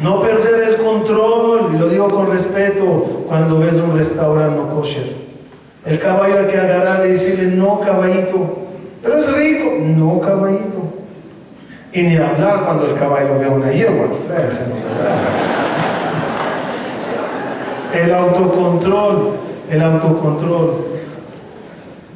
No 0.00 0.20
perder 0.20 0.68
el 0.68 0.76
control, 0.76 1.70
y 1.74 1.78
lo 1.78 1.88
digo 1.88 2.08
con 2.10 2.30
respeto, 2.30 3.24
cuando 3.26 3.60
ves 3.60 3.74
un 3.74 3.96
restaurante 3.96 4.74
kosher. 4.74 5.16
El 5.86 5.98
caballo 5.98 6.40
hay 6.40 6.46
que 6.46 6.58
agarrar 6.58 7.06
y 7.06 7.10
decirle, 7.10 7.56
no 7.56 7.80
caballito, 7.80 8.66
pero 9.02 9.18
es 9.18 9.32
rico, 9.32 9.70
no 9.80 10.20
caballito. 10.20 10.82
Y 11.92 12.02
ni 12.02 12.16
hablar 12.16 12.64
cuando 12.64 12.86
el 12.86 12.94
caballo 12.94 13.38
ve 13.38 13.48
una 13.48 13.70
yegua. 13.70 14.08
El 17.94 18.14
autocontrol, 18.14 19.30
el 19.70 19.82
autocontrol. 19.82 20.86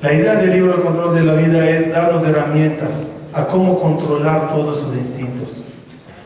La 0.03 0.15
idea 0.15 0.35
del 0.37 0.53
libro 0.53 0.77
El 0.77 0.81
control 0.81 1.15
de 1.15 1.23
la 1.25 1.35
vida 1.35 1.69
es 1.69 1.93
darnos 1.93 2.25
herramientas 2.25 3.19
a 3.35 3.47
cómo 3.47 3.79
controlar 3.79 4.49
todos 4.49 4.81
sus 4.81 4.97
instintos. 4.97 5.65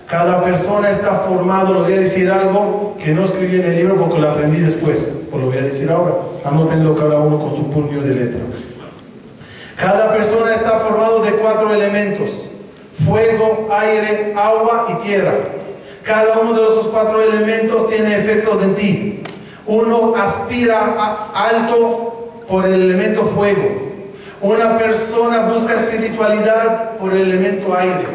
Cada 0.07 0.45
persona 0.45 0.91
está 0.91 1.11
formado, 1.11 1.75
lo 1.75 1.83
voy 1.83 1.95
a 1.95 1.99
decir 1.99 2.31
algo 2.31 2.95
que 3.03 3.12
no 3.12 3.25
escribí 3.25 3.57
en 3.57 3.64
el 3.64 3.75
libro 3.75 3.97
porque 3.97 4.20
lo 4.20 4.31
aprendí 4.31 4.61
después, 4.61 5.09
pues 5.29 5.43
lo 5.43 5.49
voy 5.49 5.59
a 5.59 5.62
decir 5.62 5.91
ahora. 5.91 6.14
Anótenlo 6.45 6.95
cada 6.95 7.18
uno 7.18 7.37
con 7.41 7.53
su 7.53 7.68
puño 7.72 8.01
de 8.01 8.14
letra. 8.14 8.41
Cada 9.77 10.12
persona 10.12 10.55
está 10.55 10.79
formado 10.79 11.25
de 11.25 11.33
cuatro 11.33 11.75
elementos, 11.75 12.49
fuego, 12.93 13.66
aire, 13.72 14.35
agua 14.37 14.87
y 14.89 15.05
tierra. 15.05 15.35
Cada 16.05 16.39
uno 16.39 16.53
de 16.53 16.64
esos 16.64 16.87
cuatro 16.87 17.20
elementos 17.20 17.89
tiene 17.89 18.16
efectos 18.18 18.62
en 18.62 18.75
ti. 18.77 19.22
Uno 19.66 20.14
aspira 20.14 21.31
alto 21.35 22.14
por 22.49 22.66
el 22.66 22.74
elemento 22.74 23.24
fuego. 23.24 23.95
Una 24.40 24.76
persona 24.78 25.47
busca 25.47 25.74
espiritualidad 25.74 26.97
por 26.99 27.14
el 27.14 27.22
elemento 27.22 27.76
aire. 27.76 28.07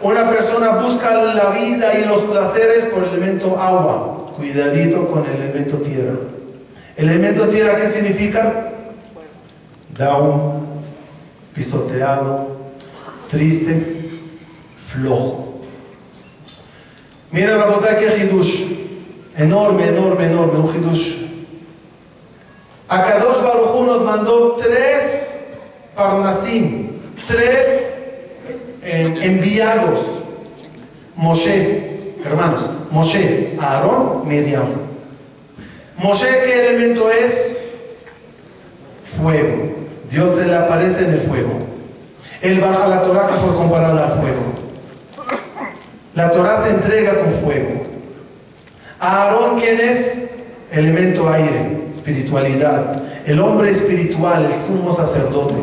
Una 0.00 0.28
persona 0.28 0.80
busca 0.80 1.14
la 1.14 1.50
vida 1.50 1.98
y 1.98 2.04
los 2.04 2.22
placeres 2.22 2.84
por 2.86 3.04
el 3.04 3.10
elemento 3.10 3.58
agua. 3.58 4.28
Cuidadito 4.36 5.06
con 5.06 5.24
el 5.26 5.42
elemento 5.42 5.78
tierra. 5.78 6.14
¿El 6.96 7.08
elemento 7.08 7.48
tierra 7.48 7.76
qué 7.76 7.86
significa? 7.86 8.70
Down, 9.96 10.66
pisoteado, 11.54 12.56
triste, 13.28 14.10
flojo. 14.76 15.60
Mira 17.30 17.56
la 17.56 17.66
botella 17.66 17.98
que 17.98 18.24
hidush. 18.24 18.64
Enorme, 19.36 19.88
enorme, 19.88 20.26
enorme, 20.26 20.58
un 20.58 20.76
hidush. 20.76 21.31
Akadosh 22.92 23.40
Baruj 23.40 23.86
nos 23.86 24.02
mandó 24.02 24.56
tres 24.56 25.24
parnasim, 25.96 26.90
tres 27.26 27.94
enviados. 28.82 30.20
Moshe, 31.16 32.18
hermanos, 32.22 32.68
Moshe, 32.90 33.56
Aarón, 33.58 34.28
Miriam. 34.28 34.66
Moshe, 35.96 36.26
¿qué 36.44 36.68
elemento 36.68 37.10
es? 37.10 37.56
Fuego. 39.06 39.72
Dios 40.10 40.36
se 40.36 40.44
le 40.44 40.54
aparece 40.54 41.06
en 41.06 41.14
el 41.14 41.20
fuego. 41.20 41.60
Él 42.42 42.60
baja 42.60 42.88
la 42.88 43.00
Torah 43.00 43.26
que 43.26 43.32
fue 43.34 43.54
comparada 43.54 44.04
al 44.04 44.20
fuego. 44.20 44.42
La 46.14 46.30
Torah 46.30 46.56
se 46.56 46.70
entrega 46.70 47.14
con 47.20 47.32
fuego. 47.32 47.84
Aarón, 49.00 49.58
¿quién 49.58 49.80
es? 49.80 50.28
Elemento 50.70 51.26
aire, 51.30 51.81
espiritualidad. 51.92 53.02
El 53.26 53.40
hombre 53.40 53.70
espiritual, 53.70 54.44
el 54.44 54.54
sumo 54.54 54.92
sacerdote. 54.92 55.54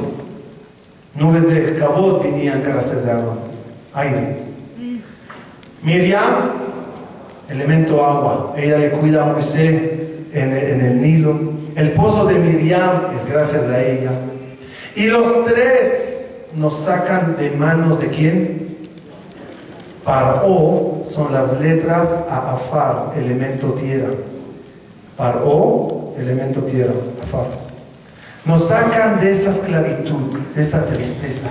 Nubes 1.15 1.47
de 1.47 1.75
cabot 1.77 2.23
venían 2.23 2.63
gracias 2.63 3.07
a 3.07 3.21
aire. 3.93 4.37
Miriam, 5.81 6.51
elemento 7.49 8.03
agua. 8.05 8.53
Ella 8.55 8.77
le 8.77 8.91
cuida 8.91 9.23
a 9.23 9.33
Moisés 9.33 9.81
en, 10.33 10.53
el 10.53 11.01
Nilo. 11.01 11.37
El 11.75 11.91
pozo 11.91 12.25
de 12.25 12.35
Miriam 12.35 13.07
es 13.15 13.25
gracias 13.25 13.67
a 13.67 13.83
ella. 13.83 14.11
Y 14.95 15.07
los 15.07 15.45
tres 15.45 16.47
nos 16.55 16.75
sacan 16.75 17.35
de 17.37 17.51
manos 17.51 17.99
de 17.99 18.07
quién? 18.07 18.69
O 20.45 20.99
son 21.03 21.31
las 21.33 21.59
letras 21.61 22.27
a 22.29 22.53
Afar, 22.53 23.11
elemento 23.15 23.73
tierra. 23.73 24.13
O, 25.45 25.98
elemento 26.19 26.61
tierra, 26.61 26.93
Afar. 27.21 27.47
Nos 28.45 28.67
sacan 28.69 29.19
de 29.19 29.31
esa 29.31 29.49
esclavitud, 29.49 30.39
de 30.55 30.61
esa 30.61 30.85
tristeza, 30.85 31.49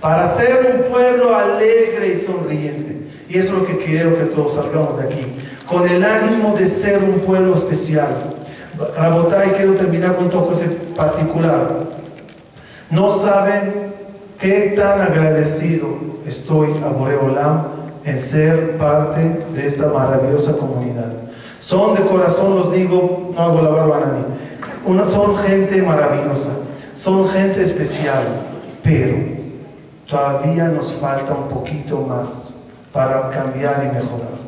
para 0.00 0.26
ser 0.26 0.74
un 0.74 0.90
pueblo 0.90 1.34
alegre 1.34 2.12
y 2.12 2.16
sonriente. 2.16 2.96
Y 3.28 3.38
eso 3.38 3.52
es 3.52 3.58
lo 3.60 3.66
que 3.66 3.76
quiero 3.76 4.16
que 4.16 4.24
todos 4.24 4.54
salgamos 4.54 4.98
de 4.98 5.04
aquí, 5.04 5.26
con 5.66 5.88
el 5.88 6.02
ánimo 6.02 6.54
de 6.56 6.68
ser 6.68 7.02
un 7.02 7.20
pueblo 7.20 7.54
especial. 7.54 8.08
Rabotay, 8.96 9.52
quiero 9.52 9.74
terminar 9.74 10.16
con 10.16 10.24
un 10.24 10.30
toque 10.30 10.56
particular. 10.96 11.84
No 12.90 13.10
saben 13.10 13.92
qué 14.38 14.72
tan 14.76 15.00
agradecido 15.00 15.88
estoy 16.26 16.70
a 16.84 16.88
Boreolam 16.88 17.68
en 18.04 18.18
ser 18.18 18.78
parte 18.78 19.20
de 19.54 19.66
esta 19.66 19.86
maravillosa 19.86 20.56
comunidad. 20.56 21.19
Son 21.60 21.94
de 21.94 22.02
corazón, 22.02 22.56
los 22.56 22.72
digo, 22.72 23.30
no 23.32 23.40
hago 23.40 23.62
la 23.62 23.70
barba 23.70 23.96
a 23.98 24.00
nadie 24.00 24.24
son 25.08 25.36
gente 25.36 25.82
maravillosa, 25.82 26.50
son 26.94 27.28
gente 27.28 27.60
especial, 27.60 28.22
pero 28.82 29.16
todavía 30.08 30.68
nos 30.68 30.92
falta 30.92 31.34
un 31.34 31.48
poquito 31.48 31.98
más 31.98 32.54
para 32.92 33.30
cambiar 33.30 33.90
y 33.90 33.94
mejorar. 33.94 34.40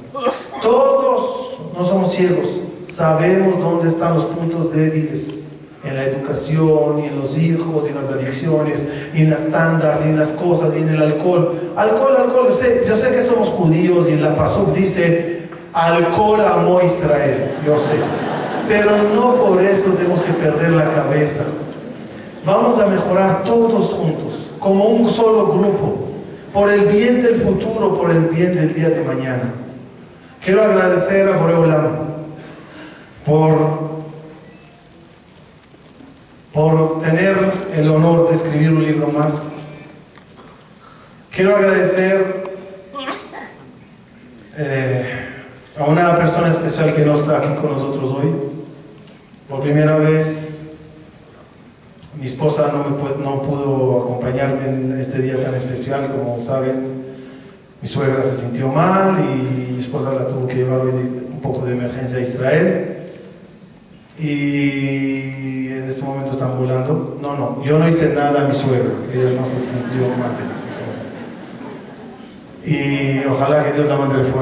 Todos 0.61 1.61
no 1.77 1.85
somos 1.85 2.13
ciegos, 2.13 2.61
sabemos 2.87 3.59
dónde 3.59 3.89
están 3.89 4.15
los 4.15 4.25
puntos 4.27 4.73
débiles 4.73 5.41
en 5.85 5.97
la 5.97 6.05
educación, 6.05 7.01
y 7.03 7.07
en 7.07 7.19
los 7.19 7.37
hijos, 7.37 7.85
y 7.87 7.89
en 7.89 7.97
las 7.97 8.09
adicciones, 8.09 9.09
y 9.15 9.23
en 9.23 9.31
las 9.31 9.49
tandas, 9.49 10.07
y 10.07 10.11
en 10.11 10.19
las 10.19 10.33
cosas, 10.33 10.75
y 10.77 10.79
en 10.79 10.91
el 10.91 11.03
alcohol. 11.03 11.55
Alcohol, 11.77 12.17
alcohol, 12.19 12.47
yo 12.47 12.53
sé, 12.53 12.85
yo 12.87 12.95
sé 12.95 13.11
que 13.11 13.21
somos 13.21 13.49
judíos 13.49 14.09
y 14.09 14.15
la 14.15 14.37
Pasuk 14.37 14.73
dice, 14.73 15.42
alcohol 15.73 16.41
amó 16.45 16.81
Israel, 16.83 17.55
yo 17.67 17.79
sé. 17.79 17.95
Pero 18.69 18.91
no 19.15 19.35
por 19.35 19.63
eso 19.63 19.93
tenemos 19.93 20.21
que 20.21 20.33
perder 20.33 20.71
la 20.71 20.91
cabeza. 20.91 21.45
Vamos 22.45 22.79
a 22.79 22.87
mejorar 22.87 23.45
todos 23.45 23.91
juntos, 23.91 24.53
como 24.59 24.85
un 24.85 25.09
solo 25.09 25.47
grupo, 25.47 26.09
por 26.53 26.71
el 26.71 26.87
bien 26.87 27.23
del 27.23 27.37
futuro, 27.37 27.95
por 27.95 28.11
el 28.11 28.27
bien 28.27 28.55
del 28.55 28.75
día 28.75 28.91
de 28.91 29.05
mañana. 29.05 29.55
Quiero 30.45 30.63
agradecer 30.63 31.29
a 31.29 31.37
Boreolam 31.37 31.99
por, 33.25 34.03
por 36.53 37.01
tener 37.01 37.37
el 37.77 37.89
honor 37.89 38.29
de 38.29 38.35
escribir 38.35 38.73
un 38.73 38.85
libro 38.85 39.09
más. 39.09 39.53
Quiero 41.31 41.57
agradecer 41.57 42.45
eh, 44.59 45.23
a 45.79 45.85
una 45.85 46.17
especial 46.49 46.95
que 46.95 47.05
no 47.05 47.15
está 47.15 47.39
aquí 47.39 47.55
con 47.61 47.73
nosotros 47.73 48.11
hoy. 48.11 48.33
Por 49.49 49.61
primera 49.61 49.97
vez, 49.97 51.27
mi 52.19 52.25
esposa 52.25 52.73
no, 52.73 53.25
no 53.25 53.43
pudo 53.43 54.03
acompañarme 54.03 54.69
en 54.69 54.99
este 54.99 55.21
día 55.21 55.43
tan 55.43 55.55
especial, 55.55 56.09
como 56.09 56.41
saben, 56.41 57.03
mi 57.81 57.89
suegra 57.89 58.23
se 58.23 58.37
sintió 58.37 58.69
mal 58.69 59.19
y 59.19 59.73
mi 59.73 59.79
esposa 59.79 60.13
la 60.13 60.29
tuvo 60.29 60.47
que 60.47 60.55
llevar 60.57 60.81
un 60.81 61.41
poco 61.43 61.67
de 61.67 61.73
emergencia 61.73 62.19
a 62.19 62.23
Israel. 62.23 62.97
Y 64.19 65.69
en 65.69 65.85
este 65.89 66.03
momento 66.03 66.33
están 66.33 66.59
volando. 66.59 67.19
No, 67.21 67.37
no, 67.37 67.65
yo 67.65 67.79
no 67.79 67.89
hice 67.89 68.15
nada 68.15 68.45
a 68.45 68.49
mi 68.49 68.55
suegra, 68.55 68.93
ella 69.13 69.39
no 69.39 69.45
se 69.45 69.59
sintió 69.59 70.03
mal. 70.17 70.52
Y 72.65 73.25
ojalá 73.29 73.65
que 73.65 73.73
Dios 73.73 73.89
la 73.89 73.97
mande 73.97 74.15
el 74.17 74.21
y 74.21 74.25
que 74.25 74.31
lo 74.31 74.37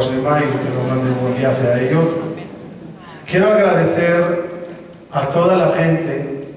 mande 0.89 1.11
un 1.11 1.21
buen 1.21 1.37
viaje 1.37 1.67
a 1.67 1.81
ellos. 1.81 2.15
Quiero 3.27 3.51
agradecer 3.51 4.51
a 5.11 5.29
toda 5.29 5.57
la 5.57 5.69
gente 5.69 6.55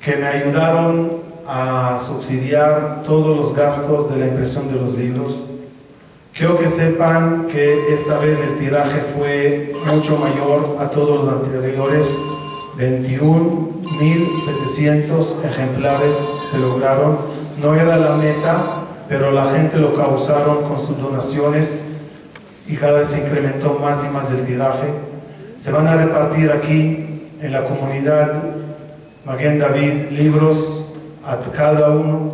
que 0.00 0.16
me 0.16 0.26
ayudaron 0.26 1.26
a 1.48 1.96
subsidiar 1.98 3.02
todos 3.02 3.36
los 3.36 3.52
gastos 3.54 4.08
de 4.10 4.16
la 4.18 4.26
impresión 4.26 4.70
de 4.72 4.78
los 4.78 4.92
libros. 4.94 5.42
Quiero 6.34 6.56
que 6.58 6.68
sepan 6.68 7.46
que 7.46 7.92
esta 7.92 8.18
vez 8.18 8.42
el 8.42 8.58
tiraje 8.58 9.00
fue 9.16 9.72
mucho 9.86 10.18
mayor 10.18 10.76
a 10.78 10.90
todos 10.90 11.24
los 11.24 11.32
anteriores. 11.32 12.14
21.700 12.76 15.44
ejemplares 15.44 16.28
se 16.42 16.58
lograron. 16.58 17.16
No 17.62 17.74
era 17.74 17.96
la 17.96 18.16
meta, 18.16 18.75
pero 19.08 19.30
la 19.30 19.44
gente 19.46 19.78
lo 19.78 19.94
causaron 19.94 20.62
con 20.64 20.78
sus 20.78 21.00
donaciones 21.00 21.80
y 22.66 22.76
cada 22.76 22.98
vez 22.98 23.08
se 23.08 23.20
incrementó 23.20 23.78
más 23.80 24.04
y 24.04 24.08
más 24.12 24.30
el 24.30 24.44
tiraje. 24.44 24.88
Se 25.56 25.72
van 25.72 25.86
a 25.86 25.96
repartir 25.96 26.50
aquí 26.50 27.28
en 27.40 27.52
la 27.52 27.64
comunidad 27.64 28.42
Maguen 29.26 29.58
David 29.58 30.10
libros 30.12 30.94
a 31.24 31.38
cada 31.50 31.90
uno, 31.90 32.30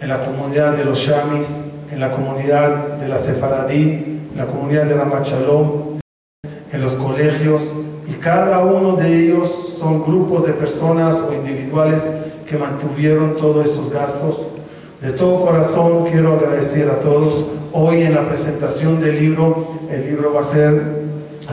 en 0.00 0.08
la 0.08 0.20
comunidad 0.20 0.72
de 0.72 0.86
los 0.86 0.98
Shamis, 0.98 1.72
en 1.92 2.00
la 2.00 2.10
comunidad 2.10 2.96
de 2.96 3.08
la 3.08 3.18
Sefaradí, 3.18 4.22
en 4.32 4.36
la 4.38 4.46
comunidad 4.46 4.86
de 4.86 4.94
Ramachalom, 4.94 5.98
en 6.72 6.80
los 6.80 6.94
colegios, 6.94 7.64
y 8.06 8.14
cada 8.14 8.64
uno 8.64 8.96
de 8.96 9.24
ellos 9.24 9.76
son 9.78 10.02
grupos 10.02 10.46
de 10.46 10.54
personas 10.54 11.20
o 11.20 11.34
individuales 11.34 12.16
que 12.48 12.56
mantuvieron 12.56 13.36
todos 13.36 13.68
esos 13.68 13.92
gastos. 13.92 14.46
De 15.00 15.12
todo 15.12 15.46
corazón 15.46 16.04
quiero 16.10 16.34
agradecer 16.34 16.90
a 16.90 17.00
todos. 17.00 17.46
Hoy 17.72 18.02
en 18.02 18.14
la 18.14 18.28
presentación 18.28 19.00
del 19.00 19.18
libro, 19.18 19.78
el 19.90 20.04
libro 20.04 20.34
va 20.34 20.40
a 20.40 20.42
ser 20.42 20.74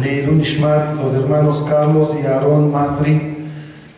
de 0.02 0.16
Ilun 0.22 0.42
Ishmat, 0.42 0.96
los 0.96 1.14
hermanos 1.14 1.66
Carlos 1.70 2.18
y 2.22 2.26
Aaron 2.26 2.74
Masri, 2.74 3.48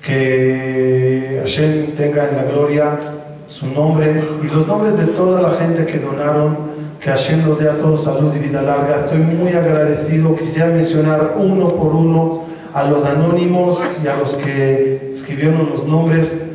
que 0.04 1.40
Hashem 1.40 1.96
tenga 1.96 2.30
en 2.30 2.36
la 2.36 2.44
gloria 2.44 3.00
su 3.48 3.66
nombre 3.66 4.24
y 4.44 4.48
los 4.54 4.68
nombres 4.68 4.96
de 4.96 5.06
toda 5.06 5.42
la 5.42 5.50
gente 5.50 5.84
que 5.84 5.98
donaron, 5.98 6.56
que 7.02 7.10
Hashem 7.10 7.48
nos 7.48 7.58
dé 7.58 7.70
a 7.72 7.78
todos 7.78 8.04
salud 8.04 8.32
y 8.36 8.38
vida 8.38 8.62
larga. 8.62 8.98
Estoy 8.98 9.18
muy 9.18 9.54
agradecido, 9.54 10.36
quisiera 10.36 10.70
mencionar 10.70 11.34
uno 11.38 11.70
por 11.70 11.96
uno 11.96 12.44
a 12.72 12.84
los 12.84 13.04
anónimos 13.04 13.82
y 14.04 14.08
a 14.08 14.16
los 14.16 14.36
que 14.36 15.10
escribieron 15.12 15.72
los 15.72 15.88
nombres. 15.88 16.52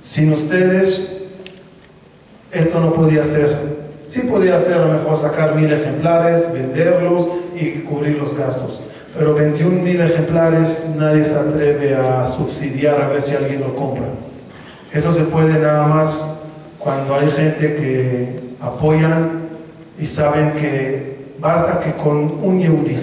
Sin 0.00 0.32
ustedes, 0.32 1.23
esto 2.54 2.80
no 2.80 2.92
podía 2.92 3.24
ser. 3.24 3.74
Sí 4.06 4.20
podía 4.20 4.58
ser 4.58 4.74
a 4.74 4.86
lo 4.86 4.92
mejor 4.92 5.16
sacar 5.16 5.54
mil 5.54 5.72
ejemplares, 5.72 6.52
venderlos 6.52 7.28
y 7.54 7.80
cubrir 7.80 8.16
los 8.18 8.36
gastos. 8.36 8.80
Pero 9.16 9.34
21 9.34 9.82
mil 9.82 10.00
ejemplares 10.00 10.88
nadie 10.96 11.24
se 11.24 11.36
atreve 11.36 11.94
a 11.94 12.24
subsidiar 12.26 13.00
a 13.00 13.08
ver 13.08 13.22
si 13.22 13.34
alguien 13.34 13.60
lo 13.60 13.74
compra. 13.74 14.06
Eso 14.92 15.12
se 15.12 15.24
puede 15.24 15.58
nada 15.58 15.86
más 15.86 16.42
cuando 16.78 17.14
hay 17.14 17.30
gente 17.30 17.74
que 17.74 18.40
apoyan 18.60 19.48
y 19.98 20.06
saben 20.06 20.52
que 20.52 21.16
basta 21.38 21.80
que 21.80 21.92
con 21.92 22.16
un 22.42 22.60
yehudi, 22.60 22.98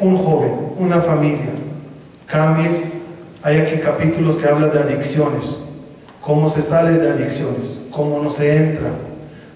un 0.00 0.16
joven, 0.16 0.54
una 0.78 1.00
familia, 1.00 1.52
cambie. 2.26 2.96
Hay 3.42 3.58
aquí 3.58 3.76
capítulos 3.76 4.36
que 4.36 4.48
hablan 4.48 4.70
de 4.72 4.78
adicciones, 4.78 5.62
cómo 6.26 6.48
se 6.48 6.60
sale 6.60 6.98
de 6.98 7.08
adicciones, 7.08 7.82
cómo 7.90 8.20
no 8.22 8.28
se 8.28 8.56
entra. 8.56 8.90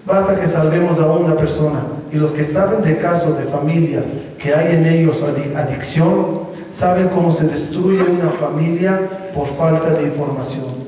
Basta 0.05 0.39
que 0.39 0.47
salvemos 0.47 0.99
a 0.99 1.05
una 1.11 1.35
persona 1.35 1.81
y 2.11 2.15
los 2.15 2.31
que 2.31 2.43
saben 2.43 2.81
de 2.81 2.97
casos 2.97 3.37
de 3.37 3.43
familias 3.43 4.13
que 4.39 4.55
hay 4.55 4.75
en 4.75 4.85
ellos 4.85 5.23
adicción, 5.55 6.49
saben 6.69 7.09
cómo 7.09 7.29
se 7.29 7.45
destruye 7.45 8.01
una 8.01 8.31
familia 8.31 8.99
por 9.35 9.45
falta 9.45 9.91
de 9.91 10.03
información 10.03 10.81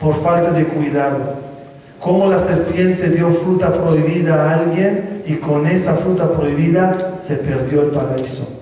por 0.00 0.14
falta 0.22 0.50
de 0.50 0.64
cuidado. 0.64 1.34
Cómo 2.00 2.26
la 2.26 2.38
serpiente 2.38 3.10
dio 3.10 3.30
fruta 3.30 3.72
prohibida 3.72 4.34
a 4.34 4.54
alguien 4.54 5.22
y 5.26 5.34
con 5.34 5.66
esa 5.66 5.94
fruta 5.94 6.32
prohibida 6.32 7.14
se 7.14 7.36
perdió 7.36 7.82
el 7.82 7.90
paraíso. 7.90 8.59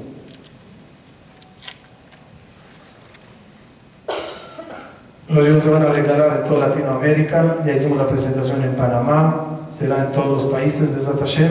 Los 5.28 5.44
libros 5.44 5.62
se 5.62 5.70
van 5.70 5.82
a 5.82 5.92
regalar 5.92 6.38
en 6.38 6.48
toda 6.48 6.68
Latinoamérica, 6.68 7.56
ya 7.66 7.72
hicimos 7.72 7.98
la 7.98 8.06
presentación 8.06 8.62
en 8.62 8.74
Panamá, 8.74 9.60
será 9.68 10.04
en 10.04 10.12
todos 10.12 10.44
los 10.44 10.52
países, 10.52 10.94
de 10.94 11.18
Hashem. 11.18 11.50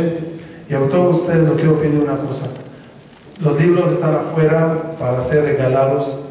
Y 0.69 0.73
a 0.73 0.79
todos 0.89 1.17
ustedes 1.17 1.47
lo 1.47 1.55
quiero 1.55 1.77
pedir 1.77 1.99
una 1.99 2.17
cosa. 2.17 2.47
Los 3.39 3.59
libros 3.59 3.91
están 3.91 4.15
afuera 4.15 4.95
para 4.99 5.21
ser 5.21 5.43
regalados 5.43 6.27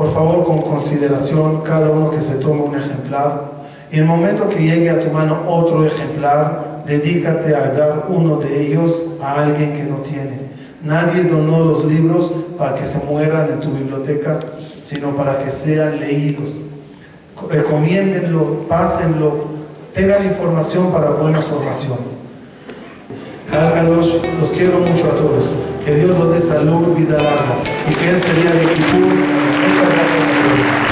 por 0.00 0.14
favor, 0.14 0.46
con 0.46 0.62
consideración, 0.62 1.60
cada 1.60 1.90
uno 1.90 2.10
que 2.10 2.22
se 2.22 2.36
tome 2.36 2.62
un 2.62 2.74
ejemplar. 2.74 3.50
Y 3.92 3.96
en 3.96 4.04
el 4.04 4.06
momento 4.06 4.48
que 4.48 4.62
llegue 4.62 4.88
a 4.88 4.98
tu 4.98 5.10
mano 5.10 5.42
otro 5.46 5.84
ejemplar, 5.84 6.84
dedícate 6.86 7.54
a 7.54 7.70
dar 7.72 8.06
uno 8.08 8.36
de 8.38 8.62
ellos 8.62 9.16
a 9.20 9.42
alguien 9.42 9.74
que 9.74 9.82
no 9.82 9.96
tiene. 9.96 10.38
Nadie 10.82 11.24
donó 11.24 11.66
los 11.66 11.84
libros 11.84 12.32
para 12.56 12.74
que 12.74 12.86
se 12.86 13.04
mueran 13.04 13.50
en 13.50 13.60
tu 13.60 13.72
biblioteca, 13.72 14.40
sino 14.80 15.14
para 15.14 15.36
que 15.36 15.50
sean 15.50 16.00
leídos. 16.00 16.62
Recomiéndenlo, 17.48 18.66
pásenlo, 18.68 19.44
tengan 19.94 20.24
información 20.24 20.92
para 20.92 21.10
buena 21.10 21.38
formación. 21.38 21.98
dos, 23.86 24.20
los 24.38 24.52
quiero 24.52 24.80
mucho 24.80 25.06
a 25.06 25.16
todos. 25.16 25.54
Que 25.84 25.94
Dios 25.94 26.18
los 26.18 26.32
dé 26.32 26.40
salud, 26.40 26.94
vida 26.96 27.16
larga 27.16 27.56
y 27.88 27.94
que 27.94 28.10
este 28.10 28.34
día 28.34 28.50
de 28.50 28.72
Kipur 28.72 29.00
Muchas 29.00 29.88
gracias 29.88 30.22
a 30.22 30.84
todos. 30.84 30.89